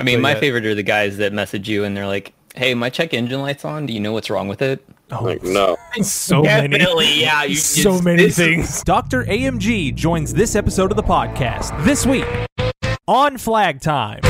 [0.00, 0.40] I mean, But my yeah.
[0.40, 3.64] favorite are the guys that message you and they're like, "Hey, my check engine light's
[3.64, 3.86] on.
[3.86, 5.76] Do you know what's wrong with it?" Oh, Like, no.
[6.02, 6.78] so many.
[7.20, 7.44] Yeah.
[7.50, 8.82] You, so it's- many this- things.
[8.84, 9.24] Dr.
[9.24, 12.26] AMG joins this episode of the podcast this week
[13.08, 14.20] on Flag Time.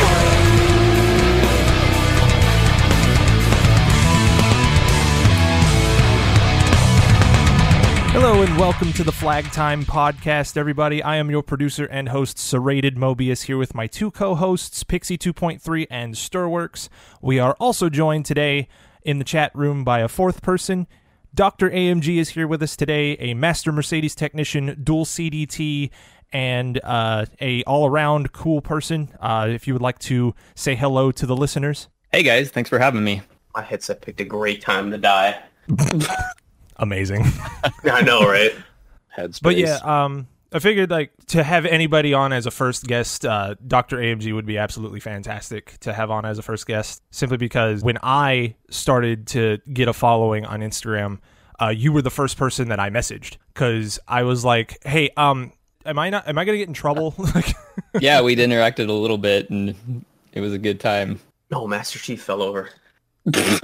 [8.12, 11.00] Hello and welcome to the Flag Time podcast, everybody.
[11.00, 15.86] I am your producer and host, Serrated Mobius, here with my two co-hosts, Pixie 2.3
[15.88, 16.88] and Stirworks.
[17.22, 18.66] We are also joined today
[19.04, 20.88] in the chat room by a fourth person.
[21.36, 21.70] Dr.
[21.70, 25.90] AMG is here with us today, a master Mercedes technician, dual CDT,
[26.32, 29.08] and uh, a all-around cool person.
[29.20, 31.86] Uh, if you would like to say hello to the listeners.
[32.10, 33.22] Hey guys, thanks for having me.
[33.54, 35.40] My headset picked a great time to die.
[36.80, 37.24] Amazing.
[37.84, 38.52] I know, right?
[39.16, 39.42] Headspace.
[39.42, 43.54] But yeah, um, I figured like to have anybody on as a first guest, uh,
[43.66, 43.98] Dr.
[43.98, 47.02] AMG would be absolutely fantastic to have on as a first guest.
[47.10, 51.18] Simply because when I started to get a following on Instagram,
[51.60, 55.52] uh, you were the first person that I messaged because I was like, "Hey, um,
[55.84, 56.26] am I not?
[56.26, 57.14] Am I gonna get in trouble?"
[58.00, 61.18] Yeah, we'd interacted a little bit and it was a good time.
[61.50, 62.70] No, Master Chief fell over.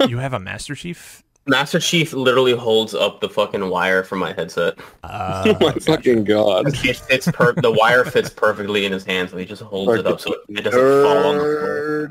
[0.07, 1.23] you have a Master Chief.
[1.47, 4.77] Master Chief literally holds up the fucking wire from my headset.
[5.03, 6.67] Uh, oh my fucking god.
[6.85, 10.07] It fits per- the wire fits perfectly in his hands, so he just holds it
[10.07, 12.09] up so it doesn't fall on the floor.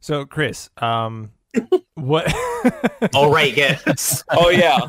[0.00, 1.32] So, Chris, um,
[1.94, 2.32] what?
[3.14, 4.24] All right, yes.
[4.30, 4.88] Oh yeah.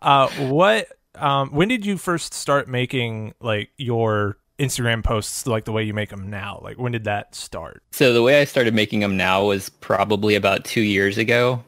[0.00, 0.88] Uh, what?
[1.14, 5.94] Um, when did you first start making like your Instagram posts like the way you
[5.94, 6.60] make them now?
[6.62, 7.82] Like, when did that start?
[7.92, 11.62] So the way I started making them now was probably about two years ago,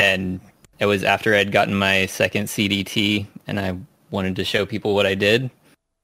[0.00, 0.40] and
[0.78, 3.76] it was after I'd gotten my second CDT, and I
[4.10, 5.50] wanted to show people what I did,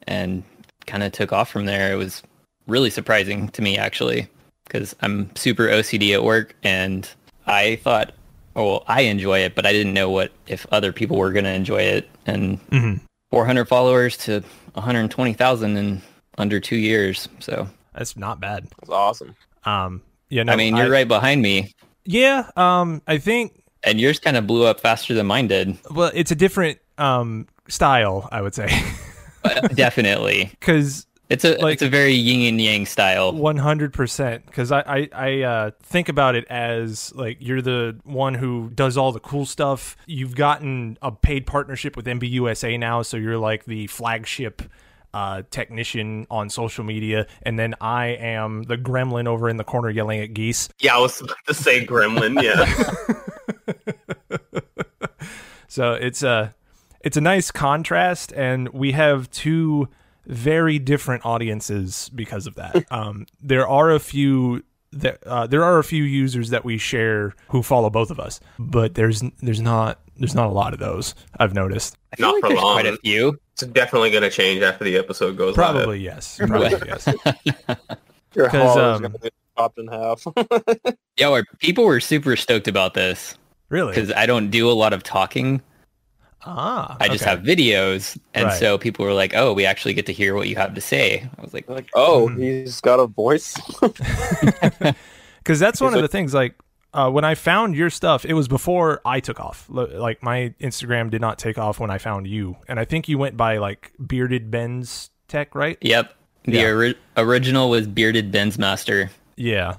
[0.07, 0.43] and
[0.87, 1.93] kind of took off from there.
[1.93, 2.23] It was
[2.67, 4.29] really surprising to me actually,
[4.65, 7.09] because I'm super OCD at work, and
[7.47, 8.13] I thought,
[8.55, 11.51] oh, well, I enjoy it, but I didn't know what if other people were gonna
[11.51, 13.01] enjoy it, and Mhm.
[13.31, 14.43] 400 followers to
[14.75, 16.03] 120,000 in
[16.39, 17.29] under two years.
[17.41, 18.69] So That's not bad.
[18.81, 19.35] That's awesome.
[19.65, 21.73] Um, yeah, no, I mean, you're right behind me.
[22.05, 25.79] Yeah, um, I think And yours kind of blew up faster than mine did.
[25.91, 28.69] well, it's a different um style, I would say,
[29.75, 30.47] Definitely.
[30.61, 33.33] because It's a Like- it's a very yin and yang style.
[33.33, 34.47] one hundred percent.
[34.47, 38.97] Because I I, I uh, think about it as like you're the one who does
[38.97, 39.97] all the cool stuff.
[40.07, 44.63] You've gotten a paid partnership with MBUSA now, so you're like the flagship.
[45.15, 49.89] Uh, technician on social media, and then I am the gremlin over in the corner
[49.89, 50.69] yelling at geese.
[50.79, 52.43] Yeah, I was about to say Gremlin.
[52.43, 52.67] Yeah,
[55.69, 56.55] So it's a
[57.01, 59.89] it's a nice contrast, and we have two
[60.27, 62.85] very different audiences because of that.
[62.91, 67.35] um, there are a few that uh, there are a few users that we share
[67.49, 71.15] who follow both of us, but there's there's not there's not a lot of those
[71.39, 71.97] I've noticed.
[72.13, 72.73] I feel Not like for there's long.
[72.81, 73.39] quite a few.
[73.53, 75.75] it's definitely gonna change after the episode goes live.
[75.75, 77.07] Probably yes, probably yes.
[78.35, 80.27] Your 'Cause, hull um, is gonna be chopped in half.
[81.19, 83.37] Yeah, people were super stoked about this
[83.69, 83.95] Really?
[83.95, 85.61] because I don't do a lot of talking.
[86.49, 87.31] Ah, I just okay.
[87.31, 88.59] have videos, and Right.
[88.61, 91.29] so people were like, "Oh, we actually get to hear what you have to say."
[91.37, 92.41] I was like, like, oh, Hmm.
[92.41, 93.57] he's got a voice.
[95.39, 96.55] because that's one He's of like- the things like
[96.95, 101.11] uh, when i found your stuff it was before i took off like my instagram
[101.11, 103.93] did not take off when i found you and i think you went by like
[104.07, 106.13] bearded ben's tech right "Yep."
[106.45, 106.69] The Yeah.
[106.69, 109.11] ori- original was Bearded Ben's Master.
[109.37, 109.75] yeah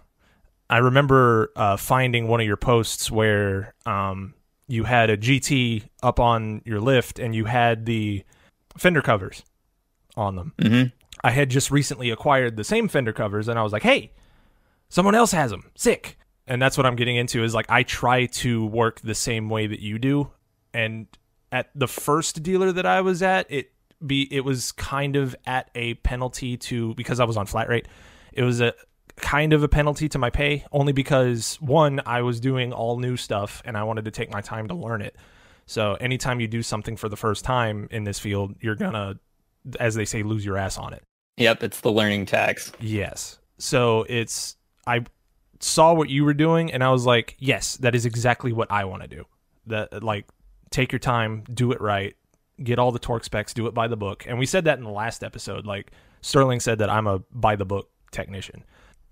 [0.70, 4.34] i remember uh, finding one of your posts where um,
[4.68, 8.24] you had a gt up on your lift and you had the
[8.78, 9.44] fender covers
[10.16, 10.84] on them hmm
[11.24, 14.12] I had just recently acquired the same fender covers and I was like, "Hey,
[14.90, 15.72] someone else has them.
[15.76, 19.50] Sick." And that's what I'm getting into is like I try to work the same
[19.50, 20.32] way that you do.
[20.74, 21.08] And
[21.52, 23.72] at the first dealer that I was at, it
[24.06, 27.88] be it was kind of at a penalty to because I was on flat rate.
[28.32, 28.74] It was a
[29.18, 33.18] kind of a penalty to my pay only because one I was doing all new
[33.18, 35.16] stuff and I wanted to take my time to learn it.
[35.66, 39.20] So anytime you do something for the first time in this field, you're to
[39.80, 41.04] as they say lose your ass on it.
[41.38, 42.72] Yep, it's the learning tax.
[42.80, 43.38] Yes.
[43.58, 44.56] So it's
[44.86, 45.04] I
[45.60, 48.86] saw what you were doing and I was like, yes, that is exactly what I
[48.86, 49.26] want to do.
[49.66, 50.26] That like
[50.70, 52.16] take your time, do it right,
[52.64, 54.26] get all the torque specs, do it by the book.
[54.28, 55.66] And we said that in the last episode.
[55.66, 55.92] Like
[56.22, 58.64] Sterling said that I'm a by the book technician.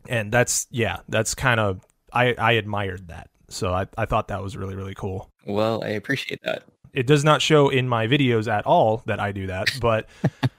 [0.09, 3.29] And that's yeah, that's kind of I I admired that.
[3.49, 5.29] So I I thought that was really really cool.
[5.45, 6.63] Well, I appreciate that.
[6.93, 10.07] It does not show in my videos at all that I do that, but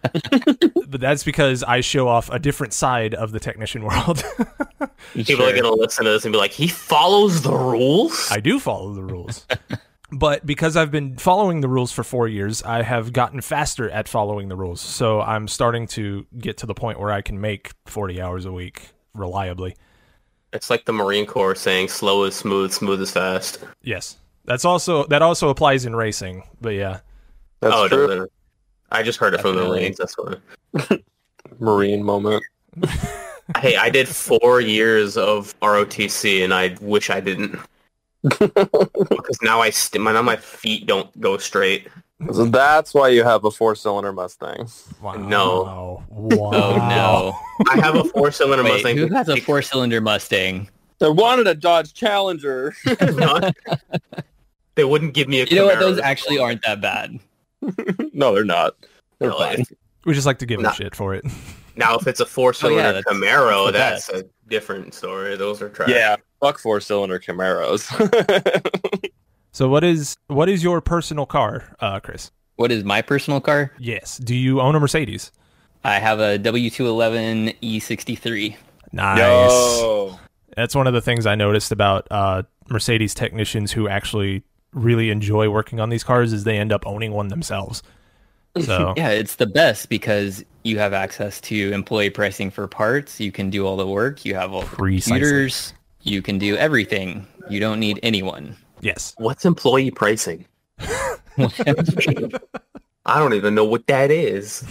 [0.86, 4.22] but that's because I show off a different side of the technician world.
[5.14, 8.60] People are gonna listen to this and be like, "He follows the rules." I do
[8.60, 9.46] follow the rules.
[10.12, 14.06] but because I've been following the rules for four years, I have gotten faster at
[14.06, 14.82] following the rules.
[14.82, 18.52] So I'm starting to get to the point where I can make 40 hours a
[18.52, 19.76] week reliably.
[20.52, 24.16] It's like the Marine Corps saying, "Slow is smooth, smooth is fast." Yes.
[24.44, 26.44] That's also that also applies in racing.
[26.60, 27.00] But yeah.
[27.60, 28.06] That's oh, true.
[28.06, 28.26] no, no.
[28.92, 29.80] I just heard it from the Definitely.
[29.80, 29.96] Marines.
[29.96, 30.98] That's why.
[31.58, 32.42] Marine moment.
[33.60, 37.58] Hey, I did four years of ROTC, and I wish I didn't
[38.22, 41.86] because now I st- my now my feet don't go straight.
[42.32, 44.68] So that's why you have a four-cylinder Mustang.
[45.02, 45.12] Wow.
[45.16, 46.02] No.
[46.08, 46.50] Wow.
[46.54, 47.38] Oh no!
[47.70, 48.96] I have a four-cylinder Wait, Mustang.
[48.96, 50.70] who has a four-cylinder Mustang?
[51.02, 52.74] I wanted a Dodge Challenger.
[54.74, 55.44] they wouldn't give me a.
[55.44, 55.78] You know what?
[55.78, 57.18] Those actually aren't that bad.
[58.14, 58.76] no, they're not.
[59.18, 59.60] They're No, fine.
[59.60, 59.72] if-
[60.06, 61.24] We just like to give them shit for it.
[61.76, 65.36] Now, if it's a four-cylinder Oh, yeah, that's- Camaro, that's that's, a different story.
[65.36, 65.90] Those are trash.
[65.90, 67.90] Yeah, fuck four-cylinder Camaros.
[69.56, 72.30] So what is what is your personal car, uh, Chris?
[72.56, 73.72] What is my personal car?
[73.78, 74.18] Yes.
[74.18, 75.32] Do you own a Mercedes?
[75.82, 78.54] I have a W211 E63.
[78.92, 79.18] Nice.
[79.18, 80.20] Yo.
[80.58, 84.42] That's one of the things I noticed about uh, Mercedes technicians who actually
[84.74, 87.82] really enjoy working on these cars is they end up owning one themselves.
[88.60, 93.20] So Yeah, it's the best because you have access to employee pricing for parts.
[93.20, 94.22] You can do all the work.
[94.22, 95.18] You have all the Precisely.
[95.18, 95.72] computers.
[96.02, 97.26] You can do everything.
[97.48, 98.54] You don't need anyone.
[98.80, 100.46] Yes, What's employee pricing?
[100.78, 101.18] I
[103.18, 104.64] don't even know what that is.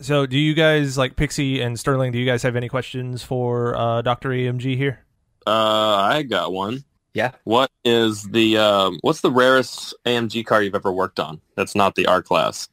[0.00, 2.12] So, do you guys like Pixie and Sterling?
[2.12, 5.04] Do you guys have any questions for uh, Doctor AMG here?
[5.46, 6.84] Uh, I got one.
[7.14, 7.32] Yeah.
[7.44, 11.40] What is the um, what's the rarest AMG car you've ever worked on?
[11.56, 12.68] That's not the R class.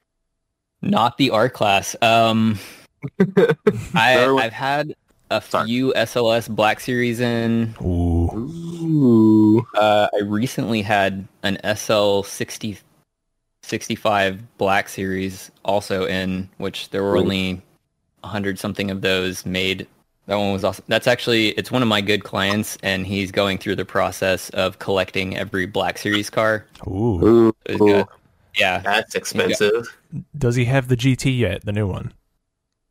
[0.82, 1.96] Not the R class.
[2.02, 2.58] Um,
[3.94, 4.96] I, I've had
[5.30, 5.68] a Sorry.
[5.68, 7.76] few SLS Black Series in.
[7.82, 9.66] Ooh, Ooh.
[9.76, 12.78] Uh, I recently had an SL 60,
[13.64, 17.24] 65 Black Series also in, which there were Really?
[17.24, 17.62] only
[18.24, 19.88] hundred something of those made.
[20.26, 20.86] That one was awesome.
[20.88, 24.80] That's actually it's one of my good clients, and he's going through the process of
[24.80, 26.66] collecting every Black Series car.
[26.88, 27.24] ooh.
[27.26, 27.54] Ooh.
[27.70, 28.10] So got-
[28.58, 29.88] yeah, That's expensive.
[30.38, 31.64] Does he have the GT yet?
[31.66, 32.14] The new one?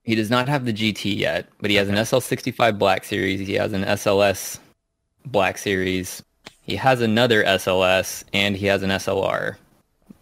[0.05, 3.47] he does not have the GT yet, but he has an SL65 Black Series.
[3.47, 4.59] He has an SLS
[5.31, 6.23] Black Series.
[6.63, 9.57] He has another SLS, and he has an SLR.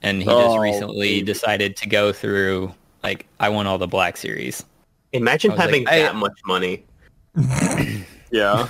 [0.03, 1.23] And he just Oh, recently baby.
[1.23, 2.73] decided to go through
[3.03, 4.65] like I want all the Black Series.
[5.13, 6.85] Imagine I was like, having I- that much money.
[8.33, 8.67] Yeah.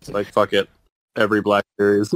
[0.00, 0.68] it's like fuck it.
[1.16, 2.12] Every Black Series.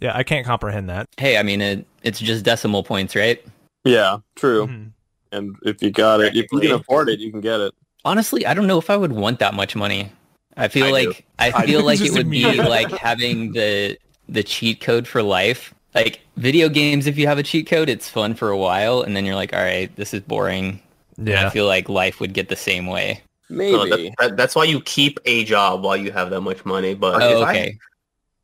[0.00, 1.08] Yeah, I can't comprehend that.
[1.18, 3.44] Hey, I mean it, it's just decimal points, right?
[3.84, 4.66] Yeah, true.
[4.66, 4.92] Mhm.
[5.32, 7.74] And if you got it, if you can afford it, you can get it.
[8.04, 10.10] Honestly, I don't know if I would want that much money.
[10.56, 11.22] I feel I like do.
[11.38, 11.86] I I feel do.
[11.90, 13.98] like it would be like having the
[14.28, 15.74] the cheat code for life.
[15.94, 19.16] Like video games, if you have a cheat code, it's fun for a while, and
[19.16, 20.80] then you're like, all right, this is boring.
[21.16, 23.22] And I feel like life would get the same way.
[23.48, 23.72] Maybe.
[23.72, 26.94] No, that, that- that's why you keep a job while you have that much money.
[26.94, 27.78] But Oh, if I- okay.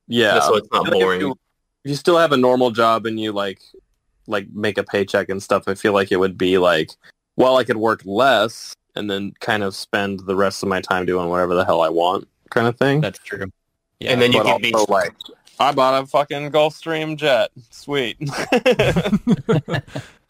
[0.08, 0.34] yeah.
[0.36, 1.20] just so it's not I feel like boring.
[1.20, 1.30] If you,
[1.84, 3.60] if you still have a normal job and you like
[4.26, 6.90] like make a paycheck and stuff, I feel like it would be like
[7.36, 11.06] well, I could work less and then kind of spend the rest of my time
[11.06, 13.00] doing whatever the hell I want, kind of thing.
[13.00, 13.46] That's true.
[14.00, 14.12] Yeah.
[14.12, 15.14] And then you can be also, like
[15.58, 17.50] I bought a fucking Gulfstream jet.
[17.70, 18.16] Sweet.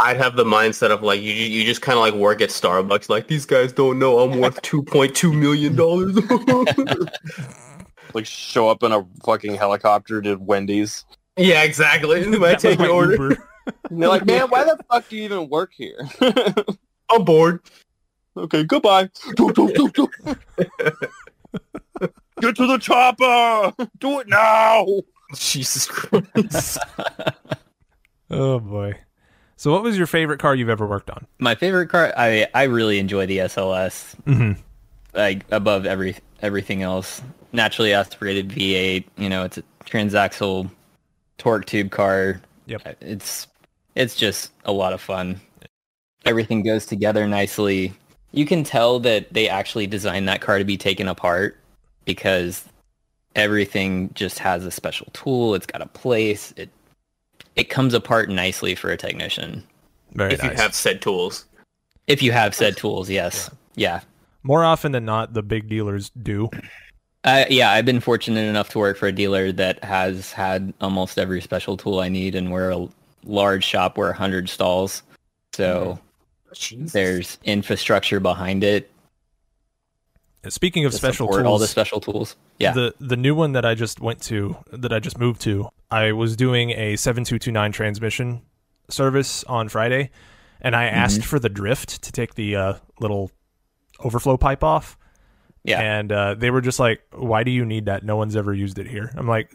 [0.00, 3.08] I'd have the mindset of like you you just kind of like work at Starbucks.
[3.08, 6.16] Like these guys don't know I'm worth two point two million dollars.
[8.14, 11.04] like show up in a fucking helicopter to Wendy's.
[11.36, 12.24] yeah, exactly.
[12.24, 13.36] Am I take my your order?
[13.90, 15.98] And they're like, man, why the fuck do you even work here?
[17.10, 17.60] I'm bored.
[18.36, 19.08] Okay, goodbye.
[19.36, 20.08] Do, do, do, do.
[22.40, 23.72] Get to the chopper.
[23.98, 24.86] Do it now.
[25.34, 26.78] Jesus Christ.
[28.30, 28.94] Oh boy.
[29.56, 31.26] So, what was your favorite car you've ever worked on?
[31.38, 34.52] My favorite car, I I really enjoy the SLS, Mm-hmm.
[35.14, 37.20] like above every everything else.
[37.52, 40.68] Naturally aspirated V8, you know, it's a transaxle
[41.38, 42.40] torque tube car.
[42.66, 42.96] Yep.
[43.02, 43.46] It's
[43.94, 45.38] it's just a lot of fun.
[46.24, 47.92] Everything goes together nicely.
[48.34, 51.56] You can tell that they actually designed that car to be taken apart
[52.04, 52.64] because
[53.36, 55.54] everything just has a special tool.
[55.54, 56.52] It's got a place.
[56.56, 56.70] It
[57.56, 59.62] it comes apart nicely for a technician.
[60.12, 60.50] Very if nice.
[60.50, 61.44] you have said tools.
[62.06, 63.50] If you have said tools, yes.
[63.76, 64.00] Yeah.
[64.42, 66.50] More often than not, the big dealers do.
[67.22, 71.18] Uh, yeah, I've been fortunate enough to work for a dealer that has had almost
[71.18, 72.88] every special tool I need and we're a
[73.24, 75.02] large shop where 100 stalls.
[75.54, 75.98] So
[76.92, 78.90] there's infrastructure behind it
[80.48, 82.36] Speaking of to special tools, all the special tools.
[82.58, 82.72] Yeah.
[82.72, 86.12] The the new one that I just went to, that I just moved to, I
[86.12, 88.42] was doing a 7229 transmission
[88.90, 90.10] service on Friday,
[90.60, 93.30] and I asked for the drift to take the uh, little
[94.00, 94.98] overflow pipe off.
[95.62, 95.80] yeah.
[95.80, 98.04] And uh, they were just like, "Why do you need that?
[98.04, 99.54] No one's ever used it here." I'm like,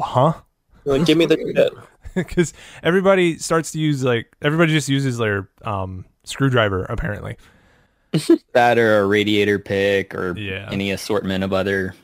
[0.00, 0.34] "Huh?"
[0.84, 1.72] Like, give me the shit.
[2.14, 7.36] Because everybody starts to use like everybody just uses their um, screwdriver apparently.
[8.52, 10.68] that or a radiator pick or Yeah.
[10.70, 11.94] any assortment of other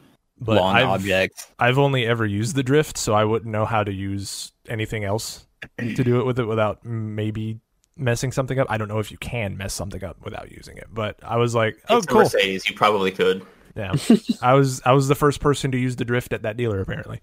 [0.40, 1.49] But long I've, objects.
[1.59, 5.47] I've only ever used the drift, so I wouldn't know how to use anything else
[5.78, 7.59] to do it with it without maybe
[7.97, 8.66] messing something up.
[8.69, 11.54] I don't know if you can mess something up without using it, but I was
[11.54, 13.47] like, "Oh, It's cool." Mercedes, you probably could.
[13.76, 13.95] Yeah,
[14.43, 17.21] I was I was the first person to use the drift at that dealer apparently,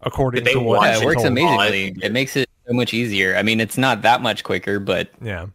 [0.00, 1.94] according to what Yeah, it works amazingly.
[2.02, 3.36] It makes it so much easier.
[3.36, 5.46] I mean, it's not that much quicker, but Yeah,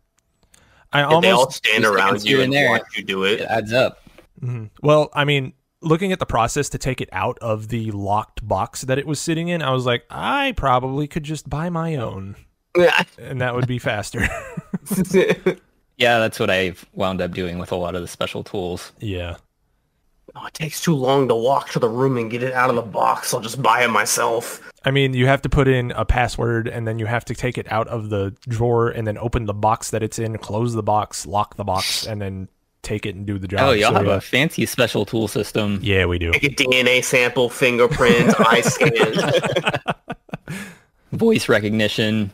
[0.94, 2.70] I If they all almost stand around you here and and there.
[2.70, 3.48] watch you do it it.
[3.50, 4.02] adds up.
[4.42, 4.70] Mhm.
[4.82, 5.54] well, I mean.
[5.84, 9.20] Looking at the process to take it out of the locked box that it was
[9.20, 12.36] sitting in, I was like, I probably could just buy my own,
[13.18, 14.28] and that would be faster.
[15.98, 18.92] Yeah, that's what I've wound up doing with a lot of the special tools.
[19.00, 19.38] yeah,
[20.36, 22.76] oh, it takes too long to walk to the room and get it out of
[22.76, 23.34] the box.
[23.34, 24.62] I'll just buy it myself.
[24.84, 27.58] I mean, you have to put in a password and then you have to take
[27.58, 30.82] it out of the drawer and then open the box that it's in, close the
[30.84, 32.48] box, lock the box, and then
[32.82, 33.60] take it and do the job.
[33.62, 34.16] Oh, y'all So, have yeah.
[34.16, 35.80] a fancy special tool system.
[35.84, 36.32] Yeah, we do.
[36.32, 39.14] Take a DNA sample, fingerprint, eye scan.
[41.12, 42.32] Voice recognition.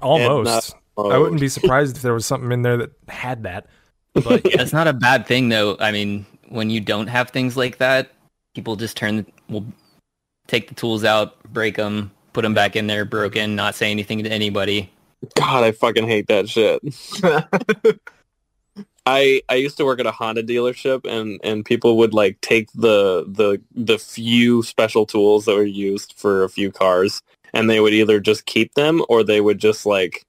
[0.00, 0.74] Almost.
[0.96, 3.66] Uh, I wouldn't be surprised if there was something in there that had that.
[4.14, 5.76] But yeah, That's not a bad thing, though.
[5.80, 8.12] I mean, when you don't have things like that,
[8.54, 9.64] people just turn, will
[10.46, 14.22] take the tools out, break them, put them back in there, broken, not say anything
[14.22, 14.92] to anybody.
[15.34, 16.82] God, I fucking hate that shit.
[19.06, 22.70] I I used to work at a Honda dealership and and people would like take
[22.72, 27.20] the the the few special tools that were used for a few cars
[27.52, 30.24] and they would either just keep them or they would just like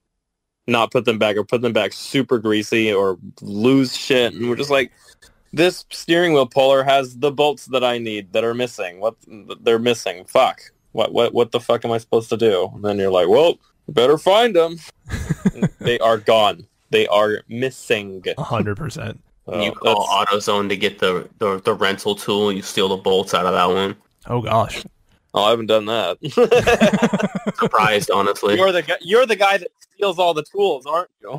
[0.65, 4.55] not put them back or put them back super greasy or lose shit and we're
[4.55, 4.91] just like
[5.53, 8.99] this steering wheel puller has the bolts that I need that are missing.
[8.99, 9.15] What
[9.61, 10.25] they're missing.
[10.25, 10.61] Fuck.
[10.91, 12.69] What what what the fuck am I supposed to do?
[12.73, 14.79] And then you're like, "Well, better find them."
[15.79, 16.67] they are gone.
[16.89, 18.21] They are missing.
[18.21, 19.17] 100%.
[19.47, 22.89] Uh, you call that's- AutoZone to get the, the the rental tool and you steal
[22.89, 23.95] the bolts out of that one.
[24.27, 24.83] Oh, gosh.
[25.33, 26.17] oh, I haven't done that.
[27.59, 28.55] Surprised, honestly.
[28.55, 28.97] you're the guy.
[29.01, 31.37] You're the guy that steals all the tools, aren't you?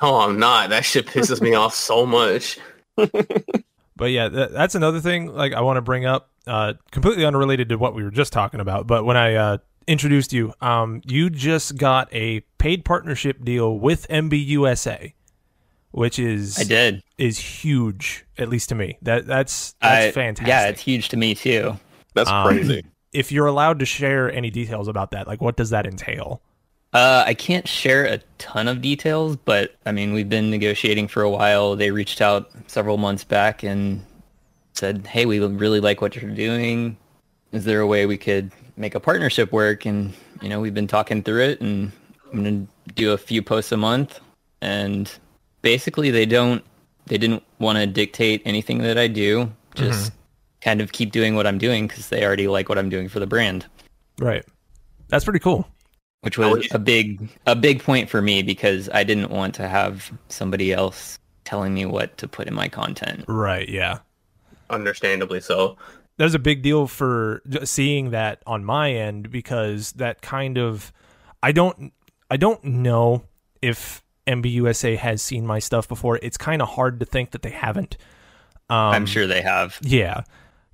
[0.00, 0.70] Oh, I'm not.
[0.70, 2.58] That shit pisses me off so much.
[2.96, 7.68] But yeah, th- that's another thing like I want to bring up, uh, completely unrelated
[7.68, 8.86] to what we were just talking about.
[8.86, 14.08] But when I uh, introduced you, um, you just got a paid partnership deal with
[14.08, 15.12] MBUSA,
[15.90, 17.02] which is I did.
[17.18, 18.96] is huge, at least to me.
[19.02, 20.48] That that's that's I- fantastic.
[20.48, 21.78] Yeah, it's huge to me, too.
[22.14, 22.84] That's Um, crazy.
[23.12, 26.40] if you're allowed to share any details about that, like what does that entail?
[26.92, 31.22] Uh, I can't share a ton of details, but I mean, we've been negotiating for
[31.22, 31.74] a while.
[31.74, 34.04] They reached out several months back and
[34.74, 36.96] said, "Hey, we really like what you're doing.
[37.52, 40.86] Is there a way we could make a partnership work?" And you know, we've been
[40.86, 41.92] talking through it, and
[42.30, 44.20] I'm gonna do a few posts a month.
[44.60, 45.10] And
[45.62, 46.62] basically, they don't,
[47.06, 49.50] they didn't want to dictate anything that I do.
[49.74, 50.12] Just
[50.60, 53.18] kind of keep doing what I'm doing because they already like what I'm doing for
[53.18, 53.66] the brand
[54.18, 54.44] Right.
[55.08, 55.66] That's pretty cool.
[56.22, 60.10] Which was a big a big point for me because I didn't want to have
[60.28, 63.24] somebody else telling me what to put in my content.
[63.26, 63.68] Right.
[63.68, 63.98] Yeah.
[64.70, 65.76] Understandably so.
[66.18, 70.92] There's a big deal for seeing that on my end because that kind of
[71.42, 71.92] I don't
[72.30, 73.24] I don't know
[73.60, 76.20] if MBUSA has seen my stuff before.
[76.22, 77.96] It's kind of hard to think that they haven't.
[78.70, 79.78] Um, I'm sure they have.
[79.82, 80.22] Yeah,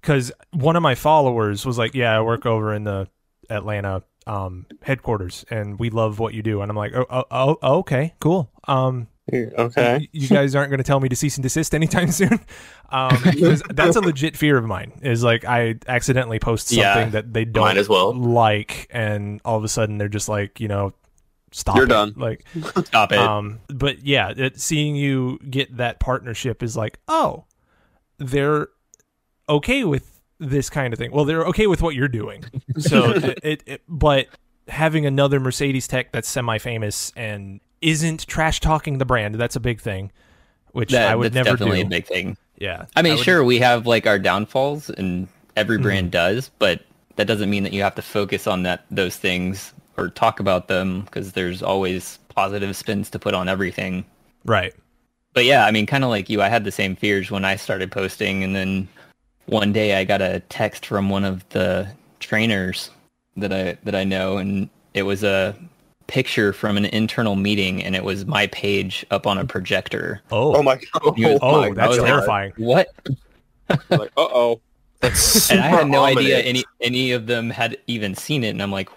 [0.01, 3.09] because one of my followers was like, "Yeah, I work over in the
[3.49, 7.25] Atlanta um, headquarters, and we love what you do." And I'm like, "Oh, oh,
[7.63, 8.51] oh okay, cool.
[8.69, 10.09] Um, Okay.
[10.13, 12.41] you guys aren't going to tell me to cease and desist anytime soon."
[12.91, 13.19] Um,
[13.71, 14.93] that's a legit fear of mine.
[15.03, 18.15] Is like I accidentally post something Yeah, that they don't as well.
[18.15, 20.95] like, and all of a sudden they're just like, you know,
[21.53, 21.77] stop.
[21.77, 22.15] You're it." done.
[22.17, 22.45] Like,
[22.87, 23.19] Stop it.
[23.19, 27.45] um, but yeah, it, seeing you get that partnership is like, oh,
[28.19, 28.69] they're
[29.49, 31.11] okay with this kind of thing.
[31.13, 32.45] Well, they're okay with what you're doing.
[32.79, 34.27] So it, it, it, but
[34.69, 39.81] having another Mercedes tech that's semi-famous and isn't trash talking the brand, that's a big
[39.81, 40.11] thing,
[40.73, 41.87] which that, I would that's never definitely do.
[41.87, 42.37] a big thing.
[42.59, 45.83] yeah, I mean, would- sure, we have like our downfalls, and every Mm-hmm.
[45.83, 46.83] brand does, but
[47.17, 50.69] that doesn't mean that you have to focus on that those things or talk about
[50.69, 54.05] them because there's always positive spins to put on everything.
[54.45, 54.73] Right.
[55.35, 57.57] But yeah, I mean, kind of like you, I had the same fears when I
[57.57, 58.89] started posting, and then
[59.49, 61.89] one day I got a text from one of the
[62.21, 62.91] trainers
[63.37, 65.57] that I that I know, and it was a
[66.07, 70.21] picture from an internal meeting, and it was my page up on a projector.
[70.31, 70.57] Oh.
[70.57, 71.19] Oh my god.
[71.19, 72.07] Was- Oh, my that's God.
[72.07, 72.53] terrifying.
[72.57, 72.89] What?
[73.91, 74.61] Like, uh oh.
[75.01, 78.49] That's and I had no super idea any any of them had even seen it,
[78.51, 78.89] and I'm like,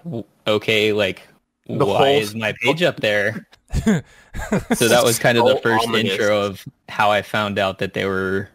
[0.47, 1.27] okay, like,
[1.67, 3.45] The why whole is my page up there?
[3.85, 6.13] so that was kind of So the first ominous.
[6.13, 8.49] intro of how I found out that they were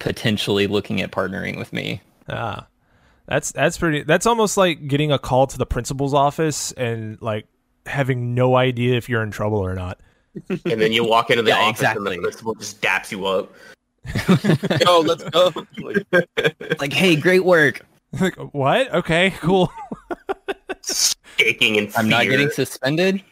[0.00, 2.00] potentially looking at partnering with me.
[2.28, 2.66] Ah,
[3.26, 4.02] that's that's pretty.
[4.02, 7.46] That's almost like getting a call to the principal's office and like
[7.86, 10.00] having no idea if you're in trouble or not.
[10.48, 12.16] And then you walk into the Yeah, office and exactly.
[12.16, 13.52] the principal just daps you up.
[14.86, 15.52] Go, let's go.
[15.78, 17.84] Like, like, hey, great work.
[18.20, 18.92] like what?
[18.94, 19.70] Okay, cool.
[21.38, 21.92] Shaking and.
[21.96, 23.22] I'm not getting suspended.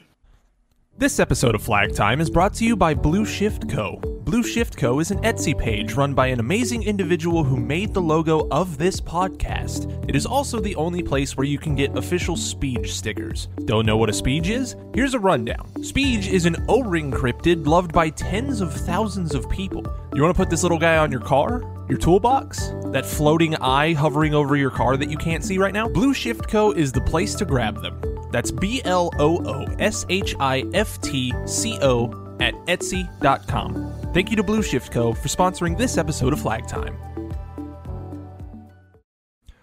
[0.99, 4.01] This episode of Flag Time is brought to you by Blooshift Co.
[4.25, 4.99] Blooshift Co.
[4.99, 9.01] is an Etsy page run by an amazing individual who made the logo of this
[9.01, 10.09] podcast.
[10.09, 13.47] It is also the only place where you can get official Speech stickers.
[13.65, 14.75] Don't know what a Speech is?
[14.93, 15.71] Here's a rundown.
[15.85, 19.85] Speech is an O-ring cryptid loved by tens of thousands of people.
[20.17, 21.63] You want to put this little guy on your car?
[21.89, 22.73] Your toolbox?
[22.87, 25.87] That floating eye hovering over your car that you can't see right now?
[25.87, 26.73] Blooshift Co.
[26.73, 28.18] is the place to grab them.
[28.31, 33.93] That's B L O O S H I F T C O at Etsy.com.
[34.15, 35.13] Thank you to Blooshift Co.
[35.13, 36.97] for sponsoring this episode of Flag Time.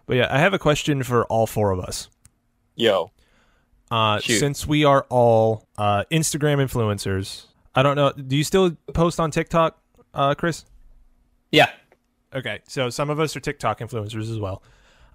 [0.06, 2.10] But yeah, I have a question for all four of us.
[2.76, 3.12] yo.
[3.92, 4.40] Uh, Shoot.
[4.40, 7.46] since we are all uh, Instagram influencers,
[7.76, 8.12] I don't know.
[8.12, 9.80] Do you still post on TikTok,
[10.14, 10.66] uh, Chris?
[11.52, 11.70] Yeah.
[12.34, 14.64] Okay, so some of us are TikTok influencers as well.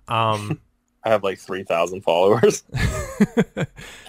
[0.06, 0.60] Um,
[1.02, 2.62] I have like 3,000 followers.
[2.74, 3.66] I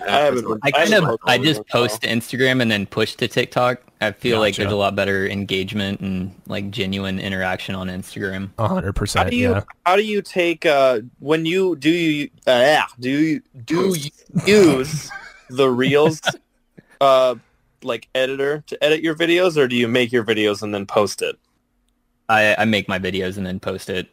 [0.07, 3.15] haven't been- I I kind haven't of I just post to Instagram and then push
[3.15, 3.81] to TikTok.
[4.01, 8.49] I feel like there's a lot better engagement and like genuine interaction on Instagram.
[8.59, 9.29] hundred How percent.
[9.31, 9.63] do you Yeah.
[9.85, 14.09] how do you take uh when you do you uh, yeah, do you do you
[14.45, 15.09] use
[15.49, 16.19] the reels
[16.99, 17.35] uh
[17.83, 21.21] like editor to edit your videos or do you make your videos and then post
[21.21, 21.37] it?
[22.27, 24.07] I, I make my videos and then post it.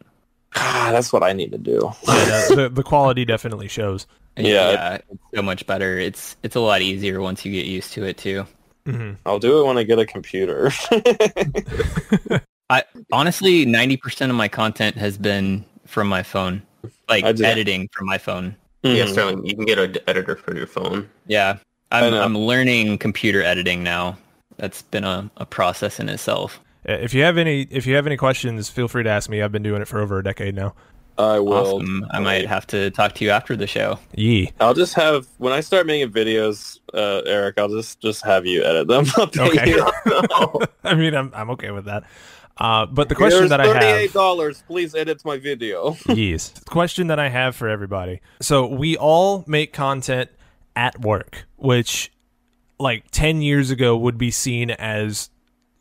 [0.56, 1.92] Ah, that's what I need to do.
[2.06, 4.06] Yeah, the, the quality definitely shows.
[4.36, 4.94] Yeah.
[5.10, 5.98] it's so much better.
[5.98, 8.46] It's it's a lot easier once you get used to it too.
[8.86, 10.70] hmm I'll do it when I get a computer.
[12.70, 16.62] I honestly, ninety percent of my content has been from my phone,
[17.08, 18.54] like editing from my phone.
[18.82, 19.12] Yeah, Mhm.
[19.12, 21.08] Sterling, you can get an editor for your phone.
[21.26, 21.58] Yeah,
[21.90, 22.14] I I'm.
[22.14, 24.18] I'm learning computer editing now.
[24.58, 26.60] That's been a, a process in itself.
[26.84, 29.42] If you have any, if you have any questions, feel free to ask me.
[29.42, 30.74] I've been doing it for over a decade now.
[31.18, 31.76] I will.
[31.76, 32.06] Awesome.
[32.10, 33.98] I might have to talk to you after the show.
[34.14, 34.52] Yee.
[34.60, 37.58] I'll just have when I start making videos, uh, Eric.
[37.58, 39.04] I'll just just have you edit them.
[39.16, 39.70] I'll Okay.
[39.70, 39.84] you.
[40.84, 42.04] I mean, I'm I'm okay with that.
[42.56, 44.62] Uh, but the question Here's that I thirty-eight have, dollars.
[44.68, 45.96] Please edit my video.
[46.08, 48.20] yes, the question that I have for everybody.
[48.40, 50.30] So we all make content
[50.76, 52.12] at work, which,
[52.78, 55.30] like ten years ago, would be seen as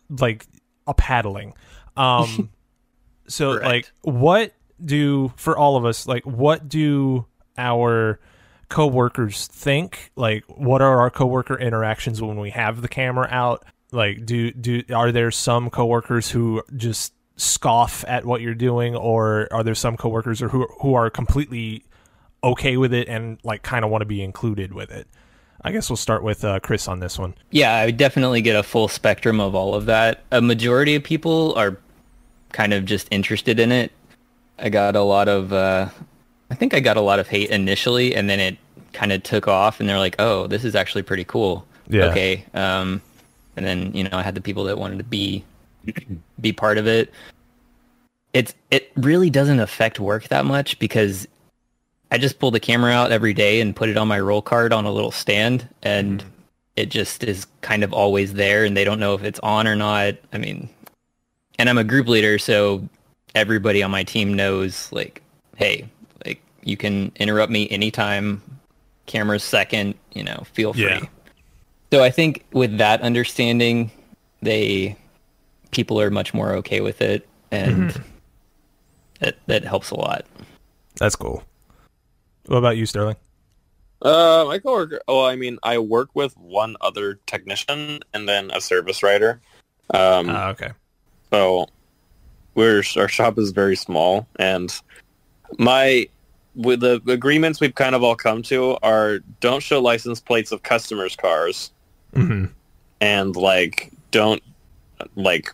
[0.10, 0.48] like
[0.88, 1.54] a paddling.
[1.96, 2.50] Um,
[3.28, 3.66] so Correct.
[3.66, 6.08] like, what do for all of us?
[6.08, 7.26] Like, what do
[7.58, 8.20] our
[8.70, 10.12] coworkers think?
[10.16, 13.66] Like, what are our coworker interactions when we have the camera out?
[13.92, 19.48] Like, do do are there some coworkers who just scoff at what you're doing, or
[19.52, 21.84] are there some coworkers or who who are completely
[22.44, 25.08] okay with it and like kind of want to be included with it?
[25.64, 27.34] I guess we'll start with uh, Chris on this one.
[27.52, 30.24] Yeah, I would definitely get a full spectrum of all of that.
[30.32, 31.78] A majority of people are
[32.52, 33.92] kind of just interested in it.
[34.60, 35.90] I got a lot of, uh,
[36.50, 38.58] I think I got a lot of hate initially, and then it
[38.94, 42.06] kind of took off, and they're like, "Oh, this is actually pretty cool." Yeah.
[42.06, 42.46] Okay.
[42.54, 43.02] Um,
[43.56, 45.44] and then you know, I had the people that wanted to be
[46.42, 47.12] be part of it.
[48.34, 51.28] It's it really doesn't affect work that much because
[52.10, 54.72] I just pull the camera out every day and put it on my roll card
[54.74, 56.30] on a little stand, and mm-hmm.
[56.76, 59.76] it just is kind of always there, and they don't know if it's on or
[59.76, 60.16] not.
[60.32, 60.70] I mean,
[61.60, 62.88] and I'm a group leader, so
[63.36, 65.22] everybody on my team knows, like,
[65.58, 65.90] hey,
[66.26, 68.42] like you can interrupt me anytime.
[69.06, 70.84] Camera's second, you know, feel free.
[70.84, 71.06] Yeah.
[71.92, 73.92] So I think with that understanding,
[74.42, 74.98] they
[75.72, 78.04] people are much more okay with it, and mm-hmm.
[79.20, 80.26] that that helps a lot.
[80.96, 81.44] That's cool.
[82.48, 83.16] What about you, Sterling?
[84.02, 85.02] Uh, my coworker.
[85.08, 89.42] Oh, I mean, I work with one other technician and then a service writer.
[89.94, 90.70] Um, Ah, okay.
[91.32, 91.68] so
[92.56, 94.74] we're our shop is very small, and
[95.58, 96.08] my
[96.56, 100.64] with the agreements we've kind of all come to are don't show license plates of
[100.64, 101.72] customers' cars
[102.14, 102.46] hmm
[103.00, 104.42] and like don't
[105.16, 105.54] like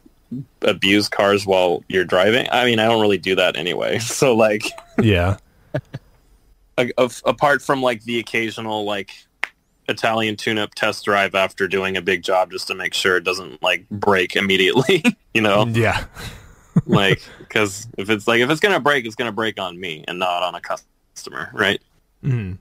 [0.61, 2.47] abuse cars while you're driving.
[2.51, 3.99] I mean, I don't really do that anyway.
[4.01, 4.63] So like
[5.01, 5.37] Yeah.
[6.77, 9.11] a- a- apart from like the occasional like
[9.89, 13.61] Italian tune-up test drive after doing a big job just to make sure it doesn't
[13.61, 16.05] like break immediately, you know, Yeah.
[16.85, 20.19] like because if it's like if it's gonna break, it's gonna break on me and
[20.19, 21.81] not on a customer, right?
[22.21, 22.53] hmm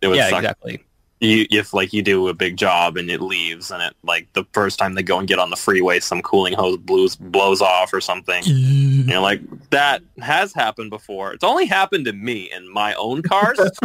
[0.00, 0.82] It would yeah, suck exactly.
[1.20, 4.44] You, if like you do a big job and it leaves and it like the
[4.52, 7.92] first time they go and get on the freeway, some cooling hose blows blows off
[7.92, 8.42] or something.
[9.00, 11.32] You know, like that has happened before.
[11.32, 13.58] It's only happened to me in my own cars,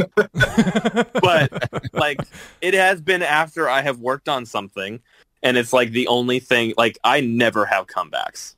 [1.21, 2.19] but like
[2.61, 4.99] it has been after I have worked on something,
[5.41, 6.73] and it's like the only thing.
[6.77, 8.55] Like I never have comebacks.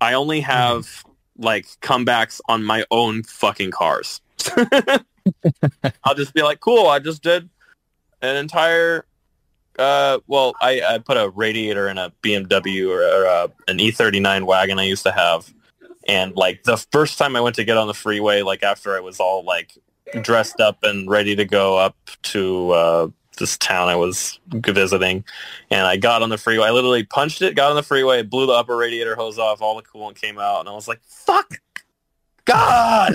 [0.00, 0.50] I only mm-hmm.
[0.50, 1.04] have
[1.38, 4.20] like comebacks on my own fucking cars.
[6.04, 6.86] I'll just be like, cool.
[6.86, 7.48] I just did
[8.22, 9.06] an entire.
[9.78, 14.44] Uh, well, I, I put a radiator in a BMW or, or uh, an E39
[14.44, 15.52] wagon I used to have,
[16.08, 19.00] and like the first time I went to get on the freeway, like after I
[19.00, 19.76] was all like
[20.22, 25.24] dressed up and ready to go up to uh, this town I was visiting,
[25.70, 26.68] and I got on the freeway.
[26.68, 29.76] I literally punched it, got on the freeway, blew the upper radiator hose off, all
[29.76, 31.60] the coolant came out, and I was like, "Fuck,
[32.44, 33.14] God!"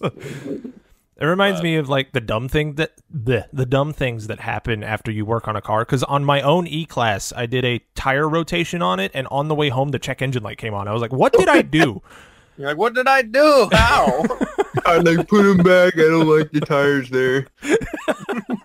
[1.16, 4.40] It reminds Uh, me of like the dumb thing that the the dumb things that
[4.40, 5.84] happen after you work on a car.
[5.84, 9.46] Because on my own E class, I did a tire rotation on it, and on
[9.48, 10.88] the way home, the check engine light came on.
[10.88, 12.02] I was like, "What did I do?"
[12.58, 13.68] You're like, "What did I do?
[13.72, 14.24] How?"
[14.86, 15.94] I like put them back.
[15.94, 17.46] I don't like the tires there.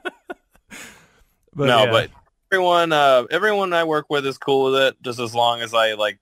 [1.53, 1.91] But no, yeah.
[1.91, 2.09] but
[2.51, 5.93] everyone, uh, everyone I work with is cool with it, just as long as I
[5.93, 6.19] like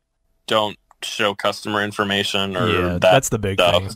[0.47, 3.83] don't show customer information or yeah, that that's the big stuff.
[3.83, 3.91] thing.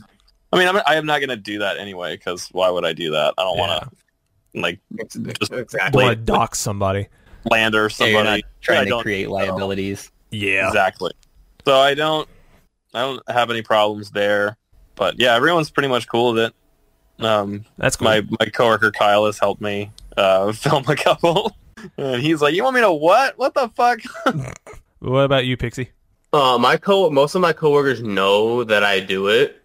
[0.52, 2.92] I mean, I'm, I am not going to do that anyway because why would I
[2.92, 3.34] do that?
[3.38, 6.04] I don't want to like just Exactly.
[6.04, 7.08] Want to dox somebody?
[7.46, 8.44] slander Yeah, you're not somebody.
[8.44, 9.34] I trying to don't create know.
[9.34, 10.10] liabilities.
[10.30, 11.12] Yeah, Exactly.
[11.64, 12.28] So I don't,
[12.94, 14.56] I don't have any problems there.
[14.94, 16.44] But yeah, everyone's pretty much cool with
[17.18, 17.24] it.
[17.24, 18.06] Um, that's cool.
[18.06, 21.56] my my coworker Kyle has helped me uh, film a couple,
[21.96, 23.38] and he's like, "You want me to what?
[23.38, 24.00] What the fuck?"
[24.98, 25.90] what about you, Pixie?
[26.32, 29.61] Uh, my co most of my coworkers know that I do it,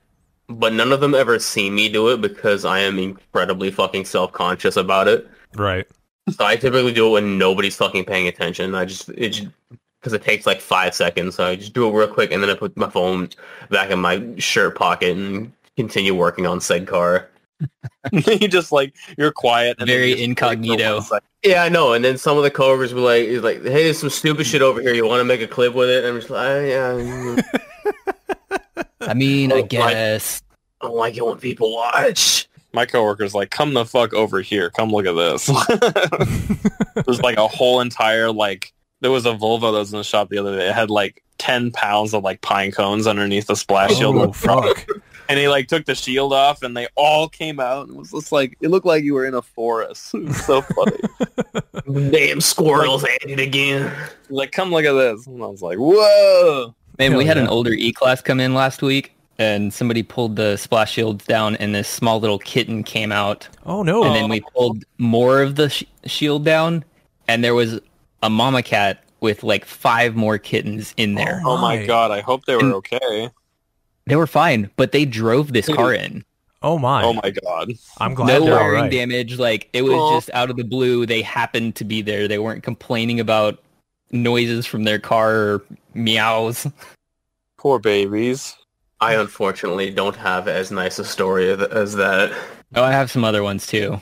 [0.50, 4.32] but none of them ever see me do it because I am incredibly fucking self
[4.32, 5.28] conscious about it.
[5.56, 5.88] Right.
[6.30, 8.76] So I typically do it when nobody's fucking paying attention.
[8.76, 9.48] I just it
[10.00, 11.36] because it takes like five seconds.
[11.36, 13.30] So I just do it real quick and then I put my phone
[13.70, 17.30] back in my shirt pocket and continue working on said car.
[18.12, 20.96] you just like you're quiet and Very you just incognito.
[20.96, 21.28] one second.
[21.44, 21.94] Yeah, I know.
[21.94, 24.62] And then some of the coworkers were like, "Is like, hey, there's some stupid shit
[24.62, 24.94] over here.
[24.94, 26.98] You want to make a clip with it?" And I'm just like, "Ah, "Yeah,
[29.08, 30.42] I mean, Oh, I my- guess.
[30.82, 34.70] I don't like it when people watch." My coworker's like, "Come the fuck over here.
[34.70, 35.48] Come look at this."
[37.06, 40.30] There's like a whole entire like there was a Volvo that was in the shop
[40.30, 40.68] the other day.
[40.68, 44.32] It had like ten pounds of like pine cones underneath the splash oh, shield, Oh
[44.34, 44.86] fuck!
[45.30, 48.12] and he like took the shield off, and they all came out, and it was
[48.12, 50.14] just like it looked like you were in a forest.
[50.14, 52.10] It was so funny.
[52.12, 53.92] Damn squirrels at it again.
[54.30, 57.48] Like, "Come look at this," and I was like, "Whoa!" Man, we Hell had an
[57.50, 61.88] older E-Class come in last week, and somebody pulled the splash shields down, and this
[61.88, 63.48] small little kitten came out.
[63.66, 64.04] Oh no!
[64.04, 66.84] And then we pulled more of the sh- shield down,
[67.28, 67.80] and there was
[68.24, 71.42] a mama cat with like five more kittens in there.
[71.46, 71.86] Oh my oh My.
[71.86, 72.12] god!
[72.12, 73.30] I hope they were And- okay.
[74.08, 76.24] They were fine, but they drove this car in.
[76.64, 77.04] oh my!
[77.04, 77.74] Oh my god!
[78.00, 78.92] I'm glad no they're all wiring right.
[78.92, 79.38] damage.
[79.38, 80.16] Like it was Aw.
[80.18, 81.06] just out of the blue.
[81.06, 82.28] They happened to be there.
[82.28, 83.60] They weren't complaining about
[84.12, 86.68] noises from their car or meows.
[87.58, 88.56] Poor babies.
[89.00, 92.32] I unfortunately don't have as nice a story as- as that.
[92.76, 94.02] Oh, I have some other ones too.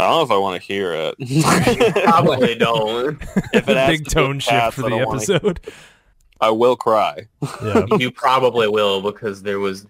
[0.00, 1.14] I don't know if I want to hear it.
[2.04, 3.22] Probably don't.
[3.52, 5.60] If it has Big tone with shift cats, for the don't wanna- episode.
[6.40, 7.28] I will cry.
[7.62, 7.86] Yeah.
[7.98, 9.86] You probably will because there was.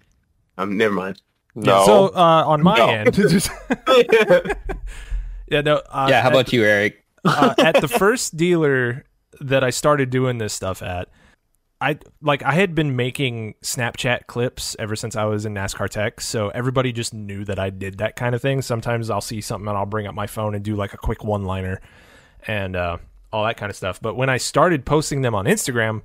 [0.59, 1.19] Um, never mind.
[1.55, 1.83] No.
[1.85, 2.87] So uh, on my No.
[2.89, 3.17] end,
[5.49, 5.77] yeah, no.
[5.89, 7.03] Uh, yeah, how at- about you, Eric?
[7.25, 9.05] uh, at the first dealer
[9.41, 11.09] that I started doing this stuff at,
[11.81, 16.21] I like I had been making Snapchat clips ever since I was in NASCAR Tech,
[16.21, 18.61] so everybody just knew that I did that kind of thing.
[18.61, 21.25] Sometimes I'll see something and I'll bring up my phone and do like a quick
[21.25, 21.81] one-liner
[22.47, 22.97] and uh,
[23.33, 24.01] all that kind of stuff.
[24.01, 26.03] But when I started posting them on Instagram,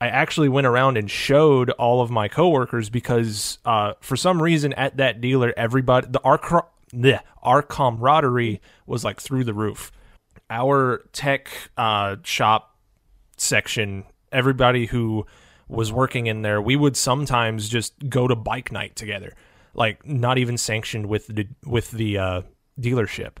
[0.00, 4.72] I actually went around and showed all of my coworkers because uh, for some reason
[4.72, 6.66] at that dealer, everybody the our
[7.44, 9.92] our camaraderie was like through the roof.
[10.52, 12.76] Our tech uh, shop
[13.38, 15.26] section, everybody who
[15.68, 19.32] was working in there, we would sometimes just go to bike night together.
[19.74, 22.42] like not even sanctioned with the with the uh,
[22.78, 23.38] dealership.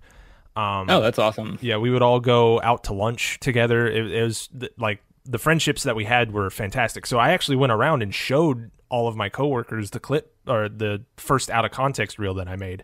[0.56, 1.58] Um, Oh, that's awesome.
[1.60, 3.86] yeah, we would all go out to lunch together.
[3.86, 7.04] It, it was th- like the friendships that we had were fantastic.
[7.06, 11.04] So I actually went around and showed all of my coworkers the clip or the
[11.18, 12.82] first out of context reel that I made.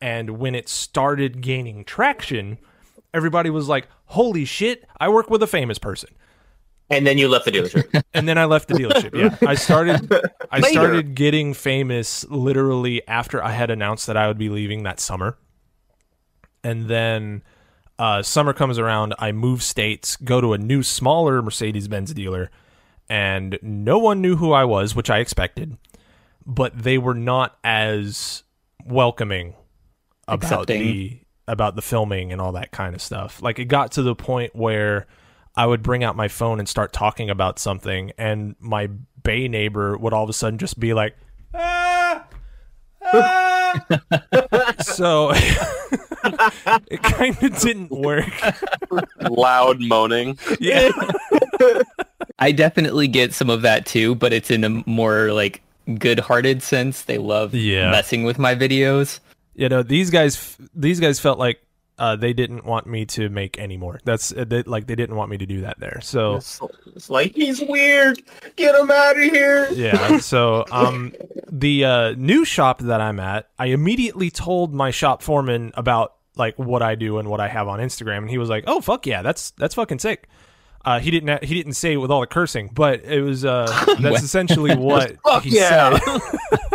[0.00, 2.58] And when it started gaining traction,
[3.14, 6.10] everybody was like, "Holy shit, I work with a famous person."
[6.90, 8.02] And then you left the dealership.
[8.14, 9.14] And then I left the dealership.
[9.14, 9.36] Yeah.
[9.46, 10.10] I started
[10.50, 10.72] I Later.
[10.72, 15.36] started getting famous literally after I had announced that I would be leaving that summer.
[16.64, 17.42] And then
[17.98, 22.50] uh, summer comes around, I move states, go to a new smaller Mercedes-Benz dealer,
[23.08, 25.76] and no one knew who I was, which I expected,
[26.46, 28.44] but they were not as
[28.84, 29.54] welcoming
[30.26, 30.80] about Accepting.
[30.80, 33.42] the about the filming and all that kind of stuff.
[33.42, 35.06] Like it got to the point where
[35.56, 38.88] I would bring out my phone and start talking about something, and my
[39.24, 41.16] bay neighbor would all of a sudden just be like,
[41.54, 42.24] ah,
[43.04, 43.84] ah."
[44.82, 45.32] so
[46.90, 48.30] it kind of didn't work.
[49.20, 50.38] Loud moaning.
[50.60, 50.90] Yeah,
[52.38, 55.62] I definitely get some of that too, but it's in a more like
[55.98, 57.02] good-hearted sense.
[57.02, 57.90] They love Yeah.
[57.90, 59.20] messing with my videos.
[59.58, 60.56] You know these guys.
[60.74, 61.60] These guys felt like
[61.98, 64.00] uh, they didn't want me to make any more.
[64.04, 66.00] That's uh, they, like they didn't want me to do that there.
[66.00, 66.60] So It's,
[66.94, 68.22] it's like he's weird.
[68.56, 69.68] Get him out of here.
[69.72, 71.12] yeah so um
[71.50, 76.58] the uh new shop that i'm at i immediately told my shop foreman about like
[76.58, 79.06] what i do and what i have on instagram and he was like oh fuck
[79.06, 80.28] yeah that's that's fucking sick
[80.84, 81.44] uh, he didn't.
[81.44, 83.44] He didn't say it with all the cursing, but it was.
[83.44, 83.66] Uh,
[84.00, 85.98] that's essentially what Fuck he yeah.
[85.98, 86.20] said.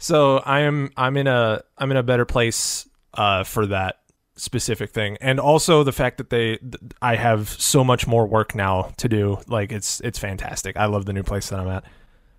[0.00, 0.90] so I am.
[0.96, 1.62] I'm in a.
[1.78, 3.96] I'm in a better place uh, for that
[4.34, 6.56] specific thing, and also the fact that they.
[6.56, 9.38] th- I have so much more work now to do.
[9.46, 10.00] Like it's.
[10.00, 10.76] It's fantastic.
[10.76, 11.84] I love the new place that I'm at.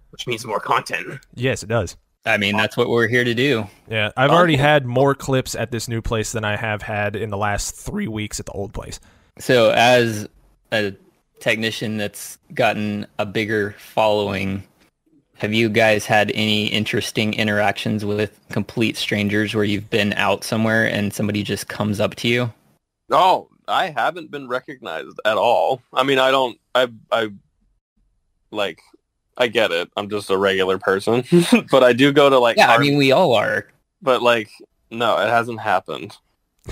[0.10, 1.20] Which means more content.
[1.36, 1.96] Yes, it does.
[2.26, 3.66] I mean, that's what we're here to do.
[3.90, 7.30] Yeah, I've already had more clips at this new place than I have had in
[7.30, 9.00] the last three weeks at the old place.
[9.40, 10.28] So, as
[10.72, 10.94] a
[11.40, 14.64] technician that's gotten a bigger following,
[15.42, 20.86] have you guys had any interesting interactions with complete strangers where you've been out somewhere
[20.86, 22.54] and somebody just comes up to you?
[23.10, 25.82] Oh, I haven't been recognized at all.
[25.94, 26.60] I mean, I don't.
[26.76, 27.32] I I
[28.52, 28.82] like.
[29.36, 29.90] I get it.
[29.98, 31.24] I'm just a regular person,
[31.72, 32.58] but I do go to like.
[32.58, 33.66] Yeah, I mean, we all are.
[34.00, 34.52] but like,
[34.92, 36.16] no, it hasn't happened,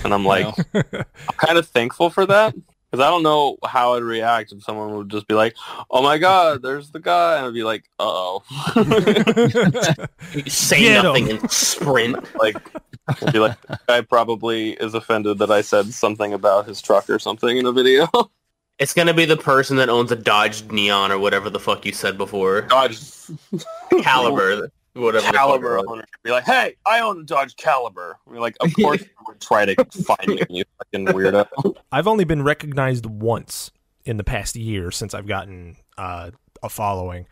[0.04, 0.82] and I'm like, No.
[0.94, 2.54] I'm kind of thankful for that
[2.90, 5.54] because I don't know how I'd react if someone would just be like,
[5.90, 8.42] "Oh my god, there's the guy," and I'd be like, "Uh oh,"
[10.46, 11.04] Say Get 'em.
[11.04, 12.24] nothing and sprint.
[12.38, 12.56] like.
[13.22, 17.10] I'd be like, "The guy probably is offended that I said something about his truck
[17.10, 18.08] or something in a video.
[18.78, 21.92] It's gonna be the person that owns a Dodge Neon or whatever the fuck you
[21.92, 22.62] said before.
[22.62, 22.98] Dodge
[24.00, 24.70] Caliber,
[25.00, 25.32] whatever.
[25.32, 29.08] Caliber owner be like, "Hey, I own a Dodge Caliber." We're like, "Of course you
[29.26, 31.46] would try to find me, you fucking weirdo."
[31.92, 33.70] I've only been recognized once
[34.04, 36.30] in the past year since I've gotten uh,
[36.62, 37.26] a following,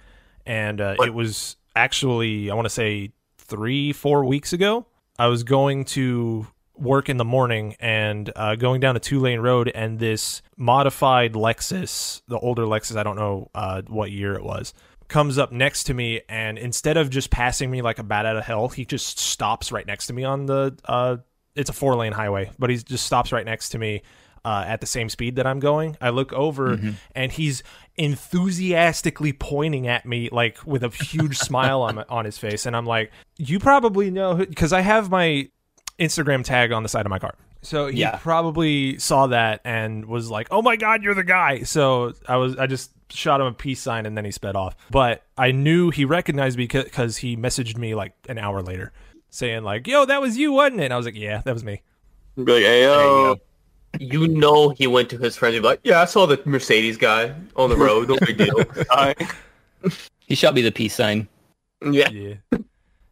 [0.47, 4.87] and uh, it was actually I want to say three, four weeks ago.
[5.19, 6.47] I was going to
[6.79, 11.33] work in the morning and uh, going down a two lane road, and this modified
[11.33, 14.75] Lexus, the older Lexus, I don't know uh, what year it was,
[15.09, 18.37] comes up next to me, and instead of just passing me like a bat out
[18.37, 20.77] of hell, he just stops right next to me on the.
[20.85, 21.16] Uh,
[21.55, 24.03] it's a four lane highway, but he just stops right next to me
[24.44, 25.97] uh, at the same speed that I'm going.
[26.01, 26.79] I look over
[27.14, 27.62] and he's
[27.97, 32.87] enthusiastically pointing at me like with a huge smile on on his face, and I'm
[32.87, 35.49] like, "You probably know because I have my
[35.99, 38.16] Instagram tag on the side of my car." So he Yeah.
[38.18, 42.57] probably saw that and was like, "Oh my god, you're the guy!" So I was
[42.57, 44.77] I just shot him a peace sign and then he sped off.
[44.90, 48.92] But I knew he recognized me because he messaged me like an hour later
[49.31, 51.64] saying like, "Yo, that was you, wasn't it?" And I was like, "Yeah, that was
[51.64, 51.83] me."
[52.37, 53.37] Be like, "Hey, yo."
[53.99, 56.97] You know he went to his friends and be like, yeah, I saw the Mercedes
[56.97, 58.09] guy on the road.
[58.09, 58.55] No big deal.
[60.27, 61.27] He shot me the peace sign.
[61.90, 62.11] yeah.
[62.11, 62.35] Yeah.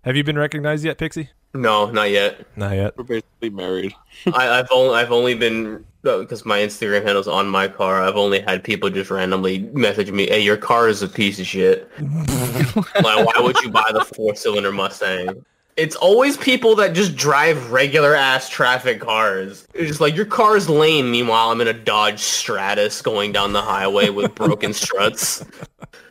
[0.02, 1.30] Have you been recognized yet, Pixie?
[1.54, 2.46] No, not yet.
[2.56, 2.96] Not yet.
[2.96, 3.94] We're basically married.
[4.34, 8.02] I, I've only I've only been because my Instagram handle's on my car.
[8.02, 11.46] I've only had people just randomly message me, "Hey, your car is a piece of
[11.46, 11.90] shit.
[12.00, 15.44] like, why would you buy the four cylinder Mustang?"
[15.76, 19.68] It's always people that just drive regular ass traffic cars.
[19.74, 21.10] It's just like your car's lame.
[21.10, 25.44] Meanwhile, I'm in a Dodge Stratus going down the highway with broken struts.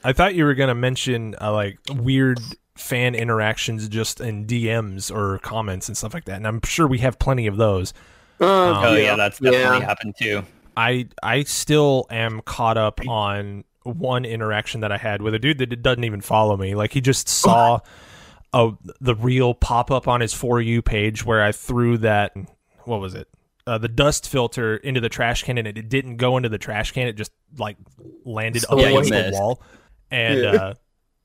[0.03, 2.39] I thought you were gonna mention uh, like weird
[2.75, 6.99] fan interactions just in DMs or comments and stuff like that, and I'm sure we
[6.99, 7.93] have plenty of those.
[8.39, 9.85] Uh, Oh yeah, that's definitely Yeah.
[9.85, 10.43] happened too.
[10.77, 15.59] I I still am caught up on one interaction that I had with a dude
[15.59, 16.75] that doesn't even follow me.
[16.75, 17.79] Like he just saw
[18.53, 22.33] a the real pop up on his for you page where I threw that
[22.83, 23.27] what was it
[23.67, 26.57] uh, the dust filter into the trash can and it it, didn't go into the
[26.57, 27.77] trash can it just like
[28.25, 29.61] landed So up against the wall
[30.11, 30.51] and Yeah.
[30.53, 30.73] uh,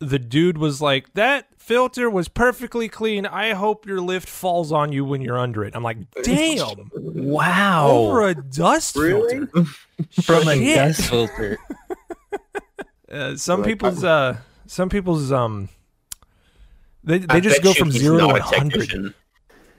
[0.01, 4.93] the dude was like that filter was perfectly clean I hope your lift falls on
[4.93, 7.89] you when you're under it I'm like damn Wow.
[7.89, 9.47] over a dust Really?
[9.47, 9.71] filter
[10.23, 11.59] From a dust filter.
[13.11, 15.69] Uh, some Like, people's uh some people's um
[17.05, 19.15] they they I just go from zero to not one a hundred.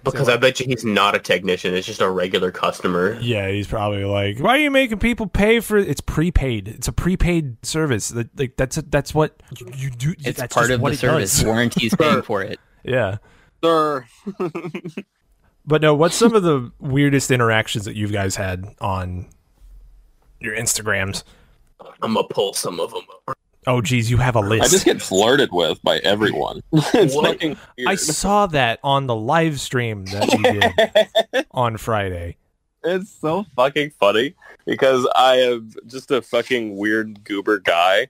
[0.04, 0.12] Technician.
[0.26, 1.74] Because I bet you he's not a technician.
[1.74, 3.18] It's just a regular customer.
[3.22, 5.88] Yeah, he's probably like, "Why are you making people pay for it?
[5.90, 6.68] It's prepaid.
[6.68, 8.10] It's a prepaid service.
[8.10, 10.14] That- Like that's that's what you, you do.
[10.26, 11.36] It's that's part of what the service.
[11.38, 11.46] does.
[11.46, 12.60] Warranty's paying for it.
[12.84, 13.18] Yeah,
[13.64, 14.06] Sir.
[15.66, 15.94] but no.
[15.94, 19.28] What's some of the weirdest interactions that you guys had on
[20.40, 21.24] your Instagrams?
[22.02, 23.04] I'm gonna pull some of them.
[23.68, 23.74] Up.
[23.76, 24.64] Oh, geez, you have a list.
[24.64, 26.62] I just get flirted with by everyone.
[26.74, 27.26] it's What?
[27.28, 27.90] fucking weird.
[27.90, 30.44] I saw that on the live stream that you
[31.34, 32.38] did on Friday.
[32.84, 34.34] it's so fucking funny
[34.66, 38.08] because I am just a fucking weird goober guy,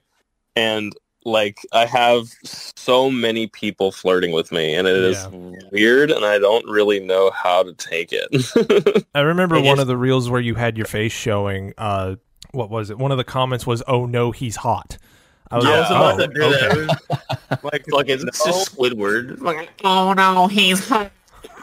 [0.56, 5.58] and like I have so many people flirting with me, and it is Yeah.
[5.70, 9.04] weird, and I don't really know how to take it.
[9.14, 11.74] I remember I one guess- of the reels where you had your face showing.
[11.76, 12.16] Uh,
[12.52, 12.98] what was it?
[12.98, 14.96] One of the comments was, "Oh no, he's hot."
[15.52, 16.86] I was Yeah, like, I "Oh, was about to do okay."
[17.62, 18.52] like, Like it's, it's no.
[18.52, 19.40] just Squidward.
[19.40, 21.12] Like, oh no, he's hot.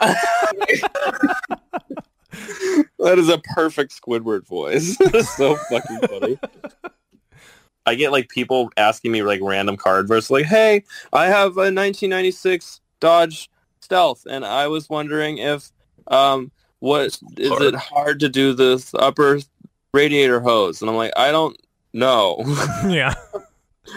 [2.98, 4.96] that is a perfect Squidward voice.
[5.00, 6.38] It's so fucking funny.
[7.86, 11.72] I get like people asking me like random card versus like, "Hey, I have a
[11.72, 13.50] 1996 Dodge
[13.80, 15.72] Stealth, and I was wondering if
[16.06, 19.40] um, what is it hard to do this upper
[19.92, 21.60] radiator hose?" And I'm like, "I don't
[21.92, 22.44] know.
[22.86, 23.14] yeah.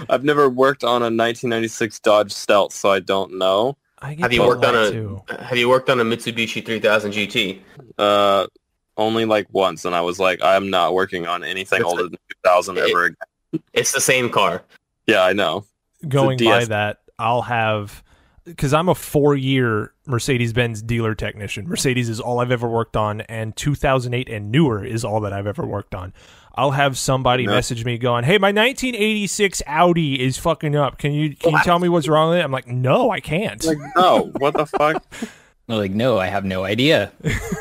[0.09, 4.41] I've never worked on a 1996 Dodge Stealth, so I don't know." I Have you
[4.41, 5.21] worked on a too.
[5.39, 7.61] Have you worked on a Mitsubishi 3000 GT?
[7.97, 8.47] Uh,
[8.97, 12.17] only like once, and I was like, "I'm not working on anything It's older than
[12.43, 14.63] 2000 it- ever again." It's the same car.
[15.07, 15.65] Yeah, I know.
[16.07, 18.03] Going by that, I'll have
[18.45, 21.67] because I'm a four-year Mercedes-Benz dealer technician.
[21.67, 25.47] Mercedes is all I've ever worked on, and 2008 and newer is all that I've
[25.47, 26.13] ever worked on.
[26.55, 27.49] I'll have somebody Yeah.
[27.51, 30.97] message me going, "Hey, my 1986 Audi is fucking up.
[30.97, 33.63] Can you can you tell me what's wrong with it?" I'm like, "No, I can't."
[33.63, 35.03] Like, no, what the fuck?
[35.67, 37.13] They're like, no, I have no idea.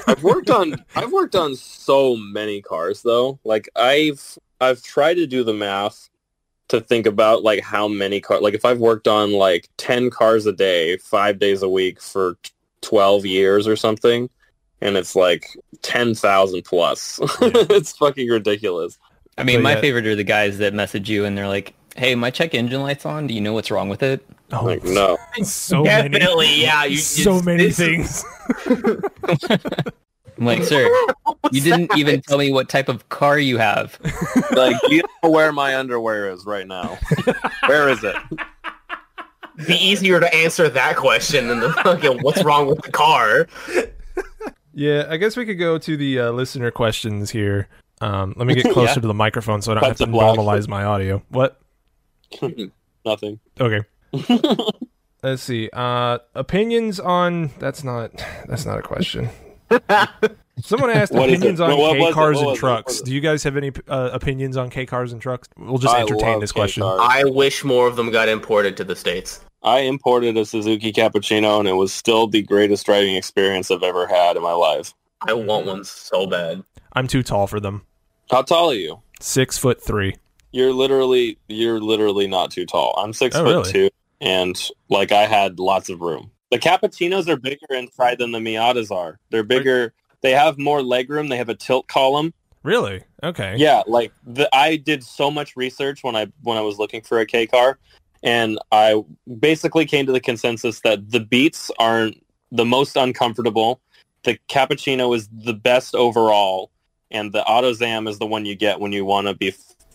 [0.08, 3.38] I've worked on I've worked on so many cars though.
[3.44, 6.10] Like I've I've tried to do the math
[6.68, 10.46] to think about like how many cars like if I've worked on like 10 cars
[10.46, 12.36] a day, 5 days a week for
[12.80, 14.28] 12 years or something
[14.82, 15.46] and it's like
[15.82, 17.18] 10,000 plus.
[17.40, 18.98] it's fucking ridiculous.
[19.38, 19.80] I mean, So, my yeah.
[19.80, 23.06] favorite are the guys that message you and they're like, hey, my check engine light's
[23.06, 23.26] on.
[23.26, 24.26] Do you know what's wrong with it?
[24.52, 25.16] Oh, Like no.
[25.42, 26.84] so many, Definitely, yeah.
[26.84, 28.24] You, so it's- many this- things.
[30.38, 30.88] I'm like, sir,
[31.52, 33.98] you didn't even tell me what type of car you have.
[34.50, 36.98] Like you know where my underwear is right now.
[37.66, 38.16] Where is it?
[39.66, 43.46] Be easier to answer that question than the fucking what's wrong with the car.
[44.74, 47.68] Yeah, I guess we could go to the uh, listener questions here.
[48.00, 48.94] Um, let me get closer Yeah.
[48.94, 51.22] to the microphone so I don't Cuts have to normalize my audio.
[51.28, 51.60] What?
[53.04, 53.40] Nothing.
[53.60, 53.80] Okay.
[55.22, 55.70] Let's see.
[55.72, 58.10] Uh, opinions on that's not
[58.48, 59.28] that's not a question.
[60.60, 62.84] Someone asked What is opinions on What- what K cars and trucks.
[62.84, 63.04] What was it?
[63.06, 65.48] Do you guys have any uh, opinions on K cars and trucks?
[65.56, 66.82] We'll just I entertain love this question.
[66.82, 67.00] K-cars.
[67.02, 69.40] I wish more of them got imported to the states.
[69.64, 74.06] I imported a Suzuki Cappuccino and it was still the greatest driving experience I've ever
[74.06, 74.92] had in my life.
[75.26, 76.62] I want one so bad.
[76.94, 77.82] I'm too tall for them.
[78.30, 79.00] How tall are you?
[79.20, 80.16] Six foot three.
[80.50, 82.94] You're literally you're literally not too tall.
[82.98, 83.72] I'm six Oh, foot really?
[83.72, 86.30] two and like I had lots of room.
[86.50, 89.18] The Cappuccinos are bigger inside than the Miatas are.
[89.30, 89.94] They're bigger.
[90.22, 91.28] They have more legroom.
[91.28, 92.34] They have a tilt column.
[92.62, 93.02] Really?
[93.24, 93.54] Okay.
[93.56, 97.18] Yeah, like the, I did so much research when I when I was looking for
[97.20, 97.78] a K car,
[98.22, 99.02] and I
[99.38, 103.80] basically came to the consensus that the Beats aren't the most uncomfortable.
[104.24, 106.70] The Cappuccino is the best overall,
[107.10, 109.52] and the AutoZam is the one you get when you want to be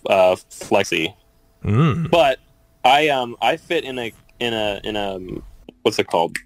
[0.09, 1.15] uh, flexy.
[1.63, 2.11] Mm.
[2.11, 2.39] But
[2.83, 5.19] I um I fit in a in a in a
[5.81, 6.37] what's it called?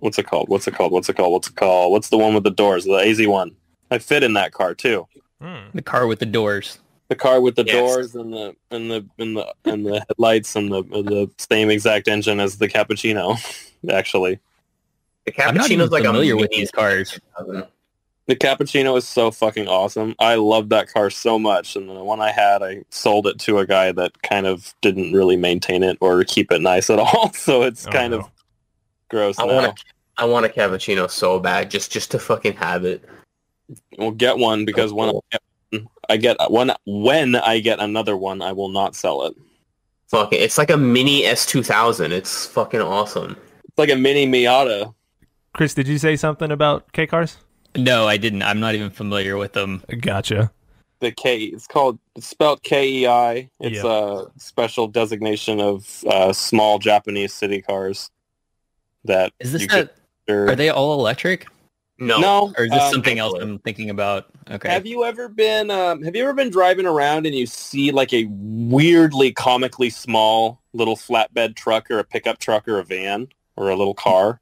[0.00, 0.48] What's it called?
[0.48, 0.92] What's it called?
[0.92, 1.32] What's it called?
[1.32, 1.92] What's it called?
[1.92, 2.84] What's the one with the doors?
[2.84, 3.56] The AZ one.
[3.90, 5.06] I fit in that car too.
[5.42, 5.72] Mm.
[5.72, 6.78] The car with the doors.
[7.10, 7.74] The car with the Yes.
[7.74, 12.08] doors and the and the and the and the headlights and the the same exact
[12.08, 13.36] engine as the cappuccino
[13.90, 14.38] actually
[15.26, 17.20] The I'm not even cappuccino's like familiar with these cars.
[18.26, 22.20] the cappuccino is so fucking awesome i love that car so much and the one
[22.20, 25.98] i had i sold it to a guy that kind of didn't really maintain it
[26.00, 28.20] or keep it nice at all so it's Oh, kind no.
[28.20, 28.30] of
[29.08, 29.36] gross.
[29.40, 29.52] I now.
[29.54, 29.74] want a,
[30.16, 33.02] I want a cappuccino so bad, just just to fucking have it.
[33.98, 35.42] We'll get one because when I get,
[36.10, 39.34] I get one when I get another one, I will not sell it.
[40.08, 42.10] Fucking, it's like a mini S2000.
[42.10, 43.36] It's fucking awesome.
[43.64, 44.92] It's like a mini Miata.
[45.54, 47.36] Chris, did you say something about K cars?
[47.76, 48.42] No, I didn't.
[48.42, 49.84] I'm not even familiar with them.
[50.00, 50.50] Gotcha.
[50.98, 51.44] The K.
[51.44, 51.98] It's called.
[52.16, 53.48] It's spelled K E I.
[53.60, 54.24] It's Yeah.
[54.24, 58.10] a special designation of uh, small Japanese city cars.
[59.04, 59.94] That Is this you that?
[60.26, 61.46] could- Are they all electric,
[62.00, 63.34] No, No, or is this um, something else.
[63.38, 64.30] I'm thinking about?
[64.50, 64.70] Okay.
[64.70, 65.70] Have you ever been?
[65.70, 70.62] Um, have you ever been driving around and you see like a weirdly comically small
[70.72, 74.40] little flatbed truck or a pickup truck or a van or a little car?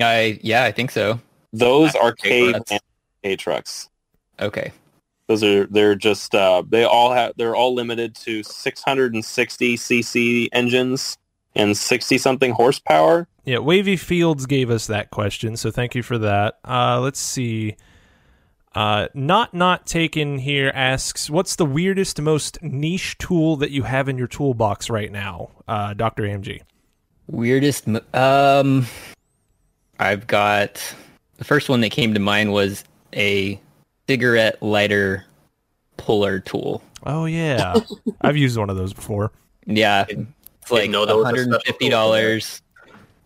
[0.00, 1.20] I yeah, I think so.
[1.52, 2.78] Those are Okay, K
[3.22, 3.90] K trucks.
[4.40, 4.72] Okay.
[5.28, 11.18] Those are they're just uh, they all have they're all limited to 660 cc engines
[11.54, 13.28] and 60 something horsepower.
[13.46, 16.58] Yeah, Wavy Fields gave us that question, so thank you for that.
[16.64, 17.76] Uh, let's see.
[18.74, 24.08] Uh, not not taken here asks, "What's the weirdest, most niche tool that you have
[24.08, 26.60] in your toolbox right now?" Uh, Doctor AMG.
[27.28, 27.86] Weirdest.
[28.12, 28.86] Um,
[30.00, 30.82] I've got
[31.38, 32.82] the first one that came to mind was
[33.14, 33.60] a
[34.08, 35.24] cigarette lighter
[35.96, 36.82] puller tool.
[37.04, 37.76] Oh yeah,
[38.22, 39.30] I've used one of those before.
[39.66, 42.62] Yeah, it's like didn't know there was a hundred special and fifty tool for dollars.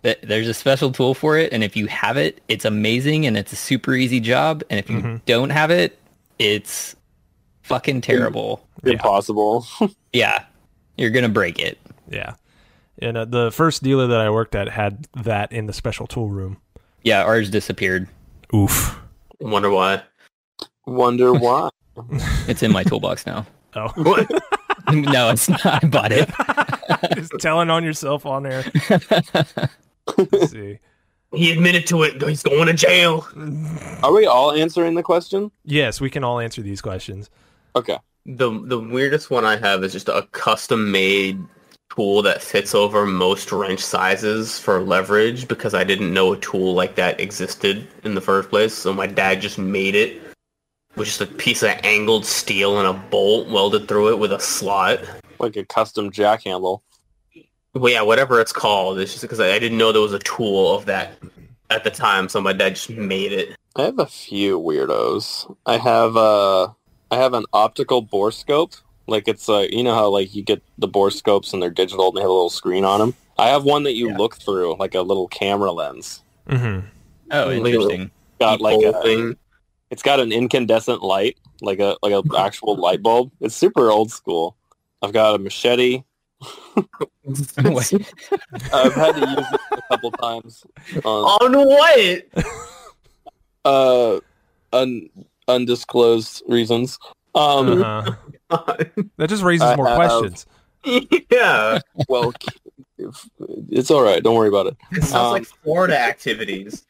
[0.02, 3.52] There's a special tool for it, and if you have it, it's amazing, and it's
[3.52, 4.62] a super easy job.
[4.70, 5.20] And if you Mhm.
[5.26, 5.98] don't have it,
[6.38, 6.96] it's
[7.62, 8.66] fucking terrible.
[8.82, 8.92] Yeah.
[8.94, 9.66] Impossible.
[10.12, 10.42] Yeah,
[10.96, 11.78] you're gonna break it.
[12.08, 12.34] Yeah,
[13.00, 16.28] and uh, the first dealer that I worked at had that in the special tool
[16.28, 16.56] room.
[17.04, 18.08] Yeah, ours disappeared.
[18.52, 18.98] Oof.
[19.38, 20.02] wonder why.
[20.86, 21.68] Wonder why.
[22.48, 23.46] It's in my toolbox now.
[23.76, 24.28] Oh, What?
[24.92, 25.64] no, it's not.
[25.64, 26.28] I bought it.
[27.14, 28.64] just telling on yourself on there.
[30.16, 30.78] Let's see.
[31.32, 32.20] he admitted to it.
[32.22, 33.26] He's going to jail.
[34.02, 35.50] Are we all answering the question?
[35.64, 37.30] Yes, we can all answer these questions.
[37.76, 37.98] Okay.
[38.26, 41.42] The the weirdest one I have is just a custom made
[41.94, 46.74] tool that fits over most wrench sizes for leverage because I didn't know a tool
[46.74, 48.74] like that existed in the first place.
[48.74, 50.20] So my dad just made it
[50.96, 54.38] with just a piece of angled steel and a bolt welded through it with a
[54.40, 55.00] slot.
[55.38, 56.82] Like a custom jack handle.
[57.74, 58.98] Well, yeah, whatever it's called.
[58.98, 61.16] It's just because I, I didn't know there was a tool of that
[61.70, 63.56] at the time, so my dad just made it.
[63.76, 65.54] I have a few weirdos.
[65.66, 66.64] I have uh
[67.12, 68.80] I have an optical borescope.
[69.06, 72.16] Like it's uh you know how like you get the borescopes and they're digital and
[72.16, 73.14] they have a little screen on them.
[73.38, 74.16] I have one that you Yeah.
[74.16, 76.22] look through, like a little camera lens.
[76.48, 76.86] Mm-hmm.
[77.30, 78.10] Oh, Little- interesting.
[78.40, 79.36] Got like a, thing.
[79.90, 83.30] it's got an incandescent light, like a like a actual light bulb.
[83.40, 84.56] It's super old school.
[85.02, 86.02] I've got a machete.
[87.24, 87.92] Wait.
[88.72, 90.64] I've had to use it a couple times
[91.04, 92.22] on On what?
[93.64, 94.20] uh
[94.72, 95.08] un,
[95.48, 96.98] undisclosed reasons.
[97.34, 98.74] Um Uh-huh.
[99.18, 100.46] That just raises I more have- questions.
[101.30, 101.78] yeah,
[102.08, 102.32] well
[103.70, 104.76] it's all right, don't worry about it.
[104.92, 106.86] it sounds Um, like Florida activities.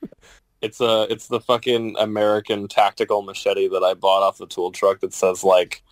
[0.63, 5.01] It's a it's the fucking American tactical machete that I bought off the tool truck
[5.01, 5.83] that says like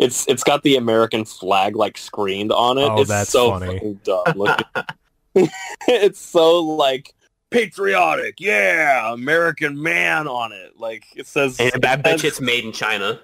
[0.00, 2.88] it's it's got the American flag like screened on it.
[2.90, 3.74] Oh, it's that's so funny.
[3.74, 4.24] fucking dumb.
[4.34, 4.96] Look at-
[5.88, 7.14] it's so like
[7.50, 10.78] patriotic, yeah, American man on it.
[10.78, 13.20] Like it says And I it says- it's made in China.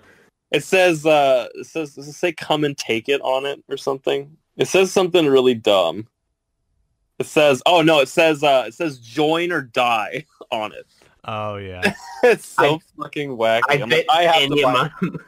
[0.53, 3.77] it says uh it says does it say come and take it on it or
[3.77, 4.37] something?
[4.57, 6.07] It says something really dumb.
[7.18, 10.87] It says oh no, it says uh it says join or die on it.
[11.24, 11.95] Oh yeah.
[12.22, 13.62] it's so I- fucking wacky.
[13.68, 15.20] I I'm bet like, I have any to buy, amount.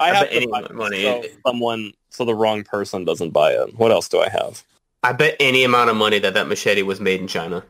[0.00, 3.78] I I have any money- so someone so the wrong person doesn't buy it.
[3.78, 4.64] What else do I have?
[5.02, 7.64] I bet any amount of money that that machete was made in China.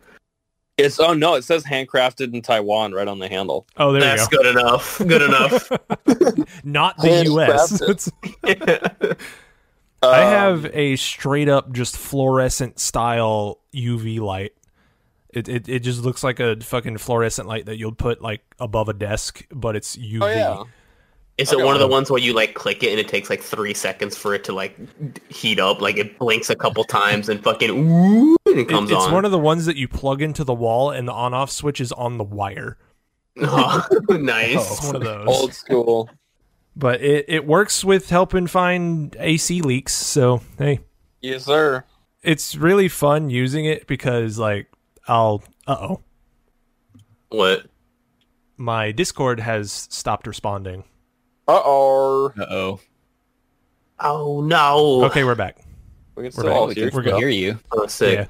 [0.79, 3.67] It's oh no, it says handcrafted in Taiwan right on the handle.
[3.77, 4.99] Oh, there That's you good enough.
[4.99, 5.71] Good enough.
[6.65, 7.25] Not the Handcrafted.
[7.27, 7.83] U.S.
[8.47, 9.17] It's-
[10.03, 10.31] I Um,
[10.63, 14.55] have a straight up just fluorescent style UV light.
[15.29, 18.89] It, it it just looks like a fucking fluorescent light that you'll put like above
[18.89, 20.23] a desk, but it's UV.
[20.23, 20.63] Oh yeah.
[21.41, 23.41] Is it one of the ones where you like click it and it takes like
[23.41, 24.77] three seconds for it to like
[25.33, 25.81] heat up?
[25.81, 29.05] Like it blinks a couple times and fucking ooh, and it It- comes it's on.
[29.07, 31.51] It's one of the ones that you plug into the wall and the on off
[31.51, 32.77] switch is on the wire.
[33.41, 34.55] Oh, nice.
[34.79, 35.27] It's one of those.
[35.29, 36.11] Old school.
[36.77, 39.93] But it, it works with helping find AC leaks.
[39.93, 40.81] So hey,
[41.21, 41.85] Yes, sir.
[42.23, 44.69] it's really fun using it because like
[45.09, 46.01] I'll uh oh
[47.31, 47.67] What?
[48.57, 50.85] my Discord has stopped responding.
[51.51, 52.33] Uh oh.
[52.39, 52.81] Uh oh.
[53.99, 55.05] Oh no.
[55.07, 55.57] Okay, we're back.
[56.15, 56.53] We can We're still back.
[56.55, 57.21] all we hear can, we're we can good.
[57.21, 57.59] hear you.
[57.73, 58.19] Oh, sick.
[58.19, 58.27] Yeah.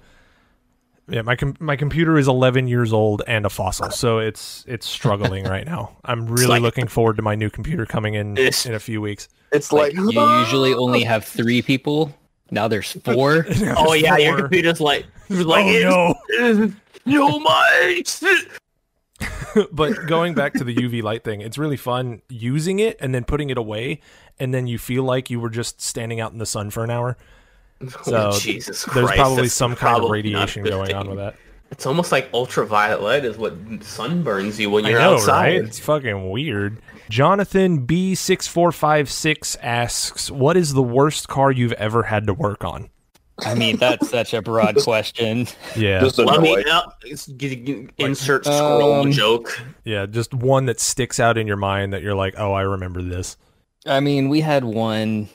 [1.16, 4.86] Yeah, my com- my computer is 11 years old and a fossil, so it's it's
[4.86, 5.96] struggling right now.
[6.04, 9.28] I'm really like- looking forward to my new computer coming in in a few weeks.
[9.52, 12.14] It's Like, like, you usually only have three people.
[12.52, 13.44] Now there's four.
[13.76, 14.42] Oh yeah, your Four.
[14.42, 16.72] computer's like like oh no,
[17.06, 18.20] no mate.
[19.72, 23.24] but going back to the UV light thing, it's really fun using it and then
[23.24, 24.00] putting it away,
[24.38, 26.90] and then you feel like you were just standing out in the sun for an
[26.90, 27.16] hour.
[28.04, 31.36] So, oh, Jesus Christ, There's probably some kind of radiation going on with that.
[31.70, 35.54] It's almost like ultraviolet light is what sunburns you when you're know, outside.
[35.54, 35.64] right?
[35.64, 36.82] It's fucking weird.
[37.08, 42.90] Jonathan B6456 asks, What is the worst car you've ever had to work on?
[43.46, 45.46] I mean, that's such a broad question.
[45.76, 46.00] Yeah.
[46.00, 46.64] just Let me noise.
[47.04, 49.60] it's- g- g- insert scroll um, joke.
[49.84, 53.02] Yeah, just one that sticks out in your mind that you're like, oh, I remember
[53.02, 53.36] this.
[53.86, 55.28] I mean, we had one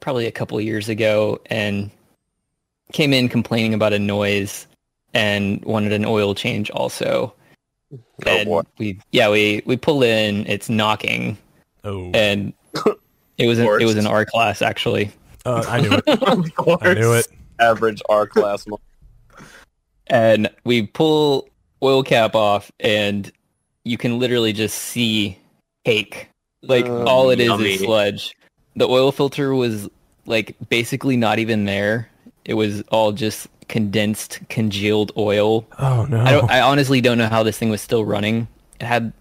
[0.00, 1.90] probably a couple years ago and
[2.92, 4.66] came in complaining about a noise
[5.14, 7.32] and wanted an oil change also.
[7.92, 8.62] Oh, and boy.
[8.78, 11.38] we yeah, we we pull in, it's knocking
[11.84, 12.52] Oh, and
[13.38, 13.98] it was an, it was Worst.
[13.98, 15.10] an R class actually.
[15.46, 16.06] Uh, I knew it.
[16.22, 16.78] of course.
[16.82, 17.28] I knew it.
[17.58, 18.66] average R class.
[20.08, 21.48] And we pull
[21.82, 23.30] oil cap off and
[23.84, 25.38] you can literally just see
[25.84, 26.28] cake.
[26.62, 27.74] Like Uh, all it is yummy.
[27.74, 28.36] is sludge.
[28.76, 29.88] The oil filter was
[30.26, 32.08] like basically not even there.
[32.44, 35.66] It was all just condensed, congealed oil.
[35.78, 36.20] Oh, no.
[36.20, 36.50] I don't.
[36.50, 38.46] I honestly don't know how this thing was still running.
[38.80, 39.12] It had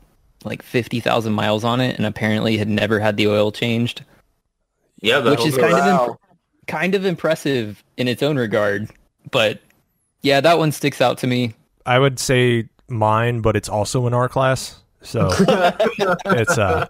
[0.43, 4.03] like fifty thousand miles on it, and apparently had never had the oil changed.
[5.05, 6.19] Yeah, Which is kind go- of imp-
[6.67, 8.89] kind of impressive in its own regard.
[9.31, 9.61] But
[10.21, 11.53] yeah, that one sticks out to me.
[11.85, 14.81] I would say mine, but it's also an R class.
[15.01, 16.87] So it's uh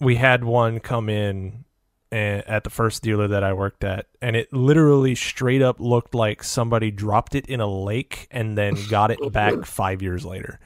[0.00, 1.64] we had one come in
[2.10, 6.12] and, at the first dealer that I worked at and it literally straight up looked
[6.12, 10.58] like somebody dropped it in a lake and then got it back 5 years later.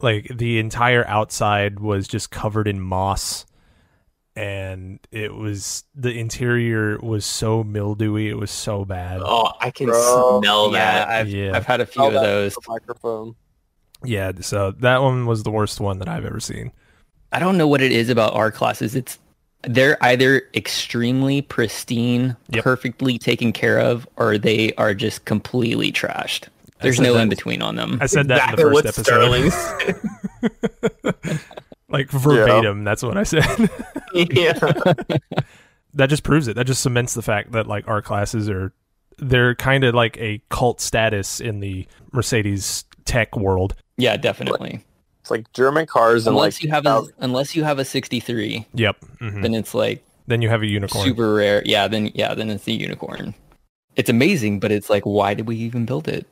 [0.00, 3.44] like the entire outside was just covered in moss
[4.38, 9.86] and it was the interior was so mildewy it was so bad Oh, I can
[9.88, 10.40] Bro.
[10.40, 11.08] smell yeah, that.
[11.08, 11.56] I've Yeah.
[11.56, 12.56] I've had a few of those.
[12.68, 13.34] microphone.
[14.04, 16.70] yeah so that one was the worst one that i've ever seen
[17.32, 18.94] I don't know what it is about R classes.
[18.96, 19.18] It's
[19.64, 22.64] they're either extremely pristine, Yep.
[22.64, 26.44] perfectly taken care of, or they are just completely trashed.
[26.80, 27.98] There's no in between on them.
[28.00, 29.50] i said that exactly in the what first episode Sterling
[31.12, 31.40] said.
[31.88, 33.44] like verbatim that's what i said
[34.14, 34.52] yeah.
[35.94, 38.72] that just proves it that just cements the fact that like R classes are
[39.18, 44.84] they're kind of like a cult status in the mercedes tech world Yeah, definitely.
[45.20, 48.66] It's like German cars and Unless like you have a unless you have a 63,
[48.74, 49.42] yep mhm.
[49.42, 51.62] then it's like then you have a unicorn super rare.
[51.64, 53.34] Yeah, then yeah, then it's the unicorn.
[53.96, 56.26] It's amazing, but it's like, why did we even build it?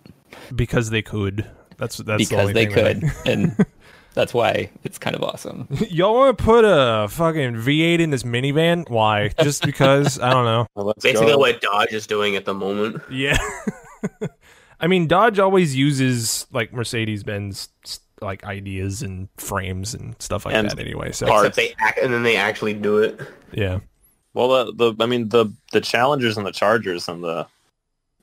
[0.54, 1.46] because they could
[1.78, 3.66] that's that's the because only they thing that could, and
[4.16, 5.68] that's why it's kind of awesome.
[5.90, 10.44] Y'all want to put a fucking v8 in this minivan why just because i don't
[10.44, 11.38] know Well, Basically go.
[11.38, 13.00] what Dodge is doing at the moment.
[13.10, 13.36] yeah
[14.80, 17.68] i mean dodge always uses like mercedes-benz
[18.22, 21.48] like ideas and frames and stuff like And that anyway so parts.
[21.48, 23.20] Except they act, and then they actually do it.
[23.52, 23.80] yeah
[24.34, 27.46] Well, the, the I mean the the Challengers and the Chargers and the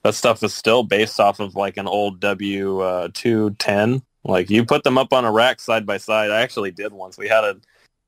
[0.04, 4.02] that stuff is still based off of like an old W uh, two ten.
[4.24, 6.32] Like you put them up on a rack side by side.
[6.32, 7.18] I actually did once.
[7.18, 7.58] We had a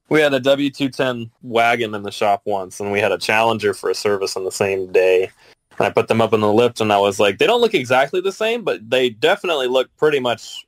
[0.09, 3.18] we had a W two ten wagon in the shop once, and we had a
[3.18, 5.30] Challenger for a service on the same day.
[5.78, 7.74] And I put them up in the lift, and I was like, they don't look
[7.74, 10.66] exactly the same, but they definitely look pretty much.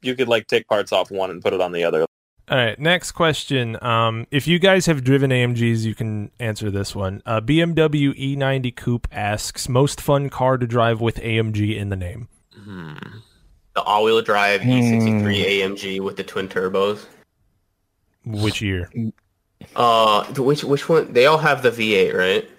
[0.00, 2.06] You could like take parts off one and put it on the other.
[2.48, 3.82] All right, next question.
[3.82, 7.20] Um, if you guys have driven AMGs, you can answer this one.
[7.26, 12.28] Uh, BMW E90 Coupe asks, most fun car to drive with AMG in the name.
[13.76, 14.70] The all-wheel drive Hmm.
[14.70, 17.04] E63 AMG with the twin turbos.
[18.24, 18.90] Which year?
[19.76, 21.12] Uh, which which one?
[21.12, 22.50] They all have the V8, right?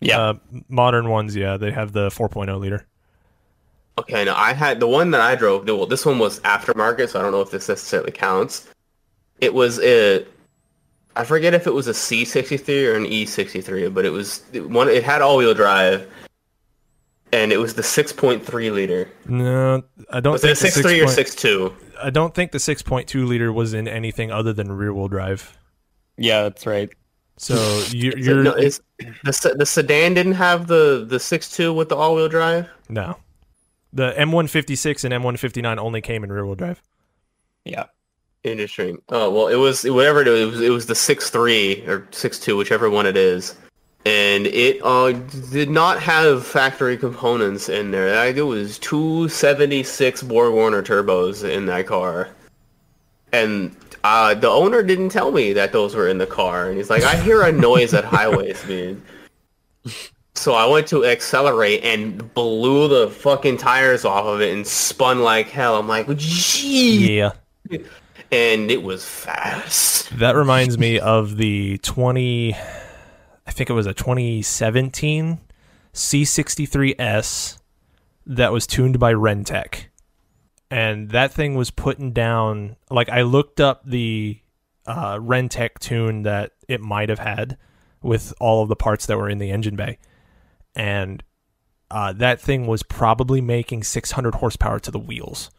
[0.00, 0.34] Yeah, Uh,
[0.70, 2.86] modern ones, yeah, they have the 4.0 liter.
[3.98, 5.66] Okay, no, I had the one that I drove.
[5.68, 8.68] Well, this one was aftermarket, so I don't know if this necessarily counts.
[9.40, 10.24] It was a,
[11.14, 14.88] I forget if it was a C63 or an E63, but it was one.
[14.88, 16.06] It had all-wheel drive,
[17.32, 19.08] and it was the 6.3 liter.
[19.26, 21.34] No, I don't Was it a think the 6.3 or 6.
[21.34, 21.74] 6.2?
[22.02, 25.56] I don't think the 6.2 liter was in anything other than rear wheel drive.
[26.16, 26.90] yeah, that's right.
[27.38, 27.54] So
[27.90, 32.28] you're, you're no, it's, the the sedan didn't have the the 6.2 with the all-wheel
[32.28, 32.68] drive.
[32.88, 33.16] no.
[33.92, 36.82] The M156 and M159 only came in rear wheel drive.
[37.64, 37.84] Yeah,
[38.44, 38.98] Interesting.
[39.08, 40.60] Oh well, it was whatever it was.
[40.60, 43.54] It was the 6.3 or 6.2, whichever one it is.
[44.06, 45.12] And it uh,
[45.50, 48.18] did not have factory components in there.
[48.18, 52.28] I- There was two 76 Borg Warner turbos in that car,
[53.32, 56.68] and uh, the owner didn't tell me that those were in the car.
[56.68, 59.00] And he's like, "I hear a noise at highway speed."
[60.38, 65.20] So I went to accelerate and blew the fucking tires off of it and spun
[65.22, 65.78] like hell.
[65.78, 67.30] I'm like, gee, Yeah.
[68.30, 70.10] and it was fast.
[70.18, 72.54] That reminds me of the 20
[73.46, 75.40] I think it was a 2017
[75.94, 77.58] C63S
[78.26, 79.86] that was tuned by RENNtech.
[80.70, 84.40] And that thing was putting down like I looked up the
[84.84, 87.56] uh, RENNtech tune that it might have had
[88.02, 89.98] with all of the parts that were in the engine bay.
[90.74, 91.22] And
[91.90, 95.50] uh, that thing was probably making 600 horsepower to the wheels.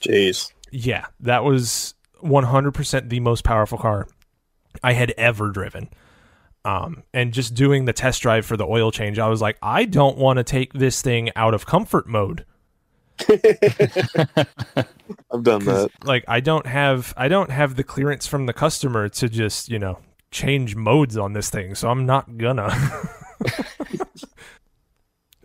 [0.00, 0.52] Jeez.
[0.70, 4.06] Yeah, that was 100% the most powerful car
[4.82, 5.88] I had ever driven.
[6.64, 9.84] Um, and just doing the test drive for the oil change, I was like, I
[9.86, 12.44] don't want to take this thing out of comfort mode.
[13.28, 13.36] I've
[15.42, 15.90] done that.
[16.04, 19.78] Like, I don't have, I don't have the clearance from the customer to just, you
[19.78, 19.98] know,
[20.30, 21.74] change modes on this thing.
[21.74, 22.68] So I'm not gonna.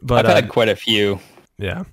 [0.01, 1.19] but I've uh, had quite a few.
[1.57, 1.83] yeah,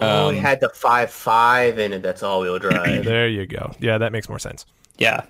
[0.00, 2.02] Oh, it Um, had the five five in it.
[2.02, 3.04] That's all-wheel drive.
[3.04, 3.72] there you go.
[3.78, 4.66] Yeah, that makes more sense.
[4.98, 5.24] Yeah.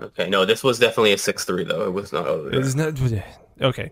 [0.00, 1.84] Okay, no, this was definitely a six three though.
[1.86, 2.64] It was not all-wheel drive.
[2.64, 3.24] It's not,
[3.62, 3.90] okay.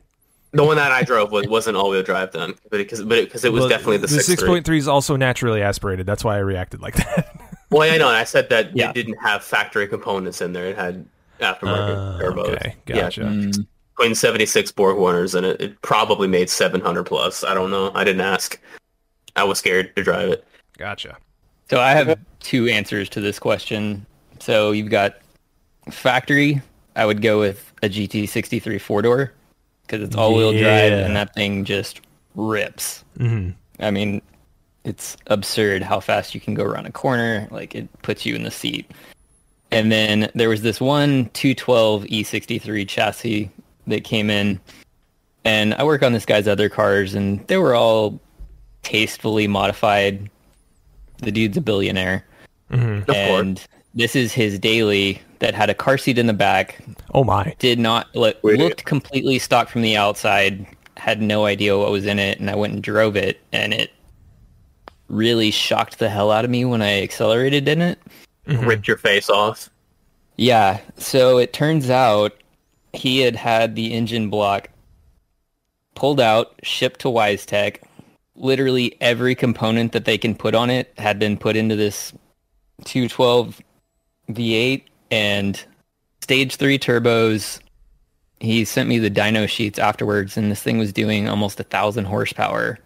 [0.52, 3.52] The one that I drove was, wasn't all-wheel drive then, but because but because it,
[3.52, 6.06] was Well, definitely the, the 6.3 is also naturally aspirated.
[6.06, 7.30] That's why I reacted like that.
[7.70, 8.06] Well, I know.
[8.08, 8.90] and I said that Yeah.
[8.90, 10.66] it didn't have factory components in there.
[10.66, 11.04] It had
[11.40, 12.48] aftermarket Uh, turbos.
[12.50, 13.22] okay, Yeah, gotcha.
[13.22, 17.42] Mm, Twin seventy six Borg Warners, and it, it probably made seven hundred plus.
[17.42, 17.90] I don't know.
[17.96, 18.60] I didn't ask.
[19.34, 20.46] I was scared to drive it.
[20.78, 21.16] Gotcha.
[21.68, 24.06] So I have two answers to this question.
[24.38, 25.16] So you've got
[25.90, 26.62] factory.
[26.96, 29.32] I would go with a GT63 four door
[29.82, 32.00] because it's all wheel drive and that thing just
[32.34, 33.04] rips.
[33.16, 34.22] hmm I mean,
[34.84, 37.48] it's absurd how fast you can go around a corner.
[37.50, 38.90] Like it puts you in the seat.
[39.70, 43.50] And then there was this one 212 E63 chassis
[43.88, 44.60] that came in,
[45.44, 48.20] and I work on this guy's other cars, and they were all
[48.82, 50.30] tastefully modified.
[51.18, 52.24] The dude's a billionaire,
[52.70, 53.60] hmm and
[53.94, 56.82] this is his daily that had a car seat in the back.
[57.12, 57.54] Oh my.
[57.58, 58.58] Did not look, Wait.
[58.58, 60.66] looked completely stock from the outside.
[60.96, 63.90] Had no idea what was in it, and I went and drove it, and it
[65.08, 67.98] really shocked the hell out of me when I accelerated in it.
[68.48, 68.66] Mhm.
[68.66, 69.68] Ripped your face off.
[70.36, 72.32] Yeah, so it turns out
[72.94, 74.70] he had had the engine block
[75.94, 77.82] pulled out, shipped to Weistec.
[78.34, 82.14] Literally every component that they can put on it had been put into this
[82.84, 83.60] 212
[84.30, 85.62] V8 and
[86.20, 87.60] stage 3 turbos.
[88.40, 92.04] He sent me the dyno sheets afterwards and this thing was doing almost a 1000
[92.04, 92.78] horsepower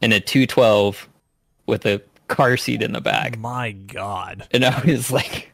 [0.00, 1.08] in a 212
[1.66, 3.38] with a car seat in the back.
[3.38, 4.46] My God.
[4.52, 5.52] And I was like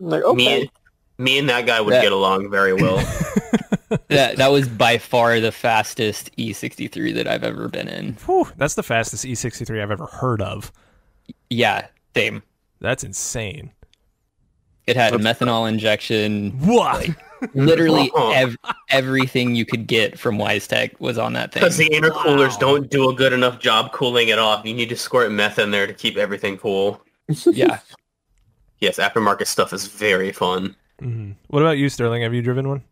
[0.00, 0.60] I'm like, Me, okay.
[0.62, 0.70] and,
[1.18, 2.96] me and that guy would That- get along very well.
[4.08, 8.14] that that was by far the fastest E63 that I've ever been in.
[8.26, 10.72] Whew, that's the fastest E63 I've ever heard of.
[11.50, 11.86] Yeah,
[12.16, 12.42] same.
[12.80, 13.70] That's insane.
[14.86, 16.50] It had That's- methanol injection.
[16.60, 17.08] What?
[17.54, 18.56] Literally ev-
[18.90, 21.60] everything you could get from Weistec was on that thing.
[21.62, 22.56] Because the intercoolers Wow.
[22.60, 24.64] don't do a good enough job cooling it off.
[24.64, 27.00] You need to squirt meth in there to keep everything cool.
[27.46, 27.80] yeah.
[28.78, 30.74] Yes, aftermarket stuff is very fun.
[31.00, 31.34] Mhm.
[31.48, 32.22] What about you, Sterling?
[32.22, 32.82] Have you driven one?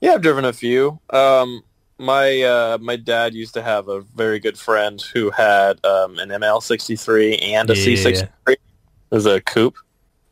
[0.00, 0.98] Yeah, I've driven a few.
[1.10, 1.62] Um,
[1.98, 6.28] my uh, my dad used to have a very good friend who had um, an
[6.30, 7.84] ML63 and a Yeah.
[7.96, 8.28] C63.
[8.48, 8.60] It
[9.10, 9.76] was a coupe.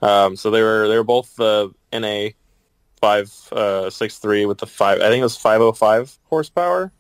[0.03, 2.28] Um, so they were they were both uh, NA
[3.01, 5.01] five uh, six three with the five.
[5.01, 6.92] I think it was five oh five horsepower.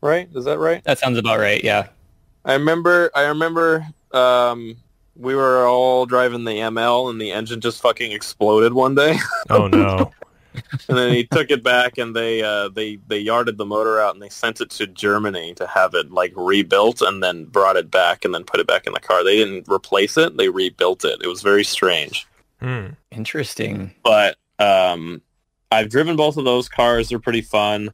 [0.00, 0.28] Right?
[0.34, 0.82] Is that right?
[0.84, 1.62] That sounds about right.
[1.62, 1.88] Yeah.
[2.44, 3.10] I remember.
[3.14, 3.86] I remember.
[4.12, 4.76] Um,
[5.14, 9.16] we were all driving the ML, and the engine just fucking exploded one day.
[9.50, 10.10] Oh no.
[10.88, 14.14] and then he took it back and they uh, they they yarded the motor out
[14.14, 17.90] and they sent it to Germany to have it like rebuilt and then brought it
[17.90, 19.24] back and then put it back in the car.
[19.24, 21.20] They didn't replace it; they rebuilt it.
[21.22, 22.26] It was very strange.
[22.62, 22.86] Hmm.
[23.10, 23.92] Interesting.
[24.04, 25.20] But um,
[25.72, 27.92] I've driven both of those cars; they're pretty fun.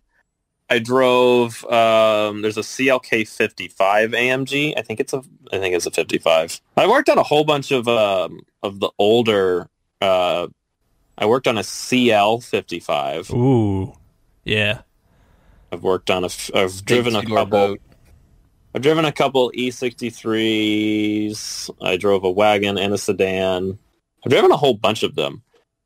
[0.69, 1.65] I drove.
[1.65, 4.75] Um, there's a CLK 55 AMG.
[4.77, 5.23] I think it's a.
[5.53, 6.61] I think it's a 55.
[6.77, 9.71] I worked on a whole bunch of um, of the older.
[10.03, 10.49] Uh,
[11.17, 13.31] I worked on a CL 55.
[13.31, 13.95] Ooh.
[14.45, 14.83] Yeah.
[15.73, 16.29] I've worked on a.
[16.55, 17.47] I've Big driven a couple.
[17.47, 17.81] Boat.
[18.75, 21.71] I've driven a couple E63s.
[21.81, 23.79] I drove a wagon and a sedan.
[24.25, 25.43] I've driven a whole bunch of them.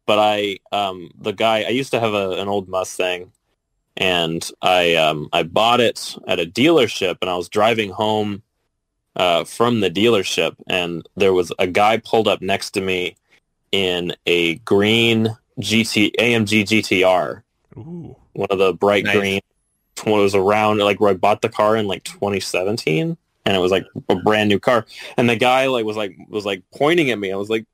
[0.06, 3.30] But I, um, the guy, I used to have a, an old Mustang,
[3.96, 8.42] and I um, I bought it at a dealership, and I was driving home
[9.14, 13.16] uh, from the dealership, and there was a guy pulled up next to me
[13.70, 17.42] in a green GT AMG GTR,
[17.76, 18.16] Ooh.
[18.32, 19.16] one of the bright Nice.
[19.16, 19.40] green.
[20.04, 23.60] When it was around, like where I bought the car in like 2017, and it
[23.60, 27.10] was like a brand new car, and the guy like was like was like pointing
[27.10, 27.30] at me.
[27.30, 27.66] I was like,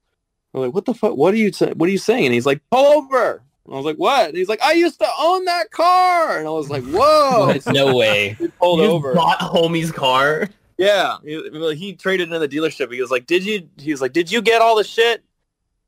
[0.54, 1.16] I was like, what the fuck?
[1.16, 1.50] What are you?
[1.50, 2.26] T- what are you saying?
[2.26, 3.42] And he's like, pull over.
[3.66, 4.28] And I was like, what?
[4.28, 7.54] And he's like, I used to own that car, and I was like, whoa.
[7.66, 8.30] no way.
[8.38, 9.14] He pulled You just over.
[9.14, 10.48] bought homie's car.
[10.78, 12.92] Yeah, he, he traded in the dealership.
[12.92, 15.24] He was like, "Did you?" He was like, "Did you get all the shit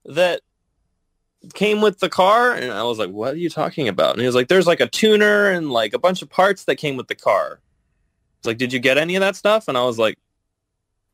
[0.04, 0.40] that
[1.54, 4.26] came with the car?" And I was like, "What are you talking about?" And he
[4.26, 7.06] was like, "There's like a tuner and like a bunch of parts that came with
[7.06, 7.60] the car."
[8.42, 10.18] He's like, "Did you get any of that stuff?" And I was like,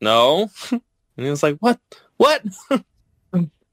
[0.00, 0.80] "No." and
[1.16, 1.78] he was like, "What?
[2.16, 2.42] What?"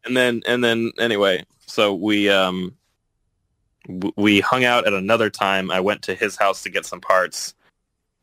[0.06, 2.76] And then and then anyway, so we um
[4.16, 5.72] we hung out at another time.
[5.72, 7.54] I went to his house to get some parts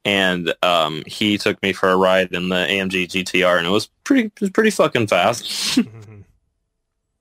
[0.04, 3.88] and um, he took me for a ride in the AMG GTR, and it was
[4.04, 5.78] pretty, it was pretty fucking fast.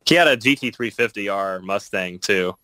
[0.06, 2.56] He had a GT350R Mustang too.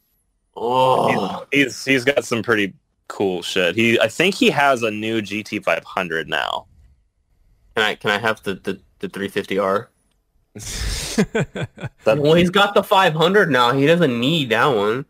[0.55, 2.73] Oh, He's he's got some pretty
[3.07, 3.75] cool shit.
[3.75, 6.65] He I think he has a new GT500 now.
[7.75, 9.87] can I can I have the the, the 350R?
[12.05, 13.71] That, Well, he's got the 500 now.
[13.73, 15.05] He doesn't need that one.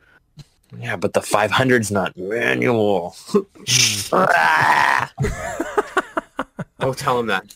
[0.79, 3.15] yeah, but the 500's not manual.
[6.79, 7.45] Oh, tell him that.
[7.45, 7.55] It's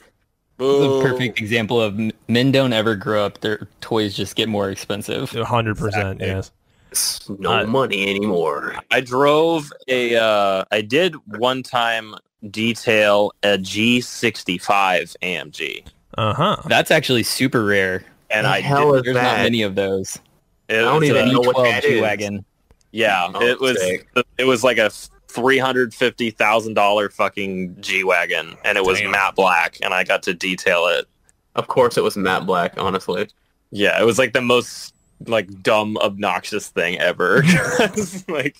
[0.57, 0.99] Boo.
[0.99, 3.41] a perfect example of men don't ever grow up.
[3.41, 5.33] Their toys just get more expensive.
[5.35, 6.21] A hundred percent.
[6.21, 6.27] Exactly.
[6.27, 6.51] Yes.
[6.91, 8.75] It's no Uh, money anymore.
[8.91, 10.15] I drove a.
[10.15, 12.15] Uh, I did one time
[12.49, 15.83] detail a G65 AMG,
[16.19, 16.57] Uh huh.
[16.67, 18.03] That's actually super rare.
[18.29, 18.97] and The I hell did.
[18.97, 19.37] is There's that?
[19.37, 20.17] not many of those.
[20.67, 21.91] It I don't was even a- know what V12 that is.
[21.95, 22.45] G-Wagon.
[22.91, 24.07] Yeah, Oh, it was sick.
[24.37, 24.89] it was like a
[25.27, 29.11] three hundred fifty thousand dollar fucking G wagon, and it was Damn.
[29.11, 31.05] matte black, and I got to detail it.
[31.55, 32.73] Of course, it was matte black.
[32.77, 33.27] Honestly,
[33.71, 34.95] Yeah, it was like the most
[35.27, 37.43] like dumb, obnoxious thing ever.
[38.27, 38.57] Like,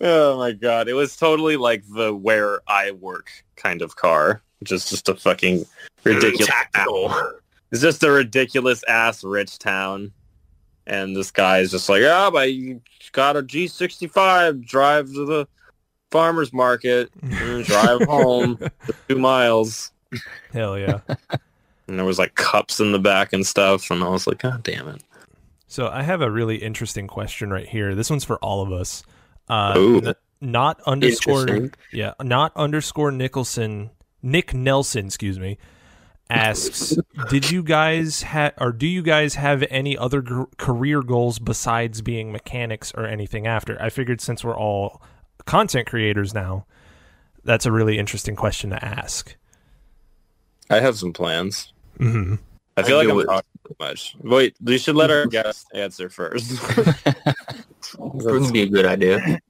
[0.00, 4.72] oh my god, it was totally like the where I work kind of car, which
[4.72, 5.66] is just a fucking
[6.04, 6.46] ridiculous.
[6.46, 7.12] Tactical.
[7.72, 10.12] It's just a ridiculous ass rich town.
[10.86, 12.80] And this guy is just like, yeah, but you
[13.12, 15.48] got a G65, drive to the
[16.10, 18.58] farmer's market, and drive home
[19.08, 19.92] two miles.
[20.52, 21.00] Hell yeah.
[21.86, 23.90] And there was like cups in the back and stuff.
[23.90, 25.02] And I was like, God damn it.
[25.66, 27.96] So I have a really interesting question right here.
[27.96, 29.02] This one's for all of us.
[29.48, 30.00] Uh, Ooh.
[30.00, 33.90] n- not underscore yeah, not underscore Nicholson
[34.22, 35.58] Nick Nelson, excuse me,
[36.28, 36.96] asks,
[37.28, 42.02] did you guys have or do you guys have any other gr- career goals besides
[42.02, 43.80] being mechanics or anything after?
[43.82, 45.02] I figured since we're all
[45.46, 46.66] content creators now,
[47.44, 49.34] that's a really interesting question to ask.
[50.68, 51.72] I have some plans.
[51.98, 52.36] hmm
[52.76, 53.26] I feel I like knew I'm it.
[53.26, 54.16] talking too much.
[54.22, 56.52] Wait, we should let our guest answer first.
[57.98, 59.40] Wouldn't be a good idea.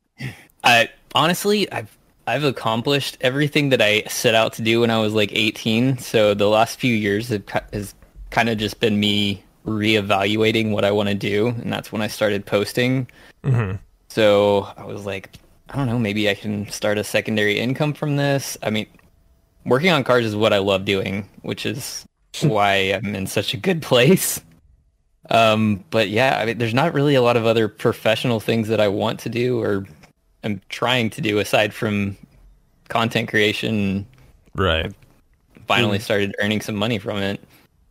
[0.65, 1.97] I honestly, I've
[2.31, 5.99] I've accomplished everything that I set out to do when I was like 18.
[5.99, 7.95] So the last few years have, has
[8.31, 12.07] kind of just been me reevaluating what I want to do, and that's when I
[12.07, 13.09] started posting.
[13.43, 13.73] hmm
[14.09, 15.31] So I was like,
[15.69, 18.57] I don't know, maybe I can start a secondary income from this.
[18.63, 18.87] I mean,
[19.65, 22.07] working on cars is what I love doing, which is
[22.43, 24.41] why I'm in such a good place.
[25.31, 28.81] Um, but yeah, I mean, there's not really a lot of other professional things that
[28.81, 29.87] I want to do or
[30.43, 32.17] I'm trying to do aside from
[32.89, 34.07] content creation.
[34.55, 34.93] Right.
[35.67, 36.03] Finally hmm.
[36.03, 37.41] started earning some money from it.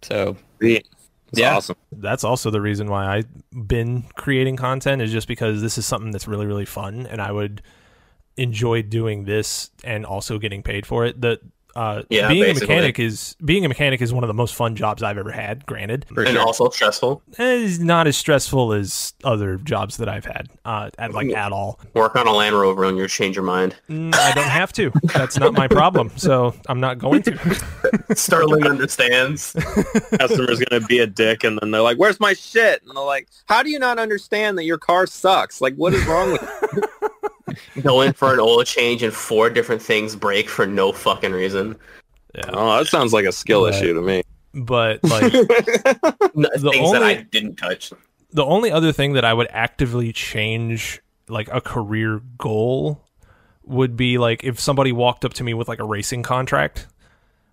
[0.02, 0.88] So It's
[1.34, 1.58] Yeah.
[1.58, 1.76] awesome.
[1.92, 6.12] that's also the reason why I've been creating content is just because this is something
[6.12, 7.62] that's really really fun and I would
[8.38, 11.22] enjoy doing this and also getting paid for it.
[11.22, 11.40] The
[11.76, 12.66] uh, Yeah, being basically.
[12.74, 15.32] a mechanic is being a mechanic is one of the most fun jobs I've ever
[15.32, 15.66] had.
[15.66, 16.42] Granted, for and sure.
[16.42, 17.22] also stressful.
[17.38, 21.80] it's not as stressful as other jobs that I've had at like at all.
[21.94, 23.76] Work on a Land Rover and you'll change your mind.
[23.90, 24.92] Mm, I don't have to.
[25.04, 26.12] That's not my problem.
[26.18, 27.56] So I'm not going to.
[28.16, 29.54] Sterling understands.
[30.18, 33.28] Customer's gonna be a dick, and then they're like, "Where's my shit?" And they're like,
[33.48, 35.62] "How do you not understand that your car sucks?
[35.62, 36.42] Like, what is wrong with?"
[37.76, 37.82] You?
[37.82, 41.76] Go in for an oil change and four different things break for no fucking reason.
[42.36, 42.44] Yeah.
[42.54, 43.74] Oh, that sounds like a skill Right.
[43.76, 44.24] issue to me.
[44.54, 47.92] But like The things that I didn't touch.
[48.32, 53.06] the only other thing that I would actively change, like a career goal,
[53.64, 56.88] would be like if somebody walked up to me with like a racing contract.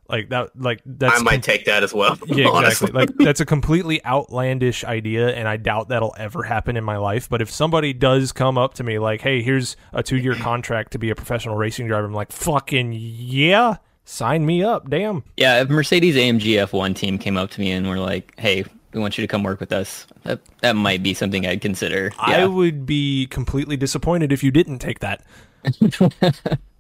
[0.09, 2.17] Like that, like that's I might take that as well.
[2.27, 2.89] yeah, honestly.
[2.89, 2.93] exactly.
[2.93, 7.29] Like that's a completely outlandish idea, and I doubt that'll ever happen in my life.
[7.29, 10.99] But if somebody does come up to me like, "Hey, here's a two-year contract to
[10.99, 15.25] be a professional racing driver," I'm like, "Fucking yeah, sign me up!" Damn.
[15.37, 19.01] Yeah, if Mercedes AMG F1 team came up to me and were like, "Hey, we
[19.01, 22.13] want you to come work with us," that that might be something I'd consider.
[22.19, 25.25] I would be completely disappointed if you didn't take that.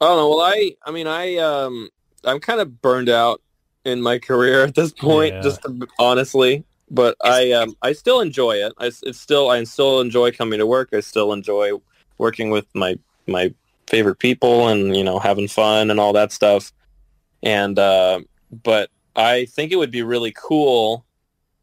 [0.00, 0.28] I don't know.
[0.30, 1.88] Well, I, I mean, I, um,
[2.24, 3.40] I'm kind of burned out
[3.84, 5.40] in my career at this point, Yeah.
[5.42, 6.64] just to, honestly.
[6.90, 8.72] But I, um, I still enjoy it.
[8.78, 10.90] I, s- it's still, I still enjoy coming to work.
[10.92, 11.72] I still enjoy
[12.18, 13.52] working with my my
[13.88, 16.72] favorite people and you know having fun and all that stuff.
[17.42, 18.20] And uh,
[18.62, 21.04] but I think it would be really cool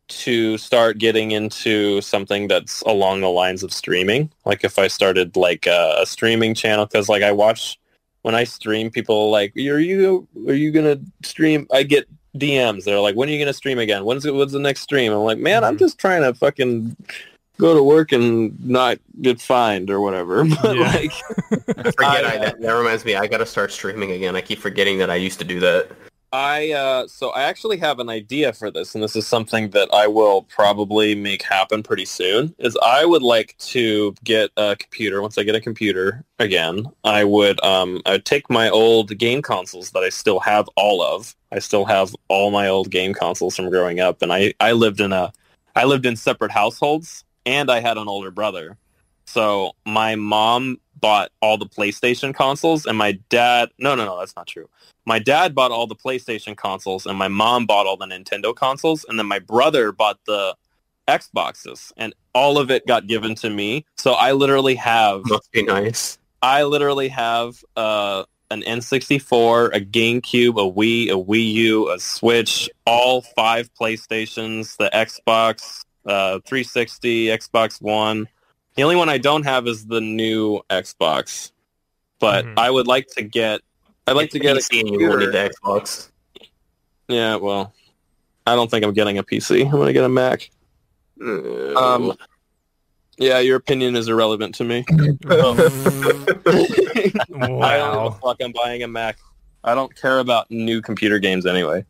[0.10, 4.30] to start getting into something that's along the lines of streaming.
[4.46, 7.80] Like if I started like a, a streaming channel, because like I watch
[8.24, 12.86] when I stream, people are like, "Are you are you gonna stream?" I get DMs.
[12.86, 14.04] They're like, "When are you gonna stream again?
[14.06, 15.80] When's it, what's the next stream?" I'm like, "Man, I'm Mhm.
[15.80, 16.96] just trying to fucking
[17.60, 20.82] go to work and not get fined or whatever." But Yeah.
[20.92, 21.12] like,
[21.78, 22.26] I forget.
[22.26, 23.16] I, I, that, that reminds me.
[23.16, 24.36] I got to start streaming again.
[24.36, 25.92] I keep forgetting that I used to do that.
[26.34, 29.94] I uh, so I actually have an idea for this, and this is something that
[29.94, 32.56] I will probably make happen pretty soon.
[32.58, 35.22] Is I would like to get a computer.
[35.22, 39.44] Once I get a computer again, I would um, I would take my old game
[39.44, 41.36] consoles that I still have all of.
[41.52, 45.02] I still have all my old game consoles from growing up, and I I lived
[45.02, 45.32] in a
[45.76, 48.76] I lived in separate households, and I had an older brother.
[49.26, 53.70] So my mom bought all the PlayStation consoles, and my dad.
[53.78, 54.68] No, no, no, that's not true
[55.06, 59.06] my dad bought all the PlayStation consoles and my mom bought all the Nintendo consoles
[59.08, 60.56] and then my brother bought the
[61.08, 63.86] Xboxes and all of it got given to me.
[63.98, 66.18] So I literally have Must be nice.
[66.42, 72.70] I literally have uh, an N64, a GameCube, a Wii, a Wii U, a Switch,
[72.86, 78.28] all five PlayStations, the Xbox, uh, 360, Xbox One.
[78.76, 81.52] The only one I don't have is the new Xbox.
[82.20, 82.54] But Mhm.
[82.58, 83.62] I would like to get
[84.08, 85.50] I'd like to get a PC and you won't need computer.
[85.50, 86.10] the Xbox.
[87.08, 87.74] Yeah, well,
[88.46, 89.64] I don't think I'm getting a PC.
[89.66, 90.50] I'm going to get a Mac.
[91.22, 92.14] Um,
[93.18, 94.84] yeah, your opinion is irrelevant to me.
[94.92, 98.10] I don't give a wow.
[98.22, 98.38] fuck.
[98.42, 99.18] I'm buying a Mac.
[99.64, 101.86] I don't care about new computer games anyway.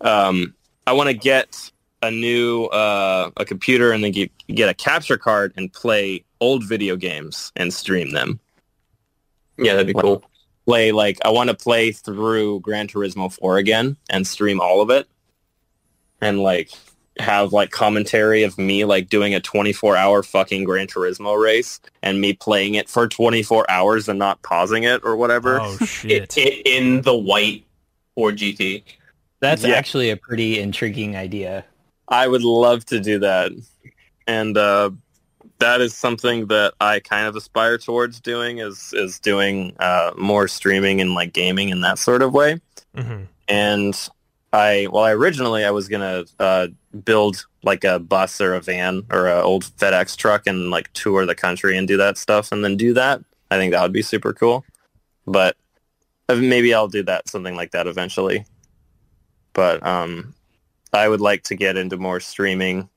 [0.00, 0.54] Um,
[0.86, 1.70] I want to get
[2.06, 6.64] a new uh, a computer and then get, get a capture card and play old
[6.68, 8.38] video games and stream them.
[9.58, 10.22] yeah, that'd be cool.
[10.66, 14.90] Play like I want to play through Gran Turismo 4 again and stream all of
[14.90, 15.06] it,
[16.20, 16.70] and like
[17.20, 22.20] have like commentary of me like doing a 24 hour fucking Gran Turismo race and
[22.20, 25.60] me playing it for 24 hours and not pausing it or whatever.
[25.60, 26.36] Oh It, shit.
[26.38, 27.64] it, in the white
[28.16, 28.82] or GT.
[29.40, 29.74] That's Yeah.
[29.74, 31.64] actually a pretty intriguing idea.
[32.08, 33.52] I would love to do that.
[34.26, 34.90] And uh,
[35.58, 40.48] that is something that I kind of aspire towards doing is is doing uh, more
[40.48, 42.60] streaming and like gaming in that sort of way.
[42.96, 43.26] Mhm.
[43.48, 44.08] And
[44.52, 46.68] I well, I originally I was gonna uh,
[47.04, 51.26] build like a bus or a van or an old FedEx truck and like tour
[51.26, 53.20] the country and do that stuff and then do that.
[53.50, 54.64] I think that would be super cool.
[55.26, 55.56] But
[56.28, 58.44] uh, maybe I'll do that something like that eventually.
[59.54, 60.34] But um,
[60.94, 62.88] I would like to get into more streaming.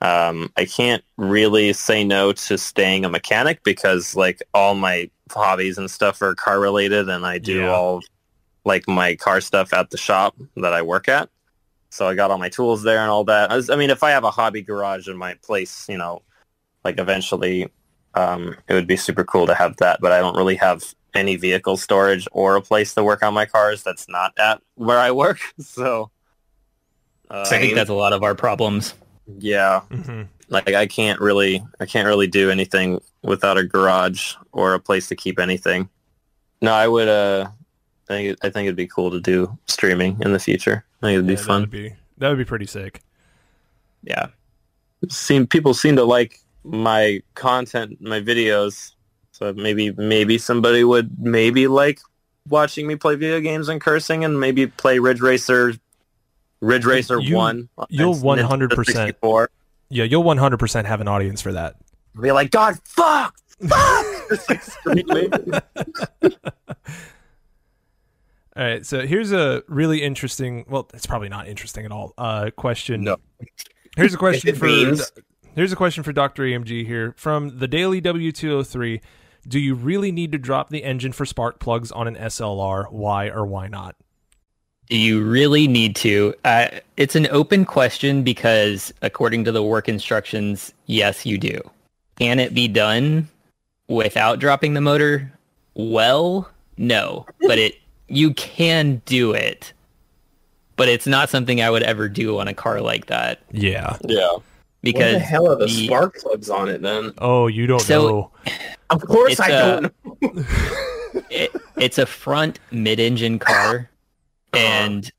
[0.00, 5.78] Um, I can't really say no to staying a mechanic because like all my hobbies
[5.78, 7.70] and stuff are car related and I do Yeah.
[7.70, 8.00] all
[8.64, 11.28] like my car stuff at the shop that I work at.
[11.90, 13.50] So I got all my tools there and all that.
[13.50, 16.22] I, was- I mean, if I have a hobby garage in my place, you know,
[16.84, 17.70] like eventually
[18.14, 20.82] um, it would be super cool to have that, but I don't really have
[21.14, 24.98] any vehicle storage or a place to work on my cars that's not at where
[24.98, 25.38] I work.
[25.60, 26.10] So
[27.32, 28.94] uh, I think that's a lot of our problems.
[29.38, 30.28] yeah, Mhm.
[30.48, 35.08] like I can't really I can't really do anything without a garage or a place
[35.08, 35.88] to keep anything.
[36.60, 37.48] No, I would uh
[38.10, 40.84] I think I think it'd be cool to do streaming in the future.
[41.02, 41.62] I think it'd be fun.
[41.62, 43.00] That'd be that would be pretty sick.
[44.02, 44.26] Yeah.
[45.08, 48.92] Seem people seem to like my content, my videos.
[49.32, 52.00] So maybe maybe somebody would maybe like
[52.48, 55.74] watching me play video games and cursing and maybe play Ridge Racer
[56.62, 57.68] Ridge Racer You- 1.
[57.90, 59.48] you'll 100%
[59.90, 61.74] Yeah, you'll 100% have an audience for that.
[62.18, 63.34] Be like, God, fuck,
[63.68, 64.06] fuck!
[64.30, 65.30] Just like screaming.
[68.54, 70.64] All right, so here's a really interesting.
[70.68, 72.12] Well, it's probably not interesting at all.
[72.18, 73.02] Uh, question.
[73.04, 73.16] No.
[73.96, 74.66] Here's a question for.
[74.66, 75.10] means-
[75.54, 79.02] Here's a question for Doctor AMG here from the Daily W203.
[79.46, 82.90] Do you really need to drop the engine for spark plugs on an SLR?
[82.90, 83.94] Why or why not?
[84.92, 86.34] Do you really need to?
[86.44, 86.66] Uh,
[86.98, 91.58] it's an open question because according to the work instructions, yes, you do.
[92.18, 93.26] Can it be done
[93.88, 95.32] without dropping the motor?
[95.72, 97.76] Well, no, but it
[98.08, 99.72] you can do it.
[100.76, 103.96] But it's not something I would ever do on a car like that Yeah.
[104.04, 104.28] Yeah.
[104.82, 107.12] because what the hell are the, the- spark plugs on it then?
[107.16, 108.30] Oh, you don't So- know.
[108.90, 110.44] Of course It's I a- don't know.
[111.30, 113.88] it, it's a front mid-engine car,
[114.52, 114.62] Uh-huh.
[114.62, 115.12] and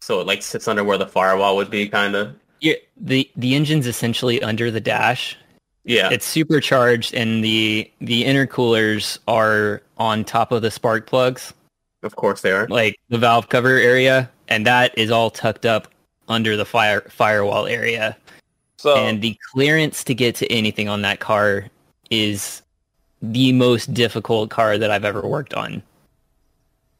[0.00, 2.34] So it like sits under where the firewall would be, kind of.
[2.60, 5.36] you the the engine's essentially under the dash.
[5.84, 6.10] Yeah.
[6.10, 11.54] It's supercharged, and the the intercoolers are on top of the spark plugs,
[12.02, 12.66] of course they are.
[12.68, 15.88] like the valve cover area, and that is all tucked up
[16.28, 18.16] under the fire firewall area.
[18.76, 21.66] So and the clearance to get to anything on that car
[22.10, 22.62] is
[23.22, 25.82] the most difficult car that I've ever worked on.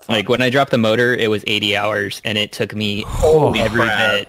[0.09, 3.61] Like when I dropped the motor, it was 80 hours, and it took me Holy
[3.61, 4.11] every crap.
[4.11, 4.28] bit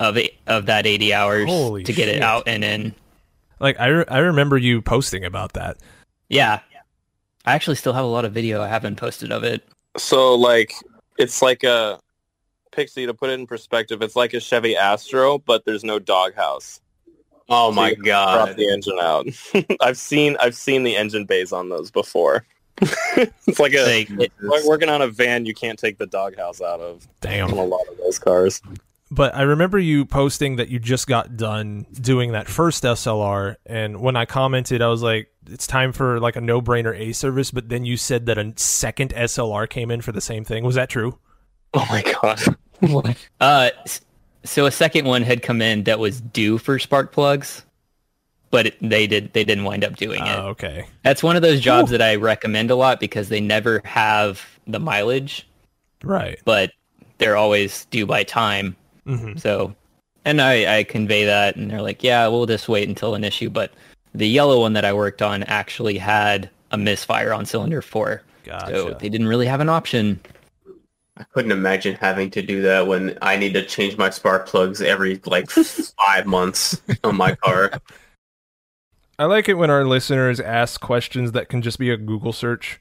[0.00, 2.16] of it, of that 80 hours Holy to get shit.
[2.16, 2.94] it out and in.
[3.60, 5.76] Like I, re- I remember you posting about that.
[6.28, 6.60] Yeah,
[7.44, 9.62] I actually still have a lot of video I haven't posted of it.
[9.96, 10.72] so like
[11.18, 11.98] it's like a
[12.70, 16.80] Pixie to put it in perspective, it's like a Chevy Astro, but there's no doghouse.
[17.48, 18.34] Oh my god!
[18.34, 18.56] Drop god.
[18.56, 19.26] the engine out.
[19.80, 22.44] I've seen I've seen the engine bays on those before.
[23.46, 26.60] it's like a Like, it- like working on a van you can't take the doghouse
[26.60, 27.50] out of Damn.
[27.52, 28.60] on a lot of those cars.
[29.10, 34.02] But I remember you posting that you just got done doing that first SLR, and
[34.02, 37.70] when I commented, I was like, "It's time for like a no-brainer A service." But
[37.70, 40.62] then you said that a second SLR came in for the same thing.
[40.62, 41.18] Was that true?
[41.72, 42.40] Oh my god.
[43.40, 43.70] Uh,
[44.44, 47.64] so a second one had come in that was due for spark plugs,
[48.50, 50.36] but it, they did they didn't wind up doing it.
[50.38, 50.86] Oh, okay.
[51.02, 54.80] That's one of those jobs that I recommend a lot because they never have the
[54.80, 55.46] mileage,
[56.02, 56.38] Right.
[56.44, 56.72] but
[57.18, 58.76] they're always due by time.
[59.06, 59.74] hmm So,
[60.24, 63.50] and I, I convey that, and they're like, "Yeah, we'll just wait until an issue."
[63.50, 63.72] But
[64.14, 68.66] the yellow one that I worked on actually had a misfire on cylinder four, Gotcha.
[68.74, 70.20] so they didn't really have an option.
[71.16, 74.80] I couldn't imagine having to do that when I need to change my spark plugs
[74.80, 75.50] every like
[76.06, 77.72] five months on my car.
[79.18, 82.80] I like it when our listeners ask questions that can just be a Google search.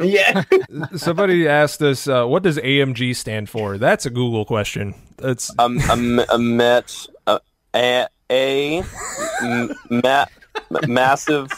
[0.00, 0.42] Yeah.
[0.96, 4.94] Somebody asked us, uh, "What does AMG stand for?" That's a Google question.
[5.18, 7.40] That's Um, a, m- a met a
[7.74, 8.82] a, a
[9.42, 10.24] m- ma-
[10.86, 11.50] massive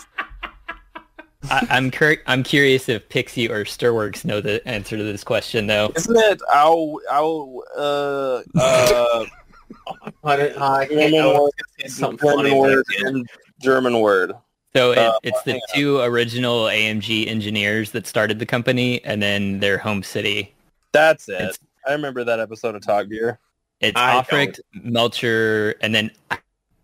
[1.51, 5.67] I, I'm cur- I'm curious if Pixie or Stirworks know the answer to this question,
[5.69, 5.93] though.
[5.97, 9.25] isn't it ow ow uh uh
[10.23, 13.25] But I can't- German I was word- something funny,
[13.61, 14.35] German word can't.
[14.35, 14.35] and German word.
[14.77, 19.23] So it, Uh, it's the hang two original AMG engineers that started the company, and
[19.23, 20.55] then their home city.
[20.93, 21.35] That's it.
[21.35, 23.39] It's- I remember that episode of Top Gear.
[23.81, 24.23] It's I
[24.83, 26.11] Melcher, and then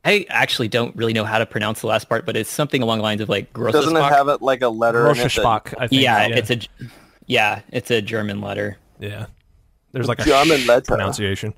[0.05, 2.99] I actually don't really know how to pronounce the last part, but it's something along
[2.99, 3.73] the lines of like gross.
[3.73, 5.33] Doesn't it have it like a letter in it?
[5.35, 6.03] that- I think.
[6.03, 6.59] yeah, yeah, it's a
[7.27, 8.79] yeah, it's a German letter.
[8.99, 9.27] yeah.
[9.93, 10.85] There's like a German sh letter.
[10.87, 11.55] pronunciation.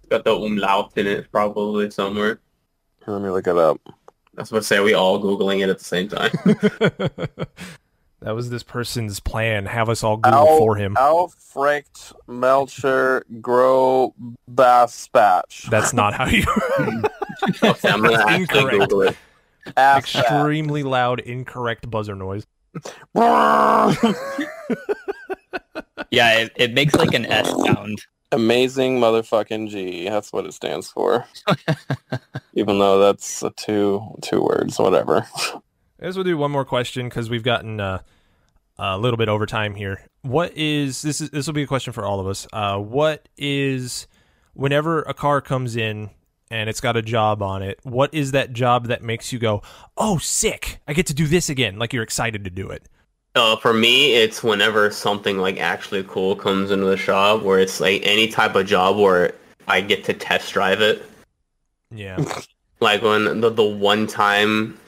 [0.00, 2.40] It's Got the umlaut in it probably somewhere.
[3.06, 3.80] Let me look it up.
[4.36, 4.80] That's what I say.
[4.80, 6.30] We all googling it at the same time.
[8.20, 9.64] that was this person's plan.
[9.66, 10.94] Have us all Google Al, for him.
[10.98, 14.14] Alfrecht Melcher Grow
[14.50, 15.70] Baspatch.
[15.70, 16.44] That's not how you.
[17.64, 18.90] okay, I'm gonna actually Incorrect.
[18.90, 19.16] Google it.
[19.76, 22.46] Extremely loud, incorrect buzzer noise.
[26.10, 28.00] Yeah, it, it makes like an S sound.
[28.32, 30.08] Amazing motherfucking G.
[30.08, 31.26] That's what it stands for.
[32.54, 35.26] Even though that's a two two words, whatever.
[36.00, 38.00] I guess we'll do one more question because we've gotten uh,
[38.78, 40.00] a little bit over time here.
[40.22, 41.20] What is this?
[41.20, 42.46] Is this will be a question for all of us?
[42.52, 44.06] Uh, what is
[44.54, 46.10] whenever a car comes in
[46.50, 47.78] and it's got a job on it?
[47.84, 49.62] What is that job that makes you go,
[49.96, 50.80] "Oh, sick!
[50.86, 52.88] I get to do this again!" Like you're excited to do it.
[53.36, 57.80] Uh, for me, it's whenever something like actually cool comes into the shop, where it's
[57.80, 59.34] like any type of job where
[59.68, 61.04] I get to test drive it.
[61.90, 62.24] Yeah,
[62.80, 64.78] Like when the the one time,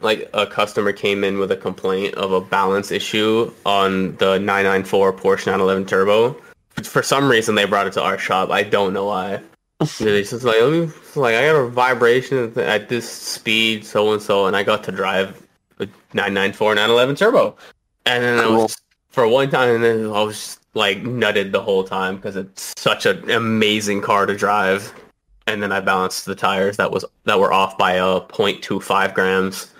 [0.00, 5.12] like a customer came in with a complaint of a balance issue on the 994
[5.12, 6.36] Porsche 911 Turbo.
[6.82, 8.50] For some reason, they brought it to our shop.
[8.50, 9.40] I don't know why.
[9.98, 14.22] They just like, let me, like I got a vibration at this speed, so and
[14.22, 15.45] so, and I got to drive a
[15.78, 17.56] 994 911 Turbo.
[18.06, 18.76] And then I was
[19.08, 23.06] for one time, and then I was like nutted the whole time because it's such
[23.06, 24.92] an amazing car to drive.
[25.48, 29.14] And then I balanced the tires that was that were off by uh, a 0.25
[29.14, 29.72] grams.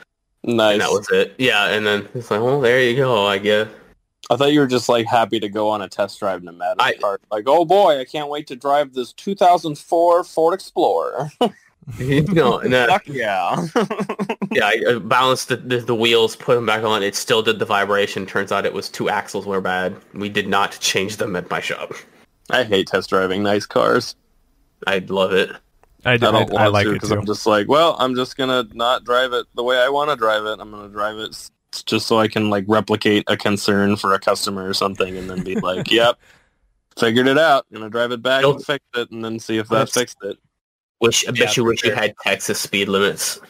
[0.42, 0.74] Nice.
[0.74, 1.34] and that was it.
[1.38, 3.68] Yeah, and then it's like, well, there you go, I guess.
[4.30, 6.52] I thought you were just like happy to go on a test drive in a
[6.52, 7.20] Madden I- car.
[7.30, 11.30] Like, oh boy, I can't wait to drive this 2004 Ford Explorer.
[12.00, 13.64] no, and then, Fuck yeah.
[14.50, 17.02] yeah, I uh, balanced the, the, the wheels, put them back on.
[17.02, 18.26] It still did the vibration.
[18.26, 19.96] Turns out it was two axles were bad.
[20.12, 21.92] We did not change them at my shop.
[22.50, 24.16] I hate test driving nice cars.
[24.86, 25.50] I love it.
[26.04, 27.10] I, I do, I, don't I want like to it because.
[27.12, 30.16] I'm just like, well, I'm just gonna not drive it the way I want to
[30.16, 30.58] drive it.
[30.60, 31.50] I'm gonna drive it
[31.84, 35.44] just so I can like replicate a concern for a customer or something, and then
[35.44, 36.18] be like, yep,
[36.98, 37.66] figured it out.
[37.72, 38.56] Gonna drive it back Nope.
[38.56, 40.36] and fix it, and then see if that fixed it.
[41.00, 43.40] Wish I bet Yeah, you for wish you had Texas speed limits.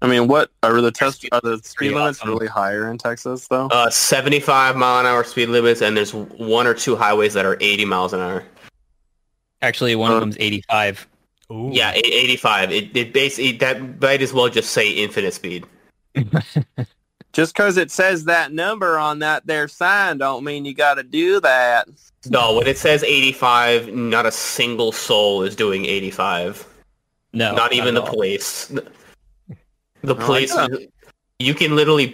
[0.00, 1.26] I mean, what are the test?
[1.32, 2.30] Are the speed limits awesome.
[2.34, 3.66] really higher in Texas though?
[3.66, 7.56] Uh, 75 mile an hour speed limits, and there's one or two highways that are
[7.60, 8.44] 80 miles an hour.
[9.60, 11.08] Actually, one Uh, of them's 85.
[11.50, 11.70] Ooh.
[11.72, 12.70] Yeah, e- 85.
[12.72, 15.66] It, it basically that might as well just say infinite speed.
[17.34, 21.02] Just because it says that number on that there sign, don't mean you got to
[21.02, 21.86] do that.
[22.30, 26.66] No, when it says 85, not a single soul is doing 85.
[27.32, 28.14] No, not even at the all.
[28.14, 28.66] police.
[30.02, 30.88] The like police, that.
[31.38, 32.06] you can literally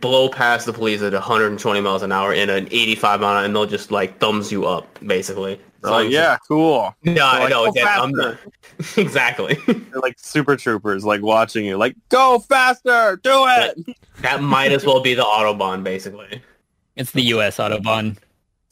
[0.00, 3.44] blow past the police at 120 miles an hour in an 85 mile, an hour,
[3.44, 5.60] and they'll just like thumbs you up, basically.
[5.82, 6.94] They're oh, like, yeah, cool.
[7.04, 8.38] no, I like, know "Go I'm faster."
[8.80, 9.54] not exactly.
[9.66, 13.96] They're like super troopers, like watching you, like go faster, do it.
[14.22, 16.42] that might as well be the autobahn, basically.
[16.96, 17.58] It's the U.S.
[17.58, 18.16] Autobahn.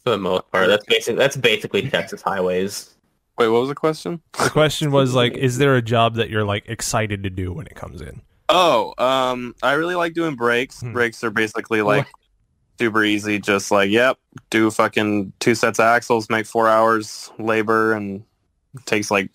[0.03, 1.17] For the most part, that's basic.
[1.17, 2.96] That's basically Texas highways.
[3.39, 4.23] Wait, what was the question?
[4.39, 7.67] The question was like, is there a job that you're like excited to do when
[7.67, 8.23] it comes in?
[8.49, 10.81] Oh, um, I really like doing brakes.
[10.81, 10.93] Hmm.
[10.93, 12.07] Brakes are basically like
[12.79, 13.39] super easy.
[13.39, 14.19] Just like, yep,
[14.51, 18.25] do fucking two sets of axles, make four hours labor, and
[18.85, 19.31] takes like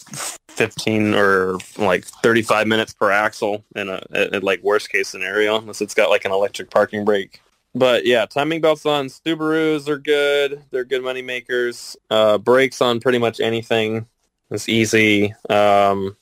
[0.47, 5.57] fifteen or like thirty-five minutes per axle in a at, at, like worst case scenario,
[5.57, 7.41] unless it's got like an electric parking brake.
[7.73, 10.61] But yeah, timing belts on Subarus are good.
[10.71, 11.95] They're good money makers.
[12.09, 14.05] Uh, brakes on pretty much anything
[14.49, 15.33] is easy.
[15.49, 16.17] Um,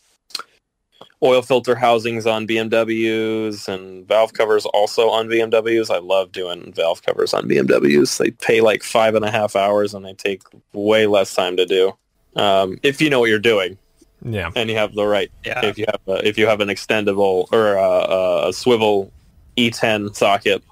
[1.24, 5.89] oil filter housings on BMWs and valve covers also on BMWs.
[5.93, 8.18] I love doing valve covers on BMWs.
[8.18, 10.43] They pay like five and a half hours and they take
[10.74, 11.93] way less time to do.
[12.36, 13.78] Um, if you know what you're doing
[14.24, 14.52] Yeah.
[14.56, 15.66] and you have the right, Yeah.
[15.66, 19.12] if you have a, if you have an extendable or a, a, a swivel
[19.58, 20.64] E10 socket,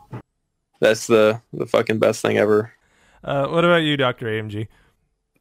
[0.79, 2.71] that's the the fucking best thing ever.
[3.23, 4.67] Uh, what about you, Doctor AMG?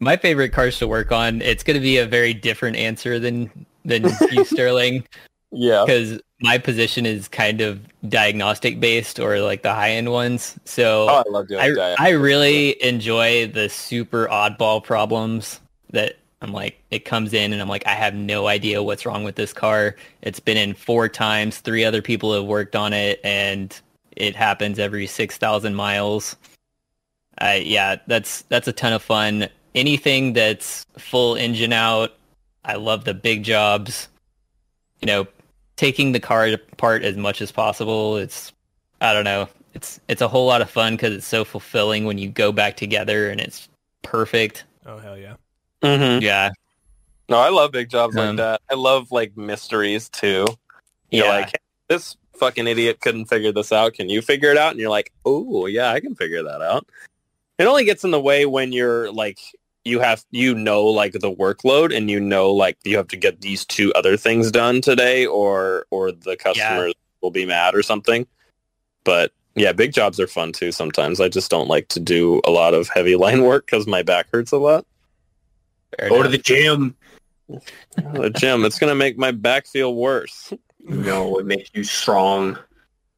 [0.00, 1.40] My favorite cars to work on.
[1.42, 5.06] It's going to be a very different answer than than you, Sterling,
[5.52, 5.84] Yeah.
[5.86, 7.80] because my position is kind of
[8.10, 10.58] diagnostic based or like the high end ones.
[10.64, 12.00] So Oh, I love doing I, that.
[12.00, 15.60] I really enjoy the super oddball problems
[15.92, 19.24] that I'm like, it comes in and I'm like, I have no idea what's wrong
[19.24, 19.96] with this car.
[20.20, 21.58] It's been in four times.
[21.60, 23.78] Three other people have worked on it and
[24.16, 26.36] it happens every 6,000 miles.
[27.38, 29.48] I, yeah, that's, that's a ton of fun.
[29.74, 32.14] Anything that's full engine out.
[32.64, 34.08] I love the big jobs,
[35.00, 35.26] you know,
[35.76, 38.16] taking the car apart as much as possible.
[38.16, 38.52] It's,
[39.00, 39.48] I don't know.
[39.74, 42.76] It's, it's a whole lot of fun because it's so fulfilling when you go back
[42.76, 43.68] together and it's
[44.02, 44.64] perfect.
[44.86, 45.34] Oh hell yeah.
[45.82, 46.22] Mhm.
[46.22, 46.50] Yeah.
[47.28, 48.62] No, I love big jobs like Um, that.
[48.70, 50.46] I love like mysteries too.
[51.10, 51.32] You're Yeah.
[51.32, 51.58] like, "Hey,
[51.88, 53.94] this fucking idiot couldn't figure this out.
[53.94, 54.72] Can you figure it out?
[54.72, 56.86] And you're like, oh yeah, I can figure that out.
[57.58, 59.38] It only gets in the way when you're like,
[59.84, 63.40] you have, you know, like the workload and you know, like you have to get
[63.40, 68.26] these two other things done today or, or the customers will be mad or something.
[69.04, 71.20] But yeah, big jobs are fun too sometimes.
[71.20, 74.26] I just don't like to do a lot of heavy line work because my back
[74.32, 74.84] hurts a lot.
[75.98, 76.96] Fair Go to the gym.
[77.48, 78.64] the gym.
[78.64, 80.52] It's gonna make my back feel worse.
[80.88, 82.58] No, it makes you strong.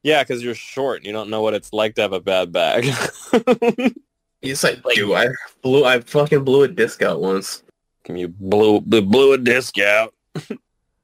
[0.03, 0.99] Yeah, because you're short.
[0.99, 2.85] and You don't know what it's like to have a bad back.
[4.40, 5.27] It's like, Like- dude, I
[5.62, 7.65] blew, I fucking blew a disc out once.
[8.05, 10.15] Can you blew blew a disc out.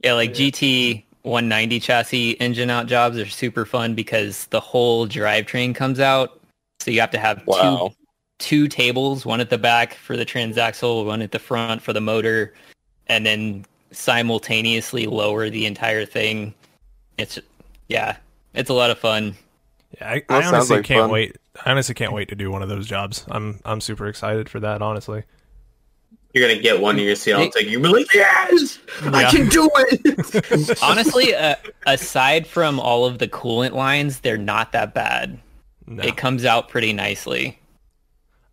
[0.03, 5.75] Yeah, like GT 190 chassis engine out jobs are super fun because the whole drivetrain
[5.75, 6.41] comes out.
[6.79, 7.89] So you have to have two
[8.39, 12.01] two tables, one at the back for the transaxle, one at the front for the
[12.01, 12.55] motor,
[13.09, 16.55] and then simultaneously lower the entire thing.
[17.19, 17.39] It's
[17.89, 18.17] yeah,
[18.55, 19.35] it's a lot of fun.
[20.01, 21.11] Yeah, I, I honestly like can't fun.
[21.11, 21.37] wait.
[21.65, 23.25] I honestly can't wait to do one of those jobs.
[23.29, 24.83] I'm I'm super excited for that.
[24.83, 25.25] Honestly.
[26.33, 27.45] You're gonna get one of your CL Hey.
[27.45, 30.79] and take you be like, yes, I can do it.
[30.83, 31.55] Honestly, uh,
[31.87, 35.39] aside from all of the coolant lines, they're not that bad.
[35.87, 36.03] No.
[36.03, 37.61] It comes out pretty nicely.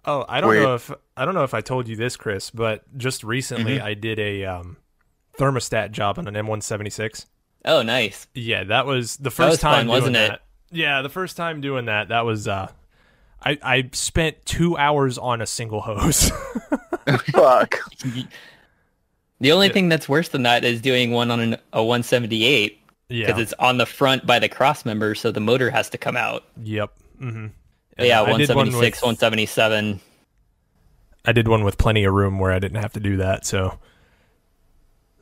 [0.05, 0.61] Oh, I don't Wait.
[0.61, 3.85] know if I don't know if I told you this, Chris, but just recently Mm-hmm.
[3.87, 4.77] I did a um,
[5.37, 7.25] thermostat job on an M176.
[7.65, 8.27] Oh, nice.
[8.33, 10.29] Yeah, that was the first was time fun, doing wasn't it?
[10.29, 10.41] that.
[10.71, 12.69] Yeah, the first time doing that, that was uh
[13.43, 16.31] I I spent 2 hours on a single hose.
[17.31, 17.75] Fuck.
[19.39, 19.73] The only Yeah.
[19.73, 22.79] thing that's worse than that is doing one on an, a 178
[23.09, 23.25] yeah.
[23.25, 26.15] because it's on the front by the cross member, so the motor has to come
[26.15, 26.43] out.
[26.63, 26.91] Yep.
[27.21, 27.51] Mhm.
[27.97, 29.99] But yeah, I did one 176, with- 177.
[31.25, 33.77] I did one with plenty of room where I didn't have to do that, so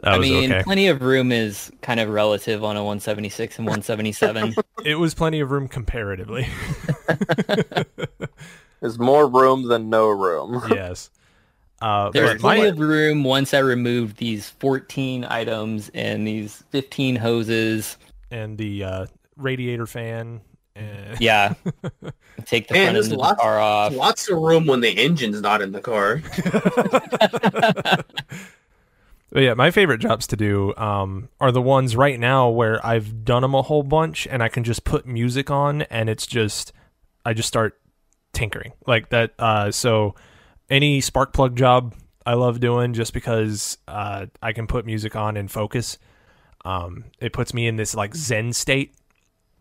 [0.01, 0.63] that I was mean, okay.
[0.63, 4.55] plenty of room is kind of relative on a 176 and 177.
[4.85, 6.47] it was plenty of room comparatively.
[8.81, 10.61] There's more room than no room.
[10.69, 11.09] yes.
[11.81, 16.63] Uh, There's but my, plenty of room once I removed these 14 items and these
[16.71, 17.97] 15 hoses.
[18.31, 19.05] and the uh,
[19.37, 20.41] radiator fan.
[20.75, 21.55] And Yeah.
[22.45, 23.93] Take the Man, front there's end of the lots- car off.
[23.93, 26.21] Lots of room when the engine's not in the car.
[29.31, 33.23] But yeah, my favorite jobs to do um, are the ones right now where I've
[33.23, 36.73] done them a whole bunch and I can just put music on and it's just
[37.25, 37.79] I just start
[38.33, 39.33] tinkering like that.
[39.37, 40.15] Uh, so
[40.69, 41.93] any spark plug job
[42.25, 45.97] I love doing just because uh, I can put music on and focus.
[46.65, 48.93] Um, it puts me in this like Zen state.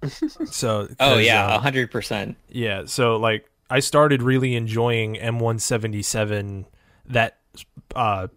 [0.50, 2.36] So oh yeah, um, 100%.
[2.48, 6.66] Yeah, so like I started really enjoying M177
[7.06, 7.38] that
[7.96, 8.28] uh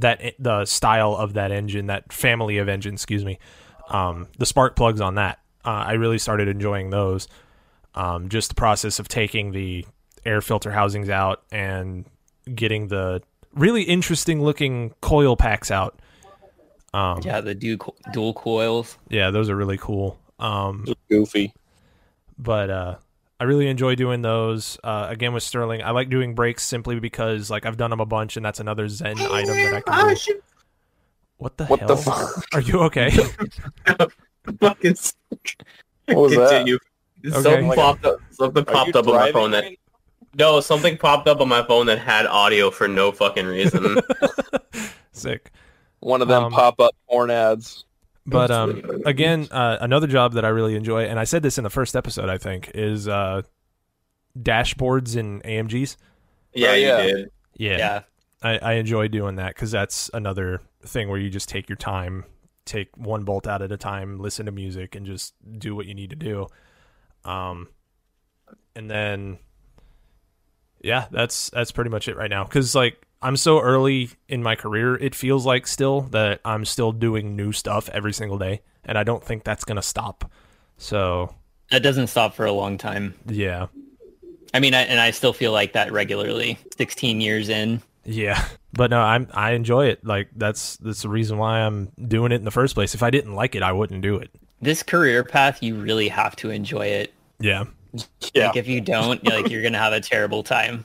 [0.00, 3.38] that the style of that engine, that family of engine, excuse me.
[3.88, 5.38] Um the spark plugs on that.
[5.64, 7.28] Uh, I really started enjoying those.
[7.94, 9.84] Um just the process of taking the
[10.24, 12.04] air filter housings out and
[12.54, 13.22] getting the
[13.54, 15.98] really interesting looking coil packs out.
[16.94, 18.98] Um yeah, Yeah, the dual, dual coils.
[19.08, 20.18] Yeah, those are really cool.
[20.38, 21.52] Um Goofy.
[22.38, 22.94] but uh
[23.40, 24.78] I really enjoy doing those.
[24.82, 28.06] Uh, again with Sterling, I like doing brakes simply because like I've done them a
[28.06, 30.40] bunch, and that's another Zen item that I can do.
[31.36, 31.88] What the What hell?
[31.88, 32.44] the fuck?
[32.52, 33.10] Are you okay?
[34.60, 34.96] Fucking
[36.06, 36.48] What was that?
[36.50, 36.78] Continue.
[37.24, 37.40] Okay.
[37.42, 38.18] Something popped up.
[38.30, 39.72] Something Are popped you up on my phone that
[40.34, 43.96] no, something popped up on my phone that had audio for no fucking reason.
[45.12, 45.50] Sick.
[46.00, 47.84] One of them Um, pop-up porn ads.
[48.30, 51.64] But um, again, uh, another job that I really enjoy, and I said this in
[51.64, 53.42] the first episode, I think, is uh,
[54.38, 55.96] dashboards and AMGs.
[56.54, 57.02] yeah, Oh, you yeah.
[57.02, 57.30] did.
[57.56, 58.00] Yeah, Yeah.
[58.42, 62.24] I, I enjoy doing that because that's another thing where you just take your time,
[62.64, 65.94] take one bolt out at a time, listen to music, and just do what you
[65.94, 66.46] need to do.
[67.24, 67.68] Um,
[68.76, 69.38] and then,
[70.80, 72.44] yeah, that's that's pretty much it right now.
[72.44, 76.92] Because like I'm so early in my career, it feels like still that I'm still
[76.92, 80.30] doing new stuff every single day, and I don't think that's gonna stop.
[80.76, 81.34] So
[81.70, 83.14] That doesn't stop for a long time.
[83.26, 83.66] yeah,
[84.54, 86.58] I mean, I, and I still feel like that regularly.
[86.76, 87.82] 16 years in.
[88.04, 88.42] Yeah,
[88.72, 90.04] but no, I'm I enjoy it.
[90.04, 92.94] Like that's that's the reason why I'm doing it in the first place.
[92.94, 94.30] If I didn't like it, I wouldn't do it.
[94.62, 97.12] This career path, you really have to enjoy it.
[97.38, 97.64] Yeah,
[98.32, 98.46] Yeah.
[98.48, 100.84] Like if you don't, like you're gonna have a terrible time.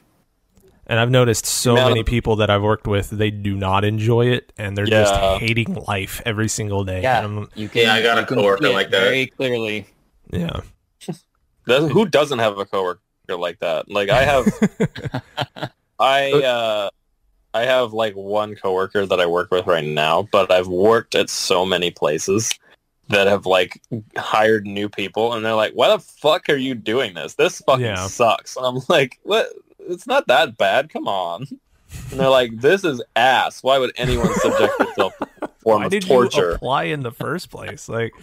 [0.88, 4.28] And I've noticed so Now- many people that I've worked with, they do not enjoy
[4.28, 5.04] it, and they're Yeah.
[5.04, 7.02] just hating life every single day.
[7.02, 7.82] Yeah, And I'm- you can.
[7.84, 9.02] Yeah, I got a you can coworker like that.
[9.02, 9.88] Very clearly.
[10.32, 10.62] yeah,
[11.68, 13.00] Does- Who doesn't have a coworker
[13.30, 13.90] like that?
[13.90, 14.46] Like I have,
[16.00, 16.90] I uh,
[17.54, 21.30] I have like one coworker that I work with right now, but I've worked at
[21.30, 22.52] so many places
[23.10, 23.82] that have like
[24.18, 27.36] hired new people, and they're like, "Why the fuck are you doing this?
[27.36, 28.08] This fucking Yeah.
[28.08, 29.48] sucks." And I'm like, "What?
[29.88, 30.90] It's not that bad.
[30.90, 31.48] Come on."
[32.12, 33.62] And they're like, "This is ass.
[33.64, 37.12] Why would anyone subject themselves to a form why of did you apply in the
[37.12, 37.88] first place?
[37.88, 38.14] Like,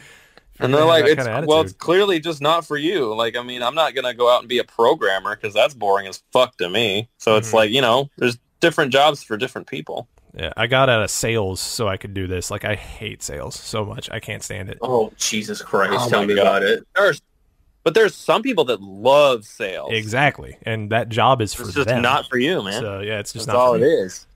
[0.58, 3.14] And they're like, it's, kinda well, it's clearly just not for you.
[3.14, 5.72] Like, I mean, I'm not going to go out and be a programmer because that's
[5.72, 7.08] boring as fuck to me.
[7.16, 7.54] So it's Mhm.
[7.54, 10.06] like, you know, there's different jobs for different people.
[10.38, 12.50] yeah, I got out of sales so I could do this.
[12.52, 14.78] Like, I hate sales so much, I can't stand it.
[14.82, 15.94] Oh Jesus Christ!
[15.98, 16.42] Oh tell me God.
[16.42, 16.86] about it.
[16.94, 17.20] There's,
[17.84, 19.90] but there's some people that love sales.
[19.92, 22.02] Exactly, and that job is for It's just them.
[22.02, 22.80] not for you, man.
[22.80, 23.86] So yeah, it's just that's not all for it me.
[23.86, 24.26] is.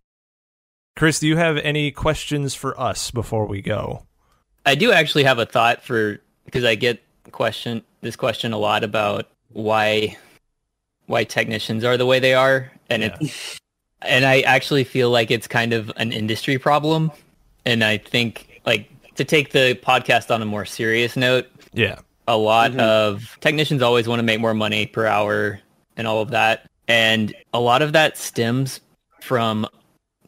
[0.97, 4.05] Chris, do you have any questions for us before we go?
[4.65, 7.03] I do actually have a thought for because I get
[7.33, 10.17] question this question a lot about why
[11.07, 13.17] why technicians are the way they are, and Yeah.
[13.21, 13.59] it
[14.03, 17.11] and I actually feel like it's kind of an industry problem,
[17.67, 22.37] and I think like to take the podcast on a more serious note, Yeah, a
[22.37, 22.81] lot Mhm.
[22.81, 25.61] of technicians always want to make more money per hour
[25.97, 26.67] and all of that.
[26.89, 28.81] And a lot of that stems
[29.21, 29.67] from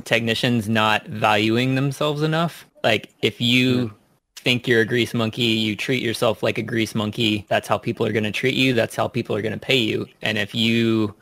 [0.05, 2.67] technicians not valuing themselves enough.
[2.85, 3.93] Like if you
[4.37, 8.07] think you're a grease monkey, you treat yourself like a grease monkey, that's how people
[8.07, 10.07] are going to treat you, that's how people are going to pay you.
[10.23, 11.15] And if you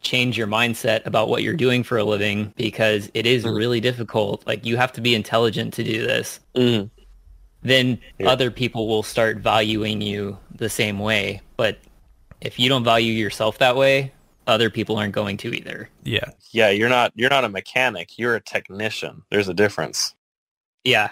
[0.00, 3.56] change your mindset about what you're doing for a living because it is Mhm.
[3.56, 6.90] really difficult, like you have to be intelligent to do this Mhm.
[7.64, 8.28] Then Yeah.
[8.28, 11.40] other people will start valuing you the same way.
[11.56, 11.78] But
[12.40, 14.12] if you don't value yourself that way,
[14.46, 15.88] other people aren't going to either.
[16.04, 16.28] Yeah.
[16.52, 18.18] Yeah, you're not you're not a mechanic.
[18.18, 19.22] You're a technician.
[19.30, 20.14] There's a difference.
[20.84, 21.10] Yeah,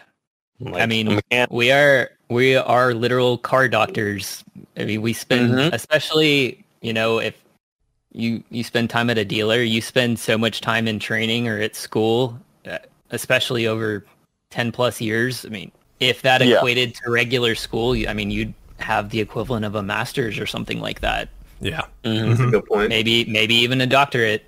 [0.60, 4.44] Like, I mean, a we are we are literal car doctors.
[4.76, 5.72] I mean, we spend Mhm.
[5.72, 7.34] especially you know if
[8.12, 11.58] you you spend time at a dealer, you spend so much time in training or
[11.58, 12.78] at school, uh,
[13.10, 14.04] especially over
[14.50, 15.46] ten plus years.
[15.46, 15.72] I mean,
[16.02, 16.56] if that Yeah.
[16.56, 20.80] equated to regular school, I mean, you'd have the equivalent of a master's or something
[20.80, 21.28] like that.
[21.60, 21.82] Yeah.
[22.04, 22.28] Mhm.
[22.30, 22.88] That's a good point.
[22.88, 24.44] Maybe maybe even a doctorate,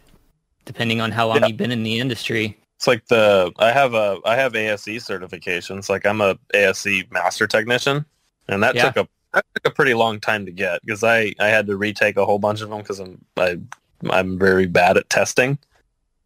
[0.65, 1.47] depending on how long Yeah.
[1.49, 2.59] you've been in the industry.
[2.77, 5.89] It's like the I have a I have ASE certifications.
[5.89, 8.05] Like I'm a ASE master technician,
[8.49, 8.91] and that Yeah.
[8.91, 11.77] took a that took a pretty long time to get because I I had to
[11.77, 13.59] retake a whole bunch of them because I'm I
[14.11, 15.59] I'm very bad at testing.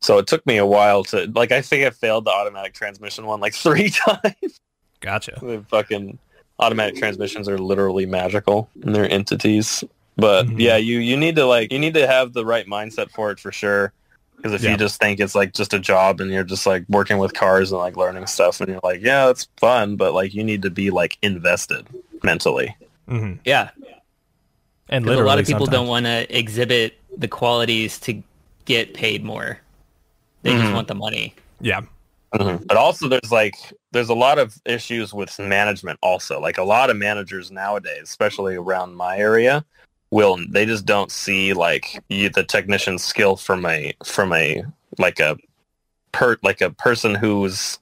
[0.00, 3.26] So it took me a while to like I think I failed the automatic transmission
[3.26, 4.60] one like three times.
[5.00, 5.38] Gotcha.
[5.40, 6.18] the fucking
[6.58, 9.84] automatic transmissions are literally magical and they're entities.
[10.16, 10.54] But Mhm.
[10.58, 13.38] yeah, you you need to like you need to have the right mindset for it
[13.38, 13.92] for sure.
[14.36, 14.72] Because if Yeah.
[14.72, 17.70] you just think it's like just a job and you're just like working with cars
[17.72, 20.70] and like learning stuff and you're like, yeah, it's fun, but like you need to
[20.70, 21.86] be like invested
[22.22, 22.74] mentally.
[23.08, 23.70] hmm Yeah,
[24.88, 25.76] And literally, a lot of people sometimes.
[25.76, 28.22] don't want to exhibit the qualities to
[28.64, 29.60] get paid more.
[30.42, 30.74] They just Mhm.
[30.74, 31.34] want the money.
[31.60, 31.80] Yeah.
[32.34, 32.64] Mm-hmm.
[32.66, 33.56] But also there's like
[33.92, 36.40] there's a lot of issues with management also.
[36.40, 39.64] Like a lot of managers nowadays, especially around my area,
[40.10, 44.62] will they just don't see like you, the technician's skill from a from a
[44.98, 45.36] like a
[46.12, 47.78] per like a person who's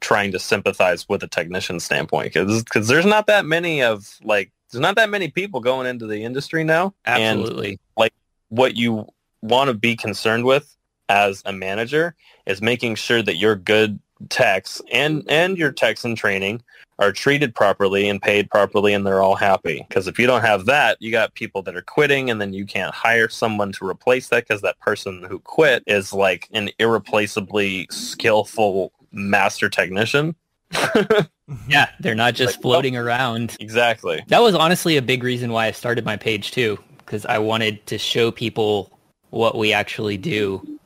[0.00, 4.52] trying to sympathize with a technician standpoint because because there's not that many of like
[4.70, 8.12] there's not that many people going into the industry now and like
[8.48, 9.06] what you
[9.42, 10.76] want to be concerned with
[11.08, 12.14] as a manager
[12.46, 13.98] is making sure that your good
[14.30, 16.60] techs and and your techs in training
[16.98, 19.86] are treated properly and paid properly and they're all happy.
[19.88, 22.66] Because if you don't have that you got people that are quitting and then you
[22.66, 27.86] can't hire someone to replace that because that person who quit is like an irreplaceably
[27.90, 30.34] skillful master technician.
[31.66, 33.56] Yeah, they're not just Like, floating around.
[33.58, 34.22] exactly.
[34.28, 37.86] That was honestly a big reason why I started my page too, because I wanted
[37.86, 38.90] to show people
[39.30, 40.77] what we actually do,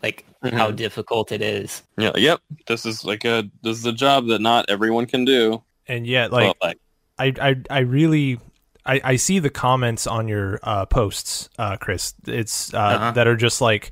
[0.42, 1.82] like how difficult it is.
[1.98, 5.62] yeah yep this is like a this is a job that not everyone can do
[5.86, 6.78] And yet, like, Well, like
[7.18, 8.38] I, I, I really,
[8.86, 12.14] I, I see the comments on your uh, posts, uh, Chris.
[12.26, 13.10] It's uh, Uh-huh.
[13.12, 13.90] that are just like,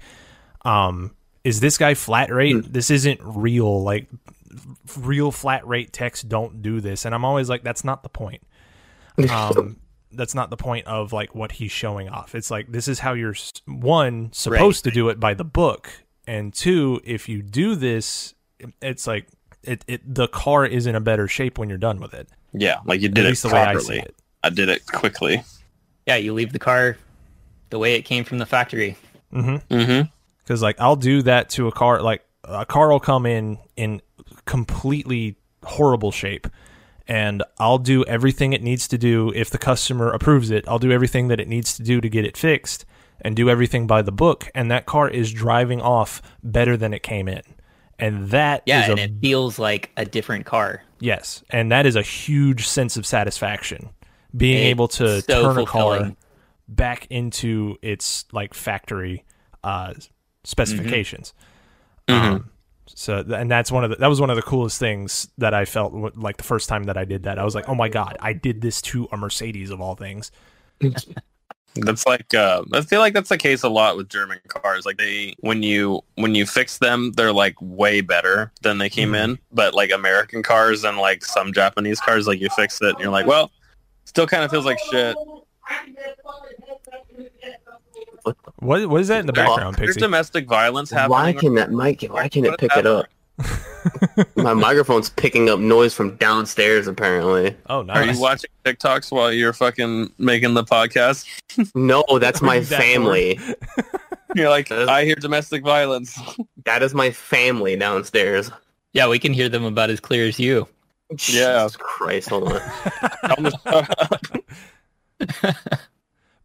[0.64, 1.14] um,
[1.44, 2.72] is this guy flat rate?
[2.72, 3.82] This isn't real.
[3.82, 4.08] Like,
[4.52, 7.04] f- real flat rate techs don't do this.
[7.04, 8.42] And I'm always like, that's not the point.
[9.30, 9.76] Um,
[10.12, 12.34] that's not the point of like what he's showing off.
[12.34, 13.34] It's like this is how you're
[13.66, 15.92] one supposed to do it by the book,
[16.30, 18.34] and two, if you do this,
[18.80, 19.26] it's like
[19.62, 22.28] it, it the car is in a better shape when you're done with it.
[22.52, 24.14] yeah like you At did it least the way I see it.
[24.42, 25.42] I did it quickly
[26.06, 26.96] Yeah, you leave the car
[27.70, 28.96] the way it came from the factory.
[29.32, 29.74] Mm-hmm.
[29.74, 30.02] mm-hmm
[30.38, 32.00] Because like I'll do that to a car.
[32.02, 34.00] Like a car will come in in
[34.44, 36.46] completely horrible shape,
[37.06, 39.32] and I'll do everything it needs to do.
[39.34, 42.24] If the customer approves it, I'll do everything that it needs to do to get
[42.24, 42.84] it fixed,
[43.22, 44.50] and do everything by the book.
[44.54, 47.42] And that car is driving off better than it came in,
[47.98, 50.82] and that Yeah, is and a it feels like a different car.
[51.00, 53.90] yes, and that is a huge sense of satisfaction.
[54.36, 56.12] Being It's able to so turn a car
[56.68, 59.24] back into its like factory
[59.64, 59.94] uh,
[60.44, 61.34] specifications.
[62.08, 62.34] Mm-hmm.
[62.34, 62.50] Um,
[62.86, 65.64] so and that's one of the that was one of the coolest things that I
[65.64, 67.38] felt like the first time that I did that.
[67.38, 70.30] I was like, oh my god, I did this to a Mercedes of all things.
[71.76, 74.84] That's like uh, I feel like that's the case a lot with German cars.
[74.84, 79.12] Like they when you when you fix them, they're like way better than they came
[79.12, 79.24] Mhm.
[79.24, 79.38] in.
[79.52, 83.12] But like American cars and like some Japanese cars, like you fix it and you're
[83.12, 83.52] like, well,
[84.04, 85.16] still kind of feels like shit.
[88.58, 90.00] What what is that in the background, There's Pixie?
[90.00, 91.10] domestic violence happening.
[91.10, 92.02] Why can that mic?
[92.02, 93.06] Why can it pick it up?
[94.36, 96.86] My microphone's picking up noise from downstairs.
[96.86, 97.96] Apparently, Oh, nice.
[97.96, 101.26] Are you watching TikToks while you're fucking making the podcast?
[101.74, 103.38] no, that's my That family.
[104.36, 106.16] You're like, Does- I hear domestic violence.
[106.64, 108.50] That is my family downstairs.
[108.92, 110.68] Yeah, we can hear them about as clear as you.
[111.10, 111.16] Yeah.
[111.16, 112.60] Jesus Christ, hold on.
[113.36, 113.56] Almost-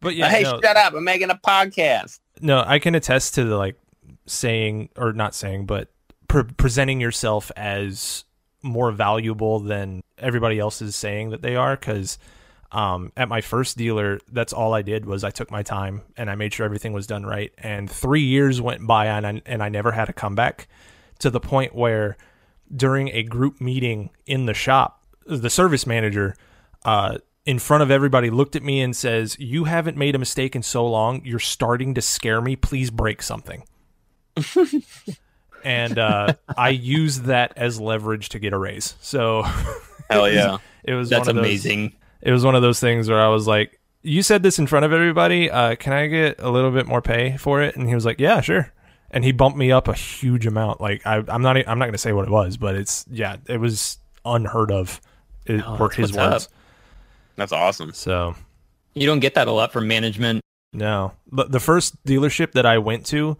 [0.00, 0.94] but yeah, hey, no, shut up!
[0.94, 2.18] I'm making a podcast.
[2.40, 3.76] no, I can attest to the like
[4.26, 5.88] saying or not saying, but
[6.28, 8.24] pre- presenting yourself as
[8.62, 11.76] more valuable than everybody else is saying that they are.
[11.76, 12.18] Because
[12.72, 16.30] um, at my first dealer, that's all I did was I took my time and
[16.30, 17.52] I made sure everything was done right.
[17.58, 20.68] And three years went by and I, and I never had a comeback
[21.20, 22.16] to the point where
[22.74, 26.36] during a group meeting in the shop, the service manager
[26.84, 30.54] uh, in front of everybody looked at me and says, "You haven't made a mistake
[30.56, 31.22] in so long.
[31.24, 32.56] You're starting to scare me.
[32.56, 33.64] Please break something."
[35.64, 38.94] and uh, I used that as leverage to get a raise.
[39.00, 39.42] So
[40.10, 40.58] Hell yeah.
[40.84, 41.94] it was That's one of those- amazing.
[42.22, 44.84] it was one of those things where I was like, "You said this in front
[44.84, 45.50] of everybody.
[45.50, 48.20] Uh, can I get a little bit more pay for it?" And he was like,
[48.20, 48.72] "Yeah, sure."
[49.10, 50.80] And he bumped me up a huge amount.
[50.80, 53.36] Like I, I'm not, I'm not going to say what it was, but it's yeah,
[53.48, 55.00] it was unheard of.
[55.46, 56.46] It, Oh, were his what's words.
[56.46, 56.52] up.
[57.36, 57.92] That's awesome.
[57.92, 58.34] So
[58.94, 60.40] You don't get that a lot from management.
[60.72, 63.36] no, but the first dealership that I went to,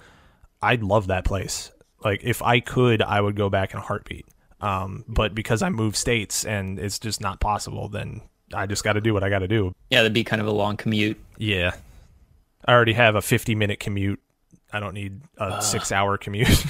[0.63, 1.73] I love that place.
[2.07, 4.27] Like if I could, I would go back in a heartbeat.
[4.61, 8.21] Um, but because I moved states and it's just not possible, then
[8.55, 9.75] I just got to do what I got to do.
[9.91, 11.19] Yeah, that'd be kind of a long commute.
[11.37, 11.73] Yeah.
[12.65, 14.21] I already have a 50 minute commute.
[14.73, 16.65] I don't need a six hour commute.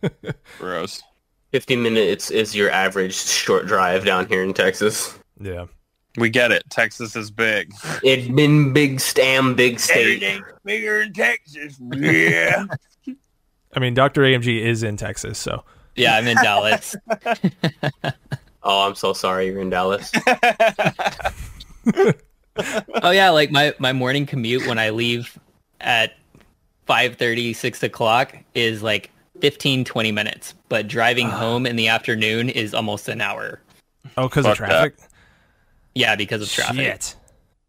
[0.58, 1.02] Gross.
[1.50, 5.18] 50 minutes is your average short drive down here in Texas.
[5.38, 5.66] yeah.
[6.16, 6.62] We get it.
[6.70, 7.72] Texas is big.
[8.02, 10.22] It's been big stam, big state.
[10.22, 11.78] Everything's bigger in Texas.
[11.94, 12.64] Yeah.
[13.74, 14.22] I mean, Dr.
[14.22, 15.64] AMG is in Texas, so
[15.96, 16.94] Yeah, I'm in Dallas.
[18.64, 20.12] Oh, I'm so sorry you're in Dallas.
[23.02, 25.38] Oh yeah, like my, my morning commute when I leave
[25.80, 26.12] at
[26.86, 30.52] 5.30, 6 o'clock is like 15, 20 minutes.
[30.68, 33.58] But driving home in the afternoon is almost an hour.
[34.18, 34.96] oh, because of Fuck traffic.
[35.94, 36.76] Yeah, because of traffic.
[36.76, 37.16] Shit.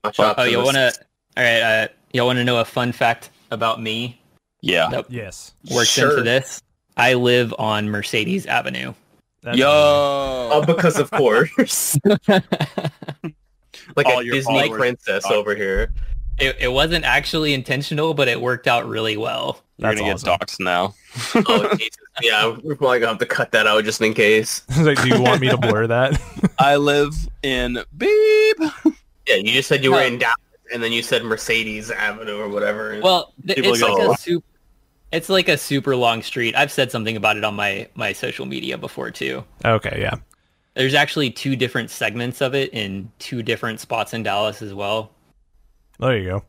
[0.03, 0.91] Watch Oh, you want to?
[1.37, 4.19] All right, uh, y'all want to know a fun fact about me
[4.63, 4.87] yeah.
[4.89, 5.53] that Yes.
[5.71, 6.11] works Sure.
[6.11, 6.61] into this?
[6.97, 8.93] I live on Mercedes Avenue.
[9.41, 9.67] That's Yo.
[9.67, 11.97] Oh, because of course.
[13.95, 15.91] like All a your Disney princess are- over here.
[16.39, 19.61] It, it wasn't actually intentional, but it worked out really well.
[19.77, 20.29] You're That's gonna awesome.
[20.29, 20.95] get doxxed now.
[21.47, 21.97] Oh, Jesus.
[22.21, 24.63] Yeah, we're probably gonna have to cut that out just in case.
[24.79, 26.19] like, do you want me to blur that?
[26.57, 27.13] I live
[27.43, 28.57] in beep.
[29.27, 30.35] Yeah, you just said you were in Dallas,
[30.73, 32.99] and then you said Mercedes Avenue or whatever.
[33.03, 34.45] Well, th- People it's go, like "Oh." a super.
[35.13, 36.55] It's like a super long street.
[36.55, 39.43] I've said something about it on my my social media before too.
[39.63, 40.15] okay, yeah.
[40.73, 45.11] There's actually two different segments of it in two different spots in Dallas as well.
[45.99, 46.45] There you go.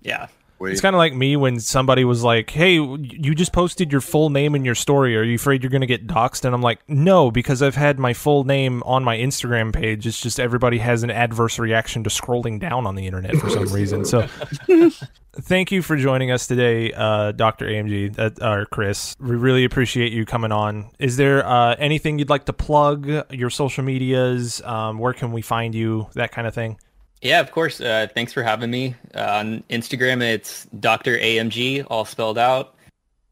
[0.00, 0.28] Yeah.
[0.60, 4.30] It's kind of like me when somebody was like, "Hey, you just posted your full
[4.30, 5.16] name in your story.
[5.16, 7.98] Are you afraid you're going to get doxxed?" And I'm like, "No, because I've had
[7.98, 10.06] my full name on my Instagram page.
[10.06, 13.66] It's just everybody has an adverse reaction to scrolling down on the internet for some
[13.66, 14.26] reason." So,
[15.40, 19.14] thank you for joining us today, uh, Doctor AMG uh, or Chris.
[19.20, 20.90] We really appreciate you coming on.
[20.98, 23.08] Is there uh, anything you'd like to plug?
[23.30, 24.62] Your social medias?
[24.62, 26.08] Um, where can we find you?
[26.14, 26.78] That kind of thing.
[27.22, 27.80] Yeah, of course.
[27.80, 28.94] Uh, thanks for having me.
[29.14, 31.18] Uh, on Instagram, it's Dr.
[31.18, 32.74] AMG, all spelled out.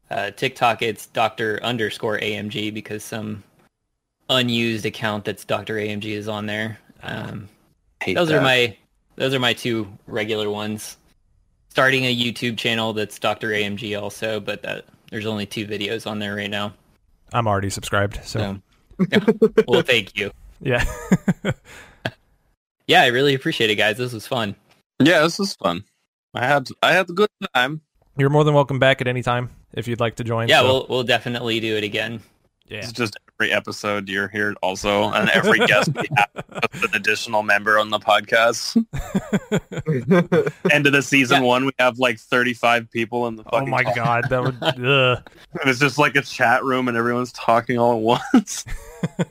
[0.09, 1.59] Uh, TikTok, it's Dr.
[1.63, 3.43] underscore AMG because some
[4.29, 5.75] unused account that's Dr.
[5.75, 6.79] AMG is on there.
[7.03, 7.49] Um,
[8.05, 8.37] those that.
[8.37, 8.75] are my
[9.15, 10.97] those are my two regular ones.
[11.73, 13.49] Starting a YouTube channel that's Dr.
[13.49, 16.71] AMG also, but that there's only two videos on there right now.
[17.33, 18.59] I'm already subscribed, so
[18.99, 19.19] So, yeah.
[19.67, 20.29] well, thank you.
[20.61, 20.85] yeah.
[22.85, 23.97] Yeah, I really appreciate it, guys.
[23.97, 24.55] This was fun.
[25.01, 25.83] Yeah, this was fun.
[26.35, 27.79] I had I had a good time.
[28.17, 30.49] You're more than welcome back at any time if you'd like to join.
[30.49, 32.19] Yeah, so- we'll we'll definitely do it again.
[32.67, 32.77] Yeah.
[32.79, 36.29] It's just every episode you're here also, and every guest we have
[36.83, 38.75] an additional member on the podcast.
[40.71, 41.47] End of the season Yeah.
[41.47, 43.95] one, we have like 35 people in the oh my call.
[43.95, 44.63] god, that would.
[44.85, 45.23] ugh.
[45.65, 48.65] It's just like a chat room, and everyone's talking all at once.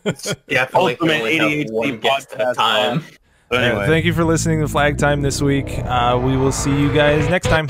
[0.48, 3.04] yeah, I like Ultimate only ADHD one guest at a podcast time.
[3.48, 5.78] But Yeah, anyway, thank you for listening to Flag Time this week.
[5.84, 7.66] Uh, we will see you guys next time.